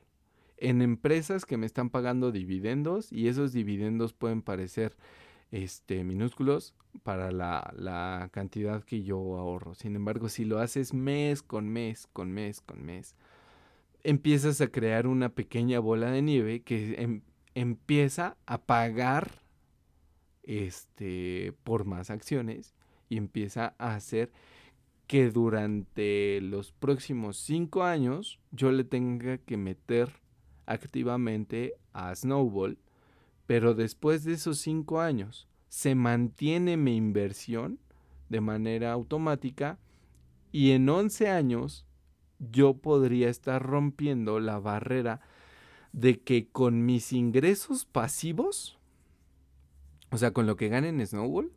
en 0.57 0.81
empresas 0.81 1.45
que 1.45 1.57
me 1.57 1.67
están 1.67 1.91
pagando 1.91 2.31
dividendos 2.31 3.11
y 3.11 3.27
esos 3.27 3.53
dividendos 3.53 4.13
pueden 4.13 4.41
parecer 4.41 4.97
este, 5.51 6.03
minúsculos 6.03 6.73
para 7.03 7.31
la, 7.31 7.73
la 7.77 8.29
cantidad 8.31 8.83
que 8.83 9.03
yo 9.03 9.17
ahorro. 9.37 9.75
Sin 9.75 9.95
embargo, 9.95 10.29
si 10.29 10.45
lo 10.45 10.59
haces 10.59 10.93
mes 10.93 11.41
con 11.41 11.69
mes, 11.69 12.07
con 12.07 12.31
mes, 12.31 12.61
con 12.61 12.83
mes, 12.83 13.15
empiezas 14.03 14.61
a 14.61 14.67
crear 14.67 15.07
una 15.07 15.29
pequeña 15.29 15.79
bola 15.79 16.11
de 16.11 16.21
nieve 16.21 16.61
que 16.61 16.95
em, 17.01 17.21
empieza 17.55 18.37
a 18.45 18.59
pagar 18.59 19.41
este, 20.43 21.53
por 21.63 21.85
más 21.85 22.09
acciones 22.09 22.73
y 23.09 23.17
empieza 23.17 23.75
a 23.77 23.95
hacer 23.95 24.31
que 25.07 25.29
durante 25.29 26.39
los 26.41 26.71
próximos 26.71 27.37
cinco 27.37 27.83
años 27.83 28.39
yo 28.51 28.71
le 28.71 28.83
tenga 28.83 29.37
que 29.37 29.57
meter 29.57 30.11
activamente 30.65 31.75
a 31.93 32.13
Snowball 32.13 32.77
pero 33.47 33.73
después 33.73 34.23
de 34.23 34.33
esos 34.33 34.59
cinco 34.59 34.99
años 34.99 35.47
se 35.69 35.95
mantiene 35.95 36.77
mi 36.77 36.95
inversión 36.95 37.79
de 38.29 38.41
manera 38.41 38.91
automática 38.91 39.79
y 40.51 40.71
en 40.71 40.87
11 40.87 41.29
años 41.29 41.85
yo 42.39 42.75
podría 42.75 43.29
estar 43.29 43.63
rompiendo 43.63 44.39
la 44.39 44.59
barrera 44.59 45.21
de 45.93 46.19
que 46.19 46.49
con 46.49 46.85
mis 46.85 47.13
ingresos 47.13 47.85
pasivos, 47.85 48.77
o 50.11 50.17
sea, 50.17 50.31
con 50.31 50.45
lo 50.45 50.55
que 50.55 50.69
ganen 50.69 51.05
Snowball, 51.05 51.51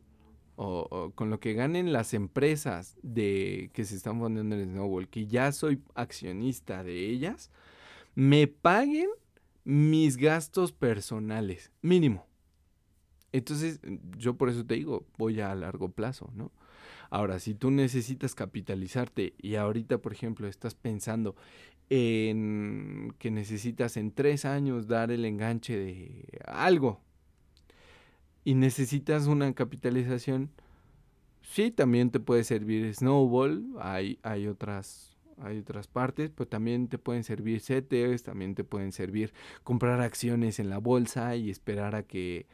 o, 0.55 1.11
con 1.15 1.29
lo 1.29 1.39
que 1.39 1.53
ganen 1.53 1.91
las 1.91 2.13
empresas 2.13 2.97
de 3.01 3.71
que 3.73 3.83
se 3.83 3.95
están 3.95 4.19
poniendo 4.19 4.55
en 4.55 4.71
Snowball, 4.71 5.07
que 5.07 5.25
ya 5.25 5.51
soy 5.51 5.81
accionista 5.95 6.83
de 6.83 7.09
ellas, 7.09 7.49
me 8.15 8.47
paguen 8.47 9.09
mis 9.63 10.17
gastos 10.17 10.71
personales, 10.71 11.71
mínimo. 11.81 12.25
Entonces, 13.31 13.79
yo 14.17 14.35
por 14.35 14.49
eso 14.49 14.65
te 14.65 14.75
digo, 14.75 15.05
voy 15.17 15.39
a 15.39 15.55
largo 15.55 15.89
plazo, 15.89 16.29
¿no? 16.33 16.51
Ahora, 17.09 17.39
si 17.39 17.55
tú 17.55 17.71
necesitas 17.71 18.35
capitalizarte 18.35 19.33
y 19.37 19.55
ahorita, 19.55 19.97
por 19.97 20.13
ejemplo, 20.13 20.47
estás 20.47 20.75
pensando 20.75 21.35
en 21.89 23.13
que 23.19 23.31
necesitas 23.31 23.97
en 23.97 24.11
tres 24.11 24.45
años 24.45 24.87
dar 24.87 25.11
el 25.11 25.25
enganche 25.25 25.77
de 25.77 26.25
algo 26.45 27.01
y 28.45 28.55
necesitas 28.55 29.27
una 29.27 29.53
capitalización, 29.53 30.51
sí, 31.41 31.69
también 31.69 32.11
te 32.11 32.21
puede 32.21 32.45
servir 32.45 32.93
Snowball, 32.95 33.65
hay, 33.81 34.19
hay 34.23 34.47
otras 34.47 35.10
hay 35.43 35.59
otras 35.59 35.87
partes, 35.87 36.31
pero 36.31 36.47
también 36.47 36.87
te 36.87 36.97
pueden 36.97 37.23
servir 37.23 37.61
CETES, 37.61 38.23
también 38.23 38.55
te 38.55 38.63
pueden 38.63 38.91
servir 38.91 39.33
comprar 39.63 40.01
acciones 40.01 40.59
en 40.59 40.69
la 40.69 40.77
bolsa 40.77 41.35
y 41.35 41.49
esperar 41.49 41.95
a 41.95 42.03
que, 42.03 42.47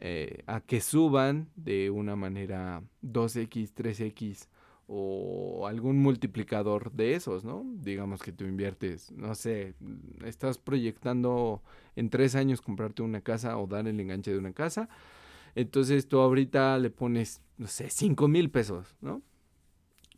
eh, 0.00 0.42
a 0.46 0.60
que 0.60 0.80
suban 0.80 1.48
de 1.56 1.90
una 1.90 2.16
manera 2.16 2.82
2X, 3.02 3.72
3X 3.74 4.48
o 4.86 5.66
algún 5.66 5.98
multiplicador 5.98 6.92
de 6.92 7.14
esos, 7.14 7.44
¿no? 7.44 7.64
Digamos 7.80 8.22
que 8.22 8.32
tú 8.32 8.44
inviertes, 8.44 9.10
no 9.12 9.34
sé, 9.34 9.74
estás 10.24 10.58
proyectando 10.58 11.62
en 11.96 12.10
tres 12.10 12.34
años 12.34 12.60
comprarte 12.60 13.02
una 13.02 13.22
casa 13.22 13.56
o 13.58 13.66
dar 13.66 13.88
el 13.88 13.98
enganche 13.98 14.30
de 14.30 14.38
una 14.38 14.52
casa, 14.52 14.88
entonces 15.54 16.06
tú 16.08 16.18
ahorita 16.18 16.78
le 16.78 16.90
pones, 16.90 17.40
no 17.56 17.66
sé, 17.66 17.88
5 17.88 18.28
mil 18.28 18.50
pesos, 18.50 18.94
¿no? 19.00 19.22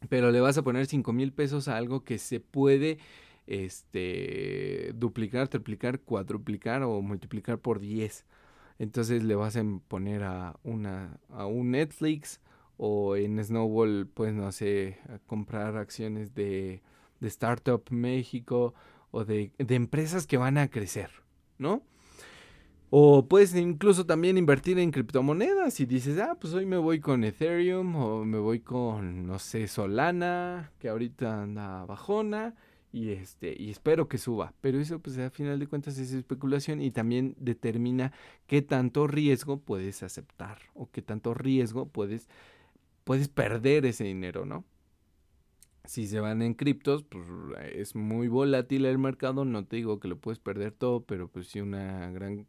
Pero 0.09 0.30
le 0.30 0.40
vas 0.40 0.59
a 0.59 0.62
poner 0.62 0.86
5 0.86 1.12
mil 1.12 1.32
pesos 1.32 1.68
a 1.68 1.76
algo 1.76 2.05
que 2.05 2.18
se 2.18 2.40
puede 2.40 2.99
este, 3.47 4.92
duplicar, 4.94 5.49
triplicar, 5.49 6.01
cuadruplicar 6.01 6.82
o 6.82 7.01
multiplicar 7.03 7.59
por 7.59 7.80
10. 7.80 8.24
Entonces 8.78 9.22
le 9.22 9.34
vas 9.34 9.57
a 9.57 9.64
poner 9.88 10.22
a, 10.22 10.57
una, 10.62 11.18
a 11.30 11.47
un 11.47 11.70
Netflix 11.70 12.40
o 12.76 13.16
en 13.16 13.42
Snowball, 13.42 14.07
pues 14.12 14.34
no 14.34 14.53
sé, 14.53 14.99
a 15.09 15.18
comprar 15.20 15.76
acciones 15.76 16.34
de, 16.34 16.82
de 17.20 17.28
Startup 17.28 17.82
México 17.90 18.74
o 19.11 19.24
de, 19.24 19.53
de 19.59 19.74
empresas 19.74 20.26
que 20.26 20.36
van 20.36 20.59
a 20.59 20.68
crecer, 20.68 21.11
¿no? 21.59 21.82
O 22.91 23.26
puedes 23.26 23.55
incluso 23.55 24.07
también 24.07 24.39
invertir 24.39 24.78
en 24.78 24.93
criptomonedas 24.93 25.80
y 25.80 25.87
dices, 25.87 26.18
ah, 26.18 26.37
pues 26.41 26.55
hoy 26.55 26.66
me 26.66 26.76
voy 26.76 27.01
con 27.01 27.24
Ethereum 27.24 27.97
o 27.97 28.24
me 28.24 28.39
voy 28.39 28.61
con, 28.61 29.26
no 29.26 29.39
sé, 29.41 29.66
Solana, 29.66 30.72
que 30.78 30.89
ahorita 30.89 31.43
anda 31.43 31.84
bajona 31.84 32.55
y 32.93 33.11
este 33.11 33.55
y 33.59 33.70
espero 33.70 34.09
que 34.09 34.18
suba. 34.18 34.55
Pero 34.61 34.78
eso 34.78 35.01
pues 35.01 35.18
a 35.18 35.30
final 35.30 35.59
de 35.59 35.66
cuentas 35.66 35.99
es 35.99 36.12
especulación 36.12 36.80
y 36.80 36.93
también 36.93 37.34
determina 37.39 38.12
qué 38.47 38.62
tanto 38.62 39.07
riesgo 39.09 39.59
puedes 39.59 40.03
aceptar 40.03 40.59
o 40.74 40.89
qué 40.91 41.03
tanto 41.03 41.34
riesgo 41.34 41.89
puedes 41.89 42.28
puedes 43.05 43.28
perder 43.28 43.87
ese 43.87 44.05
dinero, 44.05 44.47
¿no? 44.47 44.64
Si 45.87 46.07
se 46.07 46.20
van 46.20 46.43
en 46.43 46.55
criptos, 46.55 47.05
pues 47.05 47.24
es 47.72 47.95
muy 47.95 48.28
volátil 48.28 48.87
el 48.87 48.99
mercado, 48.99 49.45
no 49.45 49.64
te 49.64 49.76
digo 49.76 50.01
que 50.01 50.09
lo 50.09 50.18
puedes 50.18 50.39
perder 50.39 50.72
todo, 50.72 51.05
pero 51.05 51.28
pues 51.28 51.49
sí 51.49 51.61
una 51.61 52.11
gran 52.11 52.47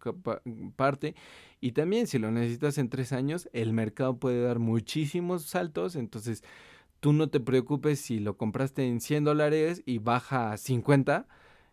parte. 0.75 1.15
Y 1.61 1.71
también 1.71 2.07
si 2.07 2.19
lo 2.19 2.31
necesitas 2.31 2.77
en 2.77 2.89
tres 2.89 3.13
años, 3.13 3.49
el 3.53 3.73
mercado 3.73 4.17
puede 4.17 4.41
dar 4.41 4.59
muchísimos 4.59 5.43
saltos, 5.43 5.95
entonces 5.95 6.43
tú 6.99 7.13
no 7.13 7.29
te 7.29 7.39
preocupes 7.39 7.99
si 7.99 8.19
lo 8.19 8.38
compraste 8.38 8.88
en 8.88 9.01
100 9.01 9.23
dólares 9.23 9.83
y 9.85 9.99
baja 9.99 10.51
a 10.51 10.57
50 10.57 11.27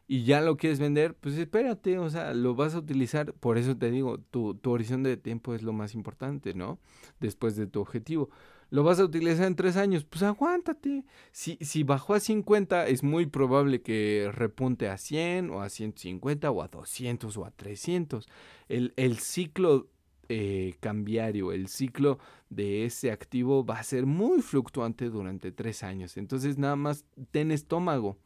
y 0.07 0.25
ya 0.25 0.43
lo 0.43 0.57
quieres 0.59 0.81
vender, 0.81 1.15
pues 1.15 1.37
espérate, 1.37 1.99
o 1.99 2.11
sea, 2.11 2.35
lo 2.35 2.55
vas 2.55 2.75
a 2.75 2.79
utilizar, 2.79 3.33
por 3.33 3.57
eso 3.57 3.77
te 3.77 3.91
digo, 3.91 4.19
tu, 4.19 4.55
tu 4.55 4.71
horizonte 4.71 5.09
de 5.09 5.17
tiempo 5.17 5.55
es 5.55 5.63
lo 5.63 5.73
más 5.73 5.95
importante, 5.95 6.53
¿no? 6.53 6.79
Después 7.21 7.57
de 7.57 7.67
tu 7.67 7.81
objetivo 7.81 8.29
lo 8.71 8.83
vas 8.83 9.01
a 9.01 9.05
utilizar 9.05 9.47
en 9.47 9.57
tres 9.57 9.77
años, 9.77 10.05
pues 10.05 10.23
aguántate. 10.23 11.05
Si, 11.33 11.59
si 11.61 11.83
bajó 11.83 12.15
a 12.15 12.21
50, 12.21 12.87
es 12.89 13.03
muy 13.03 13.27
probable 13.27 13.83
que 13.83 14.31
repunte 14.33 14.89
a 14.89 14.99
100 14.99 15.51
o 15.51 15.63
a 15.63 15.69
150 15.69 16.51
o 16.51 16.63
a 16.63 16.69
200 16.69 17.37
o 17.37 17.45
a 17.45 17.51
300. 17.51 18.27
El, 18.69 18.93
el 18.97 19.19
ciclo 19.19 19.89
eh, 20.29 20.75
cambiario, 20.81 21.53
el 21.53 21.69
ciclo 21.69 22.19
de 22.49 22.87
ese 22.87 23.11
activo 23.11 23.65
va 23.65 23.79
a 23.79 23.83
ser 23.83 24.07
muy 24.07 24.41
fluctuante 24.41 25.11
durante 25.11 25.53
tres 25.53 25.83
años. 25.83 26.17
Entonces 26.17 26.57
nada 26.57 26.77
más 26.77 27.05
ten 27.31 27.51
estómago 27.51 28.17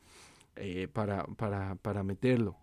eh, 0.57 0.89
para, 0.93 1.25
para, 1.25 1.75
para 1.77 2.03
meterlo. 2.05 2.57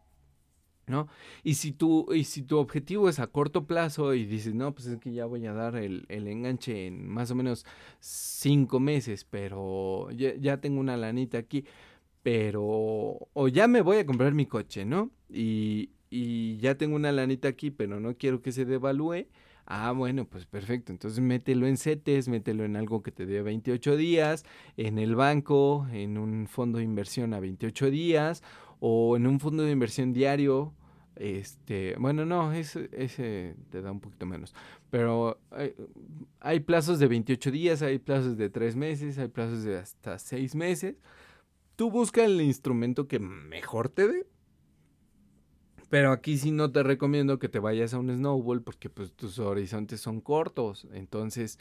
¿No? 0.88 1.07
Y 1.43 1.55
si 1.55 1.71
tu, 1.71 2.11
y 2.13 2.23
si 2.23 2.43
tu 2.43 2.57
objetivo 2.57 3.09
es 3.09 3.19
a 3.19 3.27
corto 3.27 3.65
plazo 3.65 4.13
y 4.13 4.25
dices, 4.25 4.53
no, 4.53 4.73
pues 4.73 4.88
es 4.88 4.97
que 4.99 5.13
ya 5.13 5.25
voy 5.25 5.45
a 5.45 5.53
dar 5.53 5.75
el, 5.75 6.05
el 6.09 6.27
enganche 6.27 6.88
en 6.88 7.07
más 7.07 7.31
o 7.31 7.36
menos 7.36 7.65
cinco 7.99 8.79
meses, 8.79 9.25
pero 9.25 10.09
ya, 10.11 10.36
ya, 10.36 10.61
tengo 10.61 10.79
una 10.79 10.97
lanita 10.97 11.38
aquí, 11.38 11.65
pero, 12.23 12.63
o 13.33 13.47
ya 13.47 13.67
me 13.67 13.81
voy 13.81 13.97
a 13.97 14.05
comprar 14.05 14.33
mi 14.33 14.45
coche, 14.45 14.86
¿no? 14.86 15.11
Y, 15.29 15.89
y 16.09 16.57
ya 16.57 16.75
tengo 16.75 16.95
una 16.95 17.11
lanita 17.11 17.47
aquí, 17.47 17.71
pero 17.71 17.99
no 17.99 18.15
quiero 18.15 18.41
que 18.41 18.51
se 18.51 18.65
devalúe. 18.65 19.27
Ah, 19.67 19.91
bueno, 19.91 20.25
pues 20.25 20.45
perfecto. 20.45 20.91
Entonces 20.91 21.19
mételo 21.21 21.65
en 21.67 21.77
CETES, 21.77 22.27
mételo 22.27 22.65
en 22.65 22.75
algo 22.75 23.01
que 23.01 23.11
te 23.11 23.25
dé 23.25 23.41
28 23.41 23.97
días, 23.97 24.45
en 24.77 24.99
el 24.99 25.15
banco, 25.15 25.88
en 25.91 26.17
un 26.19 26.47
fondo 26.47 26.77
de 26.77 26.83
inversión 26.83 27.33
a 27.33 27.39
28 27.39 27.89
días 27.89 28.43
o 28.88 29.17
en 29.17 29.25
un 29.25 29.39
fondo 29.39 29.63
de 29.63 29.71
inversión 29.71 30.13
diario. 30.13 30.71
Este, 31.15 31.95
bueno, 31.97 32.23
no, 32.23 32.53
ese, 32.53 32.88
ese 32.91 33.55
te 33.71 33.81
da 33.81 33.91
un 33.91 33.99
poquito 33.99 34.27
menos. 34.27 34.53
Pero 34.91 35.39
hay, 36.39 36.59
plazos 36.59 36.99
de 36.99 37.07
28 37.07 37.49
días, 37.49 37.81
hay 37.81 37.97
plazos 37.97 38.38
de 38.38 38.51
3 38.51 38.75
meses, 38.75 39.17
hay 39.17 39.27
plazos 39.27 39.63
de 39.63 39.79
hasta 39.79 40.19
6 40.19 40.53
meses. 40.53 40.97
Tú 41.75 41.89
busca 41.89 42.23
el 42.23 42.39
instrumento 42.41 43.07
que 43.07 43.17
mejor 43.17 43.89
te 43.89 44.07
dé. 44.07 44.27
Pero 45.89 46.11
aquí 46.11 46.38
sí 46.38 46.51
no 46.51 46.71
te 46.71 46.83
recomiendo 46.83 47.39
que 47.39 47.49
te 47.49 47.57
vayas 47.57 47.95
a 47.95 47.99
un 47.99 48.15
snowball 48.15 48.61
porque 48.61 48.91
pues 48.91 49.11
tus 49.13 49.39
horizontes 49.39 49.99
son 49.99 50.21
cortos. 50.21 50.88
Entonces, 50.93 51.57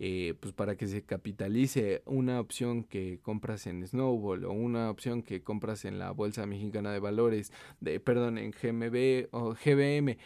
eh, 0.00 0.34
pues 0.38 0.52
para 0.52 0.76
que 0.76 0.86
se 0.86 1.02
capitalice 1.02 2.02
una 2.06 2.38
opción 2.40 2.84
que 2.84 3.18
compras 3.20 3.66
en 3.66 3.86
snowball 3.86 4.44
o 4.44 4.52
una 4.52 4.90
opción 4.90 5.22
que 5.22 5.42
compras 5.42 5.84
en 5.84 5.98
la 5.98 6.12
Bolsa 6.12 6.46
Mexicana 6.46 6.92
de 6.92 7.00
Valores, 7.00 7.52
de, 7.80 7.98
perdón, 7.98 8.38
en 8.38 8.52
GMB 8.52 9.28
o 9.32 9.54
GBM 9.54 10.16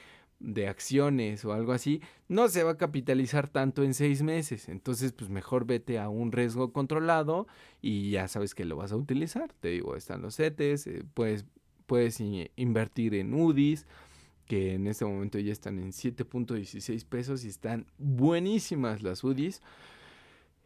de 0.43 0.68
acciones 0.68 1.45
o 1.45 1.53
algo 1.53 1.73
así, 1.73 2.03
no 2.29 2.49
se 2.49 2.64
va 2.64 2.73
a 2.73 2.77
capitalizar 2.77 3.49
tanto 3.49 3.83
en 3.85 3.95
seis 3.95 4.23
meses. 4.23 4.68
Entonces, 4.68 5.12
pues 5.12 5.31
mejor 5.31 5.66
vete 5.66 5.99
a 5.99 6.09
un 6.09 6.33
riesgo 6.33 6.73
controlado 6.73 7.47
y 7.81 8.11
ya 8.11 8.29
sabes 8.29 8.55
que 8.55 8.64
lo 8.64 8.77
vas 8.77 8.93
a 8.93 8.97
utilizar. 8.97 9.53
Te 9.61 9.68
digo, 9.68 9.97
están 9.97 10.20
los 10.20 10.37
CETES, 10.37 10.87
eh, 10.87 11.05
puedes, 11.14 11.47
puedes 11.87 12.20
invertir 12.57 13.14
en 13.14 13.33
UDIs, 13.33 13.87
que 14.53 14.74
en 14.74 14.86
este 14.86 15.07
momento 15.07 15.38
ya 15.38 15.50
están 15.50 15.78
en 15.78 15.92
7.16 15.92 17.07
pesos 17.07 17.42
y 17.46 17.48
están 17.48 17.86
buenísimas 17.96 19.03
las 19.03 19.24
UDIs. 19.24 19.62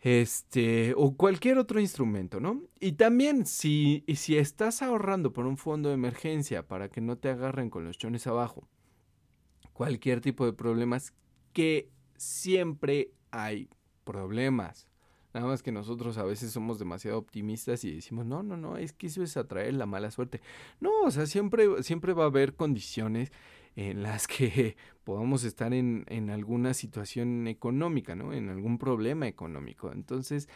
Este, 0.01 0.93
o 0.97 1.17
cualquier 1.17 1.57
otro 1.59 1.79
instrumento, 1.79 2.41
¿no? 2.41 2.65
Y 2.81 2.95
también 2.95 3.47
si, 3.47 4.03
si 4.17 4.39
estás 4.39 4.83
ahorrando 4.83 5.33
por 5.33 5.47
un 5.47 5.57
fondo 5.57 5.91
de 5.91 5.95
emergencia 5.95 6.67
para 6.67 6.89
que 6.89 7.01
no 7.01 7.17
te 7.17 7.29
agarren 7.29 7.71
con 7.71 7.85
los 7.85 7.97
chones 7.97 8.27
abajo, 8.27 8.67
cualquier 9.73 10.21
tipo 10.21 10.45
de 10.45 10.53
problemas, 10.53 11.15
que 11.53 11.89
siempre 12.17 13.13
hay 13.31 13.69
problemas. 14.03 14.89
Nada 15.33 15.47
más 15.47 15.63
que 15.63 15.71
nosotros 15.71 16.19
a 16.19 16.25
veces 16.25 16.51
somos 16.51 16.81
demasiado 16.81 17.19
optimistas 17.19 17.85
y 17.85 17.95
decimos, 17.95 18.27
no, 18.27 18.43
no, 18.43 18.57
no, 18.57 18.79
es 18.79 18.93
que 18.93 19.07
eso 19.07 19.23
es 19.23 19.37
atraer 19.37 19.75
la 19.75 19.87
mala 19.87 20.11
suerte. 20.11 20.41
No, 20.81 20.91
o 21.05 21.11
sea, 21.13 21.27
siempre, 21.27 21.85
siempre 21.85 22.15
va 22.15 22.25
a 22.25 22.29
haber 22.29 22.55
condiciones 22.55 23.31
en 23.77 24.03
las 24.03 24.27
que 24.27 24.77
podamos 25.05 25.45
estar 25.45 25.73
en, 25.73 26.05
en 26.09 26.31
alguna 26.31 26.75
situación 26.75 27.47
económica, 27.47 28.17
¿no? 28.17 28.33
En 28.33 28.49
algún 28.49 28.79
problema 28.79 29.29
económico. 29.29 29.93
Entonces, 29.93 30.49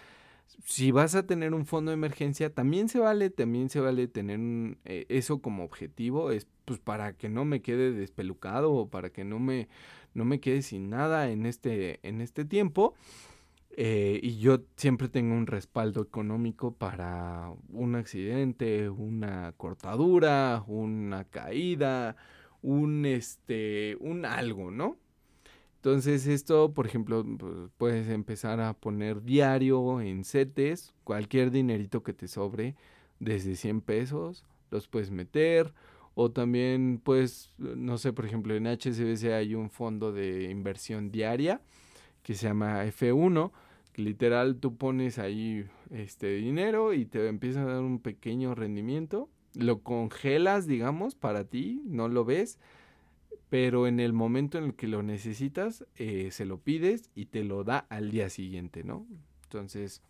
si 0.64 0.90
vas 0.90 1.14
a 1.14 1.26
tener 1.26 1.54
un 1.54 1.66
fondo 1.66 1.90
de 1.90 1.94
emergencia, 1.94 2.52
también 2.52 2.88
se 2.88 2.98
vale, 2.98 3.30
también 3.30 3.70
se 3.70 3.80
vale 3.80 4.08
tener 4.08 4.76
eh, 4.84 5.06
eso 5.08 5.40
como 5.40 5.64
objetivo, 5.64 6.30
es 6.30 6.46
pues 6.64 6.78
para 6.80 7.14
que 7.14 7.28
no 7.28 7.44
me 7.44 7.62
quede 7.62 7.92
despelucado 7.92 8.72
o 8.72 8.88
para 8.88 9.10
que 9.10 9.24
no 9.24 9.38
me, 9.38 9.68
no 10.14 10.24
me 10.24 10.40
quede 10.40 10.62
sin 10.62 10.90
nada 10.90 11.30
en 11.30 11.46
este, 11.46 12.00
en 12.06 12.20
este 12.20 12.44
tiempo. 12.44 12.94
Eh, 13.76 14.18
y 14.22 14.38
yo 14.38 14.62
siempre 14.76 15.08
tengo 15.08 15.34
un 15.34 15.46
respaldo 15.46 16.02
económico 16.02 16.72
para 16.74 17.52
un 17.72 17.94
accidente, 17.94 18.90
una 18.90 19.52
cortadura, 19.56 20.64
una 20.66 21.24
caída, 21.24 22.16
un 22.62 23.06
este, 23.06 23.96
un 24.00 24.24
algo, 24.24 24.70
¿no? 24.70 24.96
Entonces 25.76 26.26
esto, 26.26 26.74
por 26.74 26.86
ejemplo, 26.86 27.24
puedes 27.78 28.08
empezar 28.08 28.60
a 28.60 28.74
poner 28.74 29.22
diario 29.22 30.02
en 30.02 30.24
CETES, 30.24 30.94
cualquier 31.04 31.50
dinerito 31.50 32.02
que 32.02 32.12
te 32.12 32.28
sobre, 32.28 32.76
desde 33.18 33.56
100 33.56 33.80
pesos, 33.80 34.44
los 34.70 34.88
puedes 34.88 35.10
meter. 35.10 35.72
O 36.14 36.30
también, 36.30 37.00
pues, 37.02 37.50
no 37.56 37.96
sé, 37.96 38.12
por 38.12 38.26
ejemplo, 38.26 38.54
en 38.54 38.66
HSBC 38.66 39.32
hay 39.32 39.54
un 39.54 39.70
fondo 39.70 40.12
de 40.12 40.50
inversión 40.50 41.10
diaria 41.10 41.62
que 42.22 42.34
se 42.34 42.48
llama 42.48 42.84
F1, 42.84 43.52
que 43.92 44.02
literal 44.02 44.56
tú 44.56 44.76
pones 44.76 45.18
ahí 45.18 45.64
este 45.90 46.34
dinero 46.34 46.92
y 46.92 47.06
te 47.06 47.26
empieza 47.28 47.62
a 47.62 47.66
dar 47.66 47.80
un 47.80 48.00
pequeño 48.00 48.54
rendimiento. 48.54 49.30
Lo 49.54 49.80
congelas, 49.82 50.66
digamos, 50.66 51.14
para 51.14 51.44
ti, 51.44 51.82
no 51.84 52.08
lo 52.08 52.24
ves 52.24 52.58
pero 53.50 53.88
en 53.88 53.98
el 53.98 54.12
momento 54.12 54.58
en 54.58 54.64
el 54.64 54.74
que 54.74 54.86
lo 54.86 55.02
necesitas, 55.02 55.84
eh, 55.96 56.30
se 56.30 56.46
lo 56.46 56.58
pides 56.58 57.10
y 57.16 57.26
te 57.26 57.42
lo 57.42 57.64
da 57.64 57.78
al 57.90 58.12
día 58.12 58.30
siguiente, 58.30 58.84
¿no? 58.84 59.06
Entonces, 59.42 60.02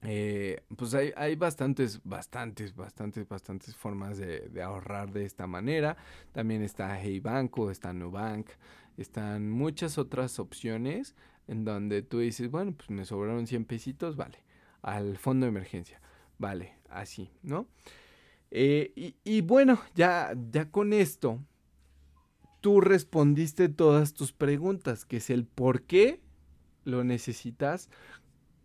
eh, 0.00 0.62
pues 0.76 0.94
hay, 0.94 1.12
hay, 1.14 1.36
bastantes, 1.36 2.00
bastantes, 2.04 2.74
bastantes, 2.74 3.28
bastantes 3.28 3.76
formas 3.76 4.16
de, 4.16 4.50
ahorrar 4.62 5.12
de 5.12 5.26
esta 5.26 5.46
manera. 5.46 5.98
También 6.32 6.62
está 6.62 6.98
Hey 6.98 7.20
Banco, 7.20 7.70
está 7.70 7.92
Nubank, 7.92 8.48
están 8.96 9.50
muchas 9.50 9.98
otras 9.98 10.38
opciones 10.38 11.14
en 11.48 11.64
donde 11.64 12.00
tú 12.00 12.20
dices, 12.20 12.50
bueno, 12.50 12.72
pues 12.72 12.88
me 12.88 13.04
sobraron 13.04 13.46
100 13.46 13.66
pesitos, 13.66 14.16
vale, 14.16 14.38
al 14.80 15.18
fondo 15.18 15.44
de 15.44 15.50
emergencia, 15.50 16.00
vale, 16.38 16.74
así, 16.88 17.30
¿no? 17.42 17.66
Eh, 18.50 19.14
y, 19.24 19.40
bueno, 19.42 19.78
ya, 19.94 20.34
ya 20.50 20.70
con 20.70 20.92
esto 20.92 21.40
tú 22.60 22.80
respondiste 22.80 23.68
todas 23.68 24.14
tus 24.14 24.32
preguntas, 24.32 25.04
que 25.04 25.18
es 25.18 25.30
el 25.30 25.44
por 25.44 25.82
qué 25.82 26.20
lo 26.84 27.04
necesitas, 27.04 27.90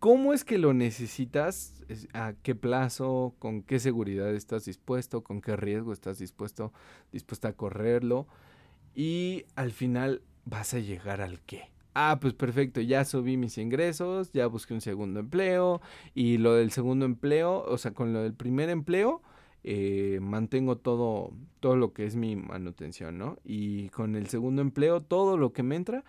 cómo 0.00 0.32
es 0.32 0.44
que 0.44 0.58
lo 0.58 0.74
necesitas, 0.74 1.84
a 2.12 2.34
qué 2.42 2.54
plazo, 2.54 3.34
con 3.38 3.62
qué 3.62 3.78
seguridad 3.78 4.34
estás 4.34 4.64
dispuesto, 4.64 5.22
con 5.22 5.40
qué 5.40 5.56
riesgo 5.56 5.92
estás 5.92 6.18
dispuesto, 6.18 6.72
a 7.42 7.52
correrlo 7.52 8.26
y 8.94 9.44
al 9.54 9.72
final 9.72 10.22
vas 10.44 10.74
a 10.74 10.78
llegar 10.78 11.20
al 11.20 11.40
qué. 11.40 11.70
Ah, 11.94 12.18
pues 12.20 12.34
perfecto, 12.34 12.80
ya 12.80 13.04
subí 13.04 13.36
mis 13.36 13.56
ingresos, 13.56 14.32
ya 14.32 14.46
busqué 14.48 14.74
un 14.74 14.80
segundo 14.80 15.20
empleo 15.20 15.80
y 16.12 16.38
lo 16.38 16.54
del 16.54 16.72
segundo 16.72 17.04
empleo, 17.04 17.62
o 17.62 17.78
sea, 17.78 17.92
con 17.92 18.12
lo 18.12 18.22
del 18.22 18.34
primer 18.34 18.68
empleo, 18.68 19.22
eh, 19.64 20.18
mantengo 20.20 20.76
todo, 20.76 21.32
todo 21.60 21.76
lo 21.76 21.94
que 21.94 22.04
es 22.04 22.16
mi 22.16 22.36
manutención, 22.36 23.16
¿no? 23.16 23.38
Y 23.44 23.88
con 23.88 24.14
el 24.14 24.26
segundo 24.26 24.60
empleo, 24.60 25.00
todo 25.00 25.38
lo 25.38 25.54
que 25.54 25.62
me 25.62 25.76
entra, 25.76 26.04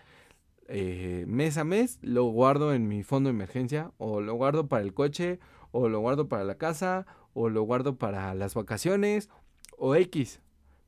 eh, 0.68 1.24
mes 1.28 1.58
a 1.58 1.64
mes, 1.64 1.98
lo 2.02 2.26
guardo 2.26 2.74
en 2.74 2.90
mi 2.90 3.04
fondo 3.04 3.30
de 3.30 3.36
emergencia, 3.36 3.94
o 3.98 4.20
lo 4.20 4.34
guardo 4.34 4.68
para 4.68 4.84
el 4.84 4.94
coche, 4.94 5.40
o 5.72 5.88
lo 5.88 6.02
guardo 6.02 6.28
para 6.28 6.44
la 6.44 6.58
casa, 6.58 7.06
o 7.34 7.50
lo 7.50 7.64
guardo 7.64 7.98
para 7.98 8.34
las 8.34 8.56
vacaciones, 8.56 9.30
o 9.78 9.96
X. 9.96 10.42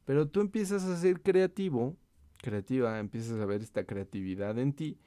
Pero 0.04 0.28
tú 0.28 0.42
empiezas 0.42 0.84
a 0.84 0.98
ser 0.98 1.22
creativo, 1.22 1.96
creativa, 2.42 3.00
empiezas 3.00 3.40
a 3.40 3.46
ver 3.46 3.62
esta 3.62 3.86
creatividad 3.86 4.60
en 4.60 4.74
ti 4.74 4.98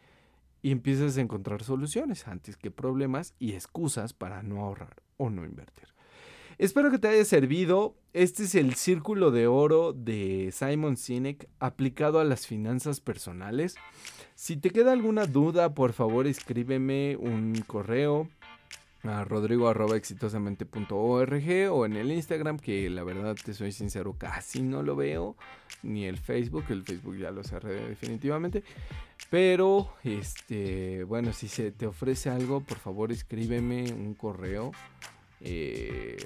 y 0.62 0.70
empiezas 0.70 1.16
a 1.16 1.20
encontrar 1.20 1.62
soluciones 1.62 2.26
antes 2.26 2.56
que 2.56 2.70
problemas 2.70 3.34
y 3.38 3.52
excusas 3.52 4.14
para 4.14 4.42
no 4.42 4.60
ahorrar 4.64 5.02
o 5.18 5.28
no 5.28 5.44
invertir. 5.44 5.88
Espero 6.60 6.90
que 6.90 6.98
te 6.98 7.08
haya 7.08 7.24
servido. 7.24 7.96
Este 8.12 8.42
es 8.42 8.54
el 8.54 8.74
círculo 8.74 9.30
de 9.30 9.46
oro 9.46 9.94
de 9.94 10.50
Simon 10.52 10.98
Sinek 10.98 11.48
aplicado 11.58 12.20
a 12.20 12.24
las 12.24 12.46
finanzas 12.46 13.00
personales. 13.00 13.76
Si 14.34 14.58
te 14.58 14.68
queda 14.68 14.92
alguna 14.92 15.24
duda, 15.24 15.72
por 15.72 15.94
favor 15.94 16.26
escríbeme 16.26 17.16
un 17.16 17.64
correo 17.66 18.28
a 19.04 19.24
rodrigo.exitosamente.org 19.24 21.72
o 21.72 21.86
en 21.86 21.96
el 21.96 22.12
Instagram, 22.12 22.58
que 22.58 22.90
la 22.90 23.04
verdad 23.04 23.38
te 23.42 23.54
soy 23.54 23.72
sincero, 23.72 24.16
casi 24.18 24.60
no 24.60 24.82
lo 24.82 24.96
veo, 24.96 25.36
ni 25.82 26.04
el 26.04 26.18
Facebook, 26.18 26.66
el 26.68 26.82
Facebook 26.82 27.16
ya 27.16 27.30
lo 27.30 27.42
cerré 27.42 27.88
definitivamente. 27.88 28.64
Pero, 29.30 29.94
este, 30.04 31.04
bueno, 31.04 31.32
si 31.32 31.48
se 31.48 31.72
te 31.72 31.86
ofrece 31.86 32.28
algo, 32.28 32.60
por 32.60 32.76
favor 32.76 33.12
escríbeme 33.12 33.94
un 33.94 34.12
correo. 34.12 34.72
Eh, 35.40 36.18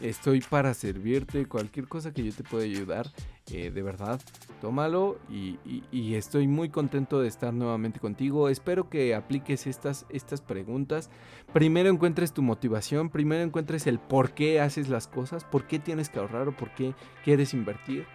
Estoy 0.00 0.42
para 0.42 0.74
servirte, 0.74 1.46
cualquier 1.46 1.88
cosa 1.88 2.12
que 2.12 2.22
yo 2.22 2.32
te 2.32 2.42
pueda 2.42 2.64
ayudar, 2.64 3.10
eh, 3.50 3.70
de 3.70 3.82
verdad, 3.82 4.20
tómalo 4.60 5.18
y, 5.30 5.56
estoy 6.14 6.46
muy 6.46 6.68
contento 6.68 7.20
de 7.20 7.28
estar 7.28 7.54
nuevamente 7.54 7.98
contigo. 7.98 8.48
Espero 8.48 8.90
que 8.90 9.14
apliques 9.14 9.66
estas, 9.66 10.04
estas 10.10 10.40
preguntas. 10.40 11.10
Primero 11.52 11.88
encuentres 11.88 12.32
tu 12.32 12.42
motivación, 12.42 13.08
primero 13.08 13.42
encuentres 13.42 13.86
el 13.86 13.98
por 13.98 14.32
qué 14.32 14.60
haces 14.60 14.88
las 14.88 15.08
cosas, 15.08 15.44
por 15.44 15.66
qué 15.66 15.78
tienes 15.78 16.10
que 16.10 16.18
ahorrar 16.18 16.48
o 16.48 16.56
por 16.56 16.74
qué 16.74 16.94
quieres 17.24 17.54
invertir. 17.54 18.06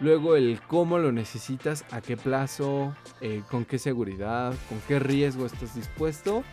Luego 0.00 0.36
el 0.36 0.60
cómo 0.66 0.98
lo 0.98 1.12
necesitas, 1.12 1.84
a 1.90 2.00
qué 2.00 2.16
plazo, 2.16 2.94
eh, 3.20 3.42
con 3.50 3.64
qué 3.64 3.78
seguridad, 3.78 4.54
con 4.68 4.80
qué 4.88 4.98
riesgo 4.98 5.46
estás 5.46 5.74
dispuesto. 5.74 6.44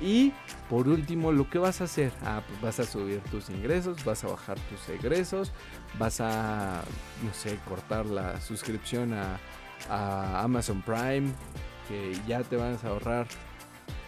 Y 0.00 0.32
por 0.68 0.88
último, 0.88 1.32
lo 1.32 1.48
que 1.48 1.58
vas 1.58 1.80
a 1.80 1.84
hacer, 1.84 2.12
ah, 2.22 2.42
pues 2.46 2.60
vas 2.60 2.80
a 2.80 2.90
subir 2.90 3.20
tus 3.30 3.50
ingresos, 3.50 4.04
vas 4.04 4.24
a 4.24 4.28
bajar 4.28 4.58
tus 4.60 4.88
egresos, 4.88 5.52
vas 5.98 6.20
a, 6.20 6.82
no 7.24 7.34
sé, 7.34 7.58
cortar 7.68 8.06
la 8.06 8.40
suscripción 8.40 9.12
a, 9.14 9.38
Amazon 10.42 10.82
Prime, 10.82 11.32
que 11.88 12.14
ya 12.28 12.42
te 12.42 12.56
vas 12.56 12.84
a 12.84 12.88
ahorrar, 12.88 13.26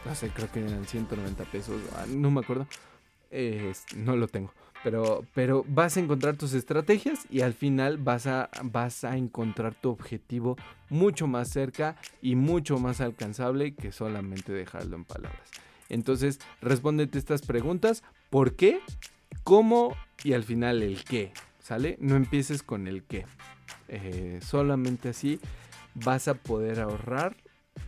no 0.04 0.14
sé, 0.14 0.28
creo 0.28 0.50
que 0.52 0.60
eran 0.60 0.84
190 0.84 1.44
pesos, 1.44 1.80
ah, 1.96 2.04
no 2.06 2.30
me 2.30 2.40
acuerdo, 2.40 2.66
no 3.96 4.16
lo 4.16 4.28
tengo. 4.28 4.52
Pero, 4.82 5.24
pero 5.32 5.64
vas 5.68 5.96
a 5.96 6.00
encontrar 6.00 6.36
tus 6.36 6.54
estrategias 6.54 7.26
y 7.30 7.40
al 7.42 7.54
final 7.54 7.98
vas 7.98 8.26
a, 8.26 8.50
vas 8.64 9.04
a 9.04 9.16
encontrar 9.16 9.74
tu 9.74 9.90
objetivo 9.90 10.56
mucho 10.90 11.26
más 11.26 11.48
cerca 11.48 11.96
y 12.20 12.34
mucho 12.34 12.78
más 12.78 13.00
alcanzable 13.00 13.74
que 13.74 13.92
solamente 13.92 14.52
dejarlo 14.52 14.96
en 14.96 15.04
palabras. 15.04 15.48
Entonces, 15.92 16.40
respóndete 16.60 17.18
estas 17.18 17.42
preguntas. 17.42 18.02
¿Por 18.30 18.56
qué? 18.56 18.80
¿Cómo? 19.44 19.94
Y 20.24 20.32
al 20.32 20.42
final 20.42 20.82
el 20.82 21.04
qué. 21.04 21.32
¿Sale? 21.60 21.96
No 22.00 22.16
empieces 22.16 22.62
con 22.62 22.88
el 22.88 23.04
qué. 23.04 23.26
Eh, 23.88 24.40
solamente 24.42 25.10
así 25.10 25.38
vas 25.94 26.26
a 26.28 26.34
poder 26.34 26.80
ahorrar 26.80 27.36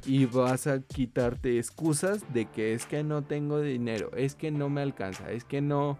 y 0.05 0.27
vas 0.27 0.67
a 0.67 0.81
quitarte 0.81 1.59
excusas 1.59 2.33
de 2.33 2.47
que 2.47 2.75
es 2.75 2.87
que 2.87 3.03
no 3.03 3.23
tengo 3.23 3.61
dinero, 3.61 4.11
es 4.15 4.35
que 4.35 4.51
no 4.51 4.69
me 4.69 4.83
alcanza, 4.83 5.31
es 5.31 5.45
que 5.45 5.61
no 5.61 5.99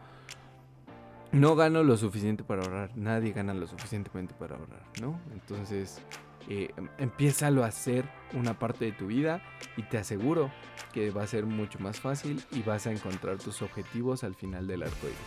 no 1.33 1.57
gano 1.57 1.83
lo 1.83 1.97
suficiente 1.97 2.45
para 2.45 2.63
ahorrar. 2.63 2.97
Nadie 2.97 3.33
gana 3.33 3.55
lo 3.55 3.67
suficientemente 3.67 4.35
para 4.35 4.57
ahorrar, 4.57 4.85
¿no? 5.01 5.19
Entonces, 5.33 6.01
eh, 6.49 6.73
empieza 6.99 7.49
a 7.49 7.67
hacer 7.67 8.05
una 8.33 8.59
parte 8.59 8.87
de 8.87 8.93
tu 8.93 9.07
vida 9.07 9.43
y 9.77 9.83
te 9.83 9.99
aseguro 9.99 10.51
que 10.93 11.11
va 11.11 11.23
a 11.23 11.27
ser 11.27 11.47
mucho 11.47 11.79
más 11.79 12.01
fácil 12.01 12.43
y 12.53 12.63
vas 12.63 12.87
a 12.87 12.93
encontrar 12.93 13.39
tus 13.39 13.63
objetivos 13.63 14.25
al 14.25 14.35
final 14.35 14.67
del 14.67 14.83
arco 14.83 15.07
iris. 15.07 15.19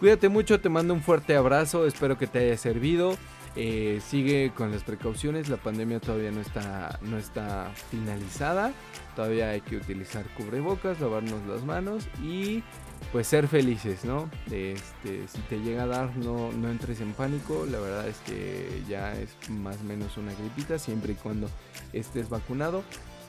Cuídate 0.00 0.28
mucho, 0.28 0.60
te 0.60 0.68
mando 0.68 0.94
un 0.94 1.02
fuerte 1.02 1.36
abrazo, 1.36 1.86
espero 1.86 2.18
que 2.18 2.26
te 2.26 2.40
haya 2.40 2.56
servido. 2.56 3.16
Eh, 3.54 4.00
sigue 4.04 4.50
con 4.54 4.72
las 4.72 4.82
precauciones, 4.82 5.50
la 5.50 5.58
pandemia 5.58 6.00
todavía 6.00 6.30
no 6.30 6.40
está, 6.40 6.98
no 7.02 7.18
está 7.18 7.70
finalizada, 7.90 8.72
todavía 9.14 9.50
hay 9.50 9.60
que 9.60 9.76
utilizar 9.76 10.24
cubrebocas, 10.36 10.98
lavarnos 11.00 11.46
las 11.46 11.62
manos 11.62 12.08
y 12.22 12.62
pues 13.10 13.26
ser 13.26 13.48
felices, 13.48 14.04
¿no? 14.04 14.30
Este, 14.46 15.26
si 15.28 15.40
te 15.48 15.60
llega 15.60 15.84
a 15.84 15.86
dar, 15.86 16.16
no, 16.16 16.52
no 16.52 16.70
entres 16.70 17.00
en 17.00 17.12
pánico, 17.12 17.66
la 17.70 17.78
verdad 17.78 18.08
es 18.08 18.16
que 18.18 18.82
ya 18.88 19.12
es 19.14 19.30
más 19.50 19.76
o 19.80 19.84
menos 19.84 20.16
una 20.16 20.32
gripita, 20.34 20.78
siempre 20.78 21.12
y 21.12 21.16
cuando 21.16 21.48
estés 21.92 22.28
vacunado. 22.28 22.82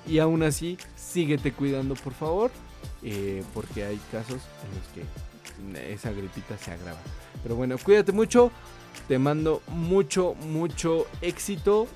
Y 0.05 0.19
aún 0.19 0.43
así, 0.43 0.77
síguete 0.95 1.53
cuidando, 1.53 1.95
por 1.95 2.13
favor, 2.13 2.51
eh, 3.01 3.43
porque 3.53 3.85
hay 3.85 3.99
casos 4.11 4.41
en 4.63 4.77
los 4.77 4.87
que 5.85 5.93
esa 5.93 6.11
gripita 6.11 6.57
se 6.57 6.71
agrava. 6.71 6.99
Pero 7.41 7.55
bueno, 7.55 7.77
cuídate 7.77 8.11
mucho, 8.11 8.51
te 9.07 9.17
mando 9.17 9.61
mucho, 9.67 10.35
mucho 10.35 11.07
éxito 11.21 11.87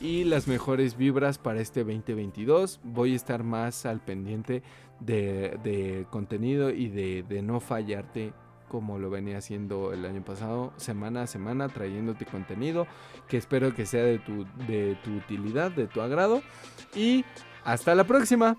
y 0.00 0.24
las 0.24 0.48
mejores 0.48 0.96
vibras 0.96 1.38
para 1.38 1.60
este 1.60 1.80
2022. 1.80 2.80
Voy 2.82 3.12
a 3.12 3.16
estar 3.16 3.44
más 3.44 3.86
al 3.86 4.00
pendiente 4.00 4.62
de, 5.04 6.06
contenido 6.10 6.70
y 6.70 6.88
de, 6.88 7.42
no 7.42 7.60
fallarte 7.60 8.32
como 8.68 8.98
lo 8.98 9.10
venía 9.10 9.36
haciendo 9.36 9.92
el 9.92 10.06
año 10.06 10.24
pasado, 10.24 10.72
semana 10.76 11.22
a 11.22 11.26
semana, 11.26 11.68
trayéndote 11.68 12.24
contenido 12.24 12.86
que 13.28 13.36
espero 13.36 13.74
que 13.74 13.84
sea 13.84 14.02
de 14.02 14.18
tu, 14.18 14.46
de 14.66 14.96
tu 15.04 15.14
utilidad, 15.14 15.70
de 15.70 15.86
tu 15.86 16.00
agrado. 16.00 16.42
Y 16.94 17.24
hasta 17.64 17.94
la 17.94 18.04
próxima. 18.04 18.56